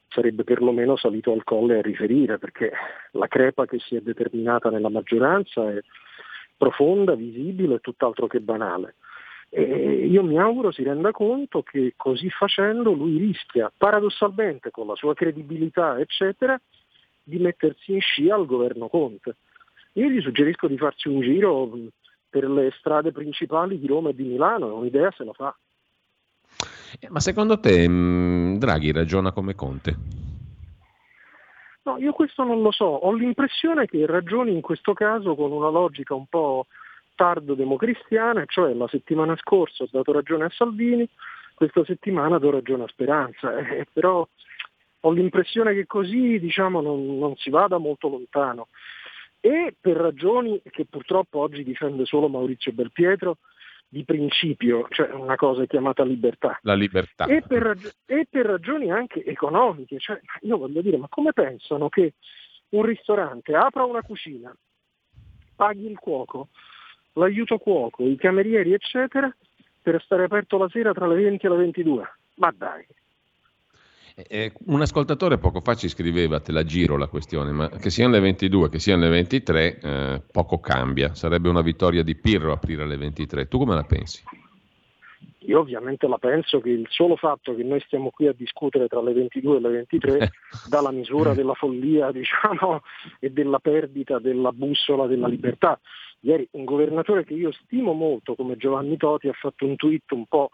sarebbe 0.09 0.45
perlomeno 0.45 0.97
salito 0.97 1.33
al 1.33 1.43
colle 1.43 1.79
a 1.79 1.83
riferire 1.83 2.39
perché 2.39 2.73
la 3.13 3.27
crepa 3.27 3.67
che 3.67 3.79
si 3.81 3.97
è 3.97 4.01
determinata 4.01 4.71
nella 4.71 4.89
maggioranza 4.89 5.69
è 5.69 5.81
profonda, 6.57 7.15
visibile 7.15 7.77
e 7.77 7.81
tutt'altro 7.81 8.29
che 8.29 8.41
banale. 8.41 8.97
E 9.49 10.07
io 10.07 10.23
mi 10.23 10.39
auguro 10.39 10.71
si 10.71 10.85
renda 10.85 11.11
conto 11.11 11.65
che 11.65 11.95
così 11.97 12.31
facendo 12.31 12.93
lui 12.93 13.19
rischia 13.19 13.73
paradossalmente 13.77 14.71
con 14.71 14.87
la 14.87 14.95
sua 14.95 15.15
credibilità 15.15 15.99
eccetera 15.99 16.61
di 17.21 17.39
mettersi 17.39 17.95
in 17.95 18.01
scia 18.01 18.37
al 18.37 18.47
governo 18.47 18.89
Conte. 18.89 19.35
Io 19.95 20.09
gli 20.09 20.21
suggerisco 20.21 20.69
di 20.69 20.79
farsi 20.79 21.09
un 21.09 21.21
giro 21.21 21.71
per 22.29 22.49
le 22.49 22.73
strade 22.79 23.13
principali 23.13 23.79
di 23.79 23.87
Roma 23.87 24.11
e 24.11 24.15
di 24.15 24.25
Milano, 24.25 24.77
un'idea 24.77 25.11
se 25.11 25.25
la 25.25 25.33
fa. 25.33 25.57
Eh, 26.99 27.09
ma 27.11 27.21
secondo 27.21 27.59
te 27.59 27.89
mh, 27.89 28.59
Draghi 28.59 28.93
ragiona 28.93 29.33
come 29.33 29.55
Conte? 29.55 29.97
No, 31.83 31.99
io 31.99 32.13
questo 32.13 32.45
non 32.45 32.63
lo 32.63 32.71
so. 32.71 32.85
Ho 32.85 33.13
l'impressione 33.13 33.87
che 33.87 34.07
ragioni 34.07 34.53
in 34.53 34.61
questo 34.61 34.93
caso 34.93 35.35
con 35.35 35.51
una 35.51 35.71
logica 35.71 36.15
un 36.15 36.27
po' 36.27 36.67
tardo 37.15 37.55
democristiana, 37.55 38.45
cioè 38.47 38.73
la 38.75 38.89
settimana 38.89 39.37
scorsa 39.37 39.85
ho 39.85 39.89
dato 39.91 40.13
ragione 40.13 40.45
a 40.45 40.51
Salvini, 40.51 41.09
questa 41.55 41.85
settimana 41.85 42.39
do 42.39 42.51
ragione 42.51 42.85
a 42.85 42.89
Speranza, 42.89 43.57
eh, 43.61 43.87
però 43.93 44.27
ho 45.03 45.11
l'impressione 45.11 45.75
che 45.75 45.87
così 45.87 46.39
diciamo, 46.39 46.81
non, 46.81 47.19
non 47.19 47.35
si 47.37 47.51
vada 47.51 47.79
molto 47.79 48.09
lontano. 48.09 48.69
E 49.41 49.75
per 49.81 49.97
ragioni 49.97 50.61
che 50.71 50.85
purtroppo 50.85 51.39
oggi 51.41 51.65
difende 51.65 52.05
solo 52.05 52.29
Maurizio 52.29 52.73
Belpietro, 52.73 53.39
di 53.93 54.05
principio, 54.05 54.87
cioè 54.91 55.11
una 55.11 55.35
cosa 55.35 55.67
chiamata 55.67 56.05
libertà. 56.05 56.59
La 56.63 56.75
libertà. 56.75 57.25
E 57.25 57.43
per, 57.43 57.63
rag- 57.63 57.95
e 58.07 58.27
per 58.31 58.47
ragioni 58.47 58.91
anche 58.91 59.25
economiche, 59.25 59.99
cioè, 59.99 60.21
io 60.43 60.59
voglio 60.59 60.81
dire, 60.81 60.97
ma 60.97 61.09
come 61.09 61.33
pensano 61.33 61.89
che 61.89 62.15
un 62.71 62.83
ristorante 62.83 63.55
apra 63.57 63.85
una 63.85 64.03
cucina, 64.03 64.55
paghi 65.57 65.91
il 65.91 65.99
cuoco, 65.99 66.49
l'aiuto 67.15 67.59
cuoco, 67.59 68.05
i 68.05 68.17
camerieri, 68.17 68.73
eccetera, 68.73 69.35
per 69.83 70.01
stare 70.03 70.25
aperto 70.25 70.57
la 70.57 70.69
sera 70.69 70.93
tra 70.93 71.09
le 71.09 71.17
20 71.17 71.47
e 71.47 71.49
le 71.49 71.57
22. 71.57 72.15
Ma 72.37 72.55
dai. 72.57 72.87
Eh, 74.15 74.27
eh, 74.29 74.53
un 74.67 74.81
ascoltatore 74.81 75.39
poco 75.39 75.61
fa 75.61 75.75
ci 75.75 75.89
scriveva, 75.89 76.41
te 76.41 76.53
la 76.53 76.65
giro 76.65 76.97
la 76.97 77.09
questione, 77.09 77.53
ma 77.53 77.69
che 77.69 77.91
siano 77.91 78.13
le 78.13 78.21
22, 78.21 78.69
che 78.69 78.79
siano 78.79 79.03
le 79.03 79.11
23, 79.11 79.79
eh, 79.79 80.23
poco 80.31 80.59
cambia. 80.61 81.15
Sarebbe 81.15 81.49
una 81.49 81.63
vittoria 81.63 82.03
di 82.03 82.15
Pirro 82.15 82.53
aprire 82.53 82.83
alle 82.83 82.97
23. 82.97 83.49
Tu 83.49 83.59
come 83.59 83.75
la 83.75 83.85
pensi? 83.85 84.23
Io 85.45 85.59
ovviamente 85.59 86.07
la 86.07 86.19
penso 86.19 86.61
che 86.61 86.69
il 86.69 86.87
solo 86.91 87.17
fatto 87.17 87.55
che 87.55 87.63
noi 87.63 87.81
stiamo 87.81 88.11
qui 88.11 88.27
a 88.27 88.35
discutere 88.37 88.89
tra 88.89 89.01
le 89.01 89.13
22 89.13 89.57
e 89.57 89.61
le 89.61 89.69
23 89.71 90.31
dà 90.69 90.81
la 90.81 90.93
misura 90.93 91.33
della 91.33 91.55
follia 91.55 92.11
diciamo, 92.13 92.83
e 93.19 93.31
della 93.31 93.59
perdita 93.59 94.19
della 94.19 94.53
bussola 94.53 95.07
della 95.07 95.29
libertà. 95.29 95.81
Ieri 96.21 96.47
un 96.53 96.65
governatore 96.65 97.25
che 97.25 97.33
io 97.33 97.51
stimo 97.53 97.95
molto 97.95 98.35
come 98.35 98.57
Giovanni 98.57 98.99
Toti 98.99 99.29
ha 99.29 99.33
fatto 99.33 99.65
un 99.65 99.77
tweet 99.77 100.13
un 100.13 100.27
po' 100.27 100.51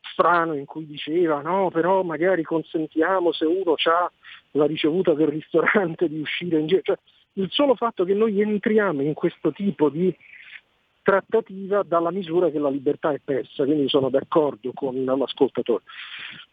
strano 0.00 0.54
in 0.54 0.64
cui 0.64 0.86
diceva 0.86 1.40
no 1.40 1.70
però 1.70 2.02
magari 2.02 2.42
consentiamo 2.42 3.32
se 3.32 3.44
uno 3.44 3.74
ha 3.74 4.10
la 4.52 4.66
ricevuta 4.66 5.14
del 5.14 5.28
ristorante 5.28 6.08
di 6.08 6.20
uscire 6.20 6.58
in 6.58 6.66
giro. 6.66 6.82
Cioè, 6.82 6.98
il 7.34 7.48
solo 7.50 7.74
fatto 7.74 8.04
che 8.04 8.14
noi 8.14 8.40
entriamo 8.40 9.02
in 9.02 9.14
questo 9.14 9.52
tipo 9.52 9.88
di 9.88 10.14
trattativa 11.02 11.82
dalla 11.84 12.10
misura 12.10 12.50
che 12.50 12.58
la 12.58 12.68
libertà 12.68 13.12
è 13.12 13.20
persa, 13.24 13.64
quindi 13.64 13.88
sono 13.88 14.10
d'accordo 14.10 14.72
con 14.74 15.04
l'ascoltatore. 15.04 15.84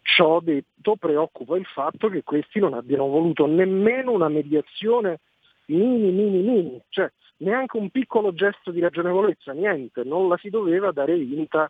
Ciò 0.01 0.39
detto 0.39 0.95
preoccupa 0.95 1.57
il 1.57 1.65
fatto 1.65 2.07
che 2.07 2.23
questi 2.23 2.59
non 2.59 2.73
abbiano 2.73 3.07
voluto 3.07 3.47
nemmeno 3.47 4.11
una 4.11 4.29
mediazione 4.29 5.19
mini, 5.65 6.11
mini, 6.11 6.41
mini, 6.41 6.81
cioè 6.89 7.11
neanche 7.37 7.77
un 7.77 7.89
piccolo 7.89 8.33
gesto 8.33 8.71
di 8.71 8.79
ragionevolezza, 8.79 9.51
niente, 9.51 10.03
non 10.03 10.29
la 10.29 10.37
si 10.37 10.49
doveva 10.49 10.91
dare 10.91 11.17
vinta 11.17 11.69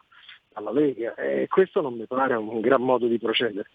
alla 0.56 0.72
Lega 0.72 1.16
e 1.16 1.47
questo 1.47 1.82
non 1.82 1.93
mi 1.93 2.06
pare 2.06 2.36
un 2.36 2.60
gran 2.60 2.82
modo 2.82 3.08
di 3.08 3.20
procedere. 3.20 3.70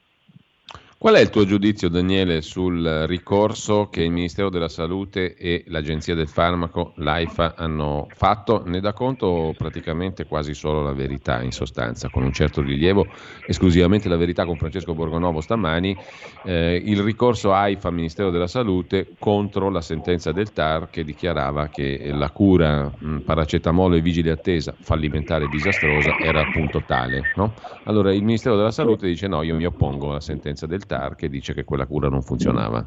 Qual 1.01 1.14
è 1.14 1.20
il 1.20 1.30
tuo 1.30 1.46
giudizio, 1.46 1.88
Daniele, 1.88 2.42
sul 2.42 3.07
ricorso 3.07 3.88
che 3.88 4.03
il 4.03 4.11
Ministero 4.11 4.51
della 4.51 4.68
Salute 4.68 5.34
e 5.34 5.64
l'Agenzia 5.68 6.14
del 6.14 6.28
Farmaco, 6.28 6.92
l'AIFA, 6.96 7.55
hanno 7.57 8.07
fatto? 8.14 8.64
Ne 8.66 8.80
dà 8.80 8.92
conto 8.92 9.55
praticamente 9.57 10.26
quasi 10.26 10.53
solo 10.53 10.82
la 10.82 10.92
verità, 10.92 11.40
in 11.40 11.53
sostanza, 11.53 12.11
con 12.11 12.22
un 12.22 12.34
certo 12.34 12.61
rilievo, 12.61 13.07
esclusivamente 13.46 14.11
la 14.11 14.18
verità 14.18 14.44
con 14.44 14.59
Francesco 14.59 14.92
Borgonovo 14.92 15.40
stamani, 15.40 15.96
eh, 16.44 16.82
il 16.84 17.01
ricorso 17.01 17.55
AIFA, 17.55 17.90
Ministero 17.90 18.28
della 18.28 18.46
Salute, 18.46 19.14
contro 19.18 19.70
la 19.70 19.80
sentenza 19.80 20.32
del 20.32 20.53
TAR 20.53 20.90
che 20.90 21.03
dichiarava 21.03 21.68
che 21.68 22.11
la 22.12 22.28
cura 22.28 22.92
mh, 22.94 23.20
paracetamolo 23.20 23.94
e 23.94 24.03
vigile 24.03 24.32
attesa, 24.32 24.74
fallimentare 24.78 25.46
e 25.46 25.48
disastrosa, 25.48 26.18
era 26.18 26.42
appunto 26.42 26.82
tale. 26.86 27.32
No? 27.36 27.55
Allora 27.84 28.12
il 28.12 28.22
Ministero 28.22 28.55
della 28.55 28.70
Salute 28.70 29.07
dice 29.07 29.28
no, 29.28 29.42
io 29.42 29.55
mi 29.55 29.64
oppongo 29.64 30.11
alla 30.11 30.20
sentenza 30.20 30.66
del 30.66 30.80
TAR 30.80 30.88
che 31.16 31.28
dice 31.28 31.55
che 31.55 31.64
quella 31.64 31.86
cura 31.86 32.09
non 32.09 32.22
funzionava. 32.22 32.86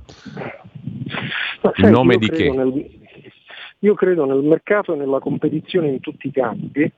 In 1.76 1.89
nome 1.89 2.18
di 2.18 2.30
che? 2.30 2.49
Nel, 2.51 3.01
io 3.80 3.93
credo 3.93 4.26
nel 4.26 4.43
mercato 4.43 4.93
e 4.93 4.97
nella 4.97 5.20
competizione 5.20 5.89
in 5.89 5.99
tutti 5.99 6.28
i 6.28 6.32
campi. 6.32 6.91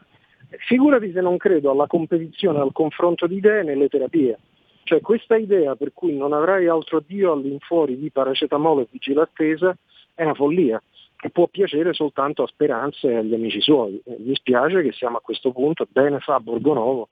Figurati 0.68 1.12
se 1.12 1.22
non 1.22 1.38
credo 1.38 1.72
alla 1.72 1.88
competizione, 1.88 2.60
al 2.60 2.72
confronto 2.72 3.28
di 3.28 3.36
idee 3.36 3.64
nelle 3.64 3.88
terapie. 3.88 4.38
Cioè 4.84 5.02
questa 5.02 5.36
idea 5.36 5.76
per 5.76 5.94
cui 5.94 6.16
non 6.16 6.32
avrai 6.32 6.68
altro 6.68 7.04
Dio 7.06 7.32
all'infuori 7.32 7.98
di 7.98 8.12
paracetamolo 8.12 8.82
e 8.82 8.88
vigile 8.92 9.22
attesa 9.22 9.76
è 10.14 10.24
una 10.24 10.36
follia 10.36 10.82
che 11.16 11.30
può 11.32 11.48
piacere 11.48 11.94
soltanto 11.94 12.44
a 12.44 12.48
Speranza 12.48 13.10
e 13.10 13.16
agli 13.16 13.34
amici 13.34 13.62
suoi. 13.62 14.00
Mi 14.20 14.36
spiace 14.36 14.84
che 14.84 14.92
siamo 14.92 15.18
a 15.18 15.22
questo 15.22 15.52
punto, 15.52 15.88
bene 15.92 16.20
fa 16.20 16.40
Borgonovo 16.40 17.10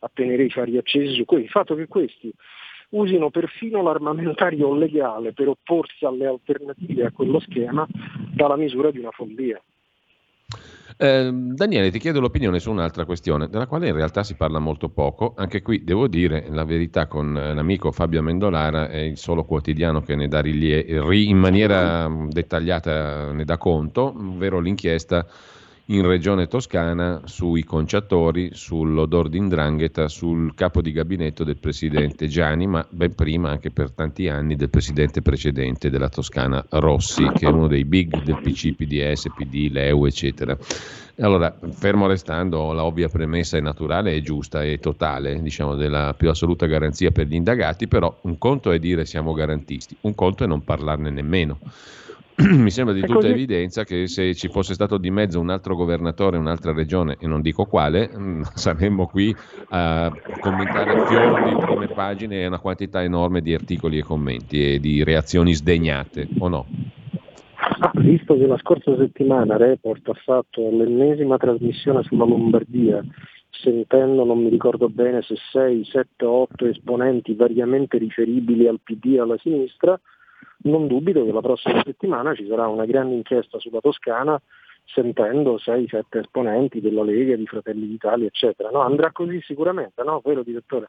a 0.00 0.10
tenere 0.12 0.44
i 0.44 0.50
fari 0.50 0.76
accesi 0.76 1.14
su 1.14 1.24
questo. 1.24 1.46
Il 1.46 1.50
fatto 1.50 1.74
che 1.74 1.88
questi 1.88 2.32
usino 2.90 3.30
perfino 3.30 3.82
l'armamentario 3.82 4.74
legale 4.74 5.32
per 5.32 5.48
opporsi 5.48 6.04
alle 6.04 6.26
alternative 6.26 7.06
a 7.06 7.12
quello 7.12 7.40
schema 7.40 7.86
dalla 8.34 8.56
misura 8.56 8.90
di 8.90 8.98
una 8.98 9.10
follia. 9.10 9.60
Eh, 10.98 11.30
Daniele, 11.32 11.90
ti 11.90 11.98
chiedo 11.98 12.20
l'opinione 12.20 12.58
su 12.58 12.70
un'altra 12.70 13.04
questione, 13.04 13.48
della 13.48 13.66
quale 13.66 13.88
in 13.88 13.94
realtà 13.94 14.22
si 14.22 14.34
parla 14.34 14.58
molto 14.58 14.88
poco. 14.88 15.34
Anche 15.36 15.60
qui 15.60 15.84
devo 15.84 16.06
dire 16.06 16.46
la 16.48 16.64
verità 16.64 17.06
con 17.06 17.34
l'amico 17.34 17.92
Fabio 17.92 18.20
Amendolara 18.20 18.88
è 18.88 18.98
il 18.98 19.18
solo 19.18 19.44
quotidiano 19.44 20.00
che 20.00 20.14
ne 20.14 20.28
dà 20.28 20.40
rilie- 20.40 20.86
in 21.12 21.36
maniera 21.36 22.08
dettagliata 22.28 23.32
ne 23.32 23.44
dà 23.44 23.58
conto, 23.58 24.14
ovvero 24.16 24.58
l'inchiesta 24.60 25.26
in 25.88 26.04
regione 26.04 26.48
toscana 26.48 27.20
sui 27.26 27.62
conciatori, 27.62 28.50
sull'odor 28.52 29.28
d'indrangheta, 29.28 30.08
sul 30.08 30.52
capo 30.54 30.82
di 30.82 30.90
gabinetto 30.90 31.44
del 31.44 31.58
presidente 31.58 32.26
Gianni, 32.26 32.66
ma 32.66 32.84
ben 32.90 33.14
prima 33.14 33.50
anche 33.50 33.70
per 33.70 33.92
tanti 33.92 34.28
anni 34.28 34.56
del 34.56 34.68
presidente 34.68 35.22
precedente 35.22 35.88
della 35.88 36.08
Toscana 36.08 36.64
Rossi, 36.70 37.30
che 37.34 37.46
è 37.46 37.50
uno 37.50 37.68
dei 37.68 37.84
big 37.84 38.20
del 38.24 38.40
PC, 38.42 38.74
PDS, 38.74 39.28
PD, 39.36 39.70
Leu, 39.70 40.06
eccetera. 40.06 40.58
Allora, 41.20 41.56
fermo 41.70 42.08
restando, 42.08 42.72
la 42.72 42.84
ovvia 42.84 43.08
premessa 43.08 43.56
è 43.56 43.60
naturale, 43.60 44.12
è 44.12 44.20
giusta, 44.20 44.64
è 44.64 44.80
totale, 44.80 45.40
diciamo, 45.40 45.76
della 45.76 46.14
più 46.14 46.28
assoluta 46.28 46.66
garanzia 46.66 47.12
per 47.12 47.26
gli 47.26 47.34
indagati, 47.34 47.86
però 47.86 48.14
un 48.22 48.38
conto 48.38 48.72
è 48.72 48.80
dire 48.80 49.04
siamo 49.04 49.32
garantisti, 49.34 49.96
un 50.00 50.16
conto 50.16 50.42
è 50.42 50.46
non 50.48 50.64
parlarne 50.64 51.10
nemmeno. 51.10 51.58
mi 52.52 52.70
sembra 52.70 52.92
di 52.92 53.00
tutta 53.00 53.28
evidenza 53.28 53.84
che 53.84 54.06
se 54.08 54.34
ci 54.34 54.48
fosse 54.48 54.74
stato 54.74 54.98
di 54.98 55.10
mezzo 55.10 55.40
un 55.40 55.48
altro 55.48 55.74
governatore, 55.74 56.36
un'altra 56.36 56.74
regione, 56.74 57.16
e 57.18 57.26
non 57.26 57.40
dico 57.40 57.64
quale, 57.64 58.10
mm, 58.14 58.42
saremmo 58.54 59.06
qui 59.06 59.34
a 59.70 60.12
commentare 60.40 61.06
fior 61.06 61.48
di 61.48 61.56
prime 61.56 61.88
pagine 61.88 62.42
e 62.42 62.46
una 62.46 62.58
quantità 62.58 63.02
enorme 63.02 63.40
di 63.40 63.54
articoli 63.54 63.98
e 63.98 64.02
commenti 64.02 64.74
e 64.74 64.78
di 64.78 65.02
reazioni 65.02 65.54
sdegnate, 65.54 66.28
o 66.38 66.48
no? 66.48 66.66
Ah, 67.78 67.90
visto 67.94 68.36
che 68.36 68.46
la 68.46 68.58
scorsa 68.58 68.94
settimana 68.96 69.56
Report 69.56 70.06
ha 70.08 70.14
fatto 70.22 70.68
l'ennesima 70.70 71.38
trasmissione 71.38 72.02
sulla 72.02 72.26
Lombardia, 72.26 73.02
sentendo, 73.50 74.26
non 74.26 74.42
mi 74.42 74.50
ricordo 74.50 74.90
bene 74.90 75.22
se 75.22 75.36
6, 75.52 75.84
7, 75.86 76.24
8 76.24 76.66
esponenti 76.66 77.34
variamente 77.34 77.96
riferibili 77.96 78.66
al 78.66 78.80
PD 78.82 79.14
e 79.14 79.20
alla 79.20 79.38
sinistra, 79.38 79.98
non 80.66 80.86
dubito 80.86 81.24
che 81.24 81.32
la 81.32 81.40
prossima 81.40 81.82
settimana 81.84 82.34
ci 82.34 82.46
sarà 82.46 82.68
una 82.68 82.84
grande 82.84 83.14
inchiesta 83.14 83.58
sulla 83.58 83.80
Toscana 83.80 84.40
sentendo 84.84 85.56
6-7 85.56 86.02
esponenti 86.20 86.80
della 86.80 87.02
Lega, 87.02 87.34
di 87.36 87.46
Fratelli 87.46 87.86
d'Italia, 87.86 88.26
eccetera. 88.26 88.70
No, 88.70 88.80
andrà 88.80 89.10
così 89.12 89.40
sicuramente, 89.42 90.02
no, 90.02 90.20
vero 90.24 90.42
direttore? 90.42 90.88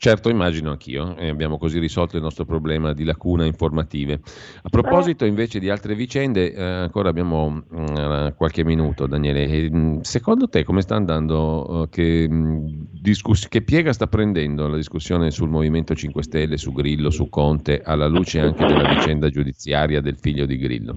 Certo, 0.00 0.28
immagino 0.28 0.70
anch'io, 0.70 1.16
e 1.16 1.28
abbiamo 1.28 1.58
così 1.58 1.80
risolto 1.80 2.14
il 2.14 2.22
nostro 2.22 2.44
problema 2.44 2.92
di 2.92 3.02
lacuna 3.02 3.44
informative. 3.44 4.20
A 4.62 4.68
proposito 4.68 5.24
invece 5.24 5.58
di 5.58 5.70
altre 5.70 5.96
vicende, 5.96 6.52
eh, 6.52 6.62
ancora 6.62 7.08
abbiamo 7.08 7.64
uh, 7.68 8.32
qualche 8.36 8.62
minuto, 8.62 9.08
Daniele. 9.08 9.68
Mm, 9.68 9.98
secondo 10.02 10.48
te 10.48 10.62
come 10.62 10.82
sta 10.82 10.94
andando? 10.94 11.66
Uh, 11.68 11.88
che, 11.88 12.28
mm, 12.30 12.66
discuss- 12.92 13.48
che, 13.48 13.62
piega 13.62 13.92
sta 13.92 14.06
prendendo 14.06 14.68
la 14.68 14.76
discussione 14.76 15.32
sul 15.32 15.48
Movimento 15.48 15.96
5 15.96 16.22
Stelle, 16.22 16.58
su 16.58 16.72
Grillo, 16.72 17.10
su 17.10 17.28
Conte, 17.28 17.82
alla 17.82 18.06
luce 18.06 18.38
anche 18.38 18.64
della 18.66 18.88
vicenda 18.88 19.28
giudiziaria 19.30 20.00
del 20.00 20.16
figlio 20.16 20.46
di 20.46 20.58
Grillo? 20.58 20.94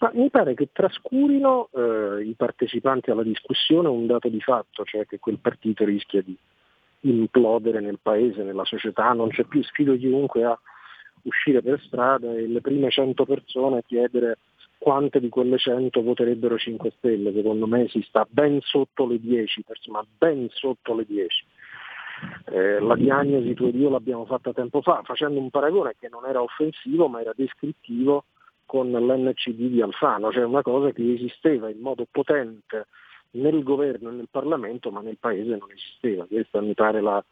Ma 0.00 0.10
mi 0.12 0.28
pare 0.28 0.52
che 0.52 0.68
trascurino 0.70 1.70
eh, 1.72 2.24
i 2.24 2.34
partecipanti 2.36 3.10
alla 3.10 3.22
discussione 3.22 3.88
un 3.88 4.06
dato 4.06 4.28
di 4.28 4.40
fatto, 4.40 4.84
cioè 4.84 5.06
che 5.06 5.18
quel 5.18 5.38
partito 5.38 5.86
rischia 5.86 6.20
di 6.20 6.36
implodere 7.00 7.80
nel 7.80 7.98
paese, 8.00 8.42
nella 8.42 8.64
società, 8.64 9.12
non 9.12 9.28
c'è 9.28 9.44
più 9.44 9.62
sfido 9.62 9.96
chiunque 9.96 10.44
a 10.44 10.58
uscire 11.22 11.62
per 11.62 11.80
strada 11.80 12.32
e 12.32 12.46
le 12.46 12.60
prime 12.60 12.90
100 12.90 13.24
persone 13.24 13.82
chiedere 13.86 14.38
quante 14.78 15.20
di 15.20 15.28
quelle 15.28 15.58
100 15.58 16.02
voterebbero 16.02 16.56
5 16.56 16.92
Stelle, 16.96 17.32
secondo 17.34 17.66
me 17.66 17.86
si 17.88 18.00
sta 18.02 18.26
ben 18.28 18.60
sotto 18.62 19.06
le 19.06 19.20
10, 19.20 19.64
ma 19.88 20.02
ben 20.18 20.48
sotto 20.50 20.94
le 20.94 21.04
10. 21.04 21.44
Eh, 22.46 22.80
la 22.80 22.96
diagnosi 22.96 23.54
tu 23.54 23.66
ed 23.66 23.74
io 23.74 23.90
l'abbiamo 23.90 24.24
fatta 24.24 24.52
tempo 24.52 24.80
fa, 24.82 25.02
facendo 25.04 25.38
un 25.38 25.50
paragone 25.50 25.96
che 25.98 26.08
non 26.08 26.26
era 26.26 26.42
offensivo 26.42 27.08
ma 27.08 27.20
era 27.20 27.32
descrittivo 27.34 28.24
con 28.66 28.90
l'NCD 28.90 29.68
di 29.68 29.82
Alfano, 29.82 30.30
cioè 30.30 30.44
una 30.44 30.62
cosa 30.62 30.92
che 30.92 31.12
esisteva 31.12 31.68
in 31.70 31.80
modo 31.80 32.06
potente 32.10 32.86
nel 33.32 33.62
governo 33.62 34.10
e 34.10 34.12
nel 34.12 34.28
Parlamento, 34.30 34.90
ma 34.90 35.00
nel 35.00 35.18
Paese 35.18 35.56
non 35.56 35.70
esisteva. 35.70 36.26
Questa 36.26 36.60
mi 36.60 36.74
pare 36.74 37.00
la... 37.00 37.22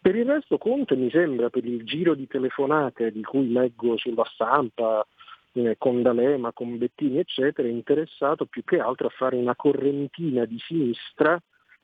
Per 0.00 0.14
il 0.14 0.26
resto 0.26 0.58
Conte 0.58 0.96
mi 0.96 1.10
sembra, 1.10 1.48
per 1.50 1.64
il 1.64 1.84
giro 1.84 2.14
di 2.14 2.26
telefonate 2.26 3.10
di 3.10 3.22
cui 3.22 3.50
leggo 3.50 3.96
sulla 3.96 4.24
stampa, 4.32 5.06
eh, 5.52 5.76
con 5.78 6.02
D'Alema, 6.02 6.52
con 6.52 6.76
Bettini, 6.76 7.18
eccetera, 7.18 7.68
interessato 7.68 8.44
più 8.44 8.64
che 8.64 8.80
altro 8.80 9.06
a 9.06 9.10
fare 9.16 9.36
una 9.36 9.54
correntina 9.54 10.44
di 10.44 10.58
sinistra 10.58 11.40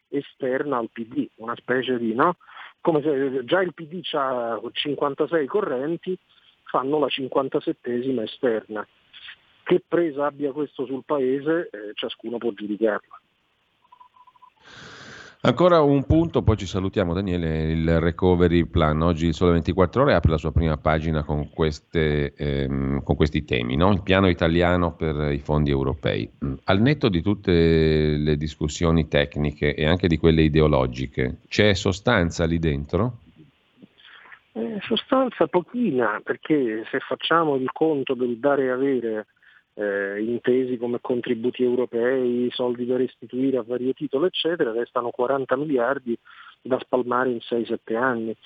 esterna 0.08 0.78
al 0.78 0.90
PD, 0.92 1.28
una 1.36 1.54
specie 1.56 1.96
di, 1.96 2.12
no? 2.14 2.36
Come 2.80 3.00
se 3.02 3.44
già 3.44 3.62
il 3.62 3.72
PD 3.74 4.00
ha 4.12 4.60
56 4.70 5.46
correnti, 5.46 6.18
fanno 6.64 6.98
la 6.98 7.06
57esima 7.06 8.22
esterna. 8.22 8.86
Che 9.70 9.84
presa 9.86 10.26
abbia 10.26 10.50
questo 10.50 10.84
sul 10.84 11.04
Paese, 11.06 11.70
eh, 11.70 11.92
ciascuno 11.94 12.38
può 12.38 12.50
giudicarlo. 12.50 13.20
Ancora 15.42 15.80
un 15.80 16.04
punto, 16.06 16.42
poi 16.42 16.56
ci 16.56 16.66
salutiamo 16.66 17.14
Daniele, 17.14 17.70
il 17.70 18.00
recovery 18.00 18.64
plan. 18.64 19.00
Oggi 19.00 19.26
il 19.26 19.34
Sole 19.34 19.52
24 19.52 20.02
Ore 20.02 20.14
apre 20.14 20.32
la 20.32 20.38
sua 20.38 20.50
prima 20.50 20.76
pagina 20.76 21.22
con, 21.22 21.50
queste, 21.50 22.34
ehm, 22.34 23.04
con 23.04 23.14
questi 23.14 23.44
temi, 23.44 23.76
no? 23.76 23.92
il 23.92 24.02
piano 24.02 24.28
italiano 24.28 24.96
per 24.96 25.30
i 25.30 25.38
fondi 25.38 25.70
europei. 25.70 26.28
Mm, 26.44 26.54
al 26.64 26.80
netto 26.80 27.08
di 27.08 27.22
tutte 27.22 27.52
le 27.52 28.36
discussioni 28.36 29.06
tecniche 29.06 29.76
e 29.76 29.86
anche 29.86 30.08
di 30.08 30.18
quelle 30.18 30.42
ideologiche, 30.42 31.42
c'è 31.46 31.74
sostanza 31.74 32.44
lì 32.44 32.58
dentro? 32.58 33.18
Eh, 34.50 34.80
sostanza 34.80 35.46
pochina, 35.46 36.20
perché 36.24 36.84
se 36.90 36.98
facciamo 36.98 37.54
il 37.54 37.70
conto 37.70 38.14
del 38.14 38.36
dare 38.38 38.64
e 38.64 38.70
avere 38.70 39.26
eh, 39.80 40.22
intesi 40.22 40.76
come 40.76 40.98
contributi 41.00 41.62
europei, 41.62 42.48
soldi 42.52 42.84
da 42.84 42.96
restituire 42.96 43.56
a 43.56 43.62
vario 43.62 43.94
titolo, 43.94 44.26
eccetera, 44.26 44.72
restano 44.72 45.10
40 45.10 45.56
miliardi 45.56 46.16
da 46.60 46.78
spalmare 46.78 47.30
in 47.30 47.38
6-7 47.38 47.96
anni. 47.96 48.36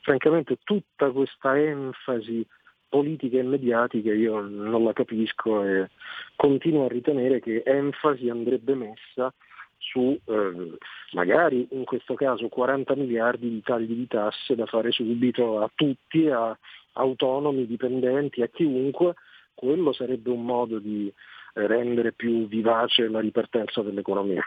Francamente 0.00 0.58
tutta 0.62 1.10
questa 1.10 1.58
enfasi 1.58 2.46
politica 2.88 3.38
e 3.38 3.42
mediatica 3.42 4.12
io 4.12 4.40
non 4.40 4.84
la 4.84 4.92
capisco 4.92 5.64
e 5.64 5.88
continuo 6.36 6.84
a 6.84 6.88
ritenere 6.88 7.40
che 7.40 7.62
enfasi 7.64 8.28
andrebbe 8.28 8.74
messa 8.74 9.32
su 9.78 10.16
eh, 10.26 10.76
magari 11.12 11.66
in 11.72 11.84
questo 11.84 12.14
caso 12.14 12.48
40 12.48 12.94
miliardi 12.94 13.48
di 13.48 13.62
tagli 13.62 13.92
di 13.92 14.06
tasse 14.06 14.54
da 14.54 14.66
fare 14.66 14.92
subito 14.92 15.60
a 15.60 15.70
tutti, 15.74 16.28
a 16.28 16.56
autonomi, 16.92 17.66
dipendenti, 17.66 18.42
a 18.42 18.48
chiunque, 18.48 19.14
quello 19.54 19.92
sarebbe 19.92 20.30
un 20.30 20.44
modo 20.44 20.78
di 20.78 21.12
eh, 21.54 21.66
rendere 21.66 22.12
più 22.12 22.46
vivace 22.48 23.08
la 23.08 23.20
ripartenza 23.20 23.82
dell'economia. 23.82 24.44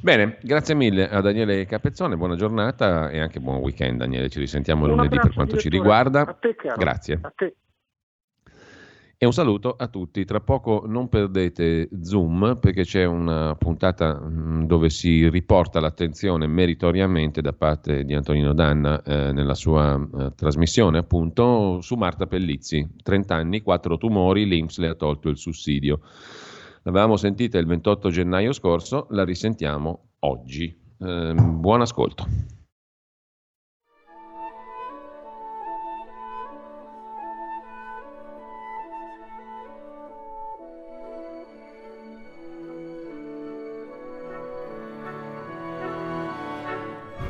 Bene, 0.00 0.38
grazie 0.42 0.74
mille 0.74 1.08
a 1.08 1.20
Daniele 1.20 1.64
Capezzone, 1.64 2.16
buona 2.16 2.34
giornata 2.34 3.08
e 3.08 3.20
anche 3.20 3.38
buon 3.38 3.58
weekend 3.58 3.98
Daniele, 3.98 4.28
ci 4.28 4.40
risentiamo 4.40 4.84
un 4.84 4.90
lunedì 4.96 5.18
per 5.18 5.32
quanto 5.32 5.56
ci 5.56 5.68
riguarda. 5.68 6.22
A 6.22 6.34
te, 6.34 6.56
caro. 6.56 6.76
Grazie. 6.76 7.18
A 7.22 7.32
te. 7.34 7.54
E 9.22 9.24
un 9.24 9.32
saluto 9.32 9.76
a 9.78 9.86
tutti. 9.86 10.24
Tra 10.24 10.40
poco 10.40 10.82
non 10.84 11.08
perdete 11.08 11.88
Zoom 12.02 12.58
perché 12.60 12.82
c'è 12.82 13.04
una 13.04 13.54
puntata 13.54 14.20
mm, 14.20 14.64
dove 14.64 14.90
si 14.90 15.28
riporta 15.28 15.78
l'attenzione 15.78 16.48
meritoriamente 16.48 17.40
da 17.40 17.52
parte 17.52 18.02
di 18.02 18.14
Antonino 18.14 18.52
Danna 18.52 19.00
eh, 19.00 19.30
nella 19.30 19.54
sua 19.54 19.94
eh, 19.94 20.32
trasmissione 20.34 20.98
appunto 20.98 21.80
su 21.82 21.94
Marta 21.94 22.26
Pellizzi. 22.26 22.84
30 23.00 23.32
anni, 23.32 23.60
4 23.62 23.96
tumori, 23.96 24.44
l'Inps 24.44 24.78
le 24.78 24.88
ha 24.88 24.94
tolto 24.94 25.28
il 25.28 25.38
sussidio. 25.38 26.00
L'avevamo 26.82 27.16
sentita 27.16 27.58
il 27.58 27.66
28 27.66 28.10
gennaio 28.10 28.52
scorso, 28.52 29.06
la 29.10 29.22
risentiamo 29.22 30.14
oggi. 30.18 30.76
Eh, 30.98 31.34
buon 31.36 31.80
ascolto. 31.80 32.26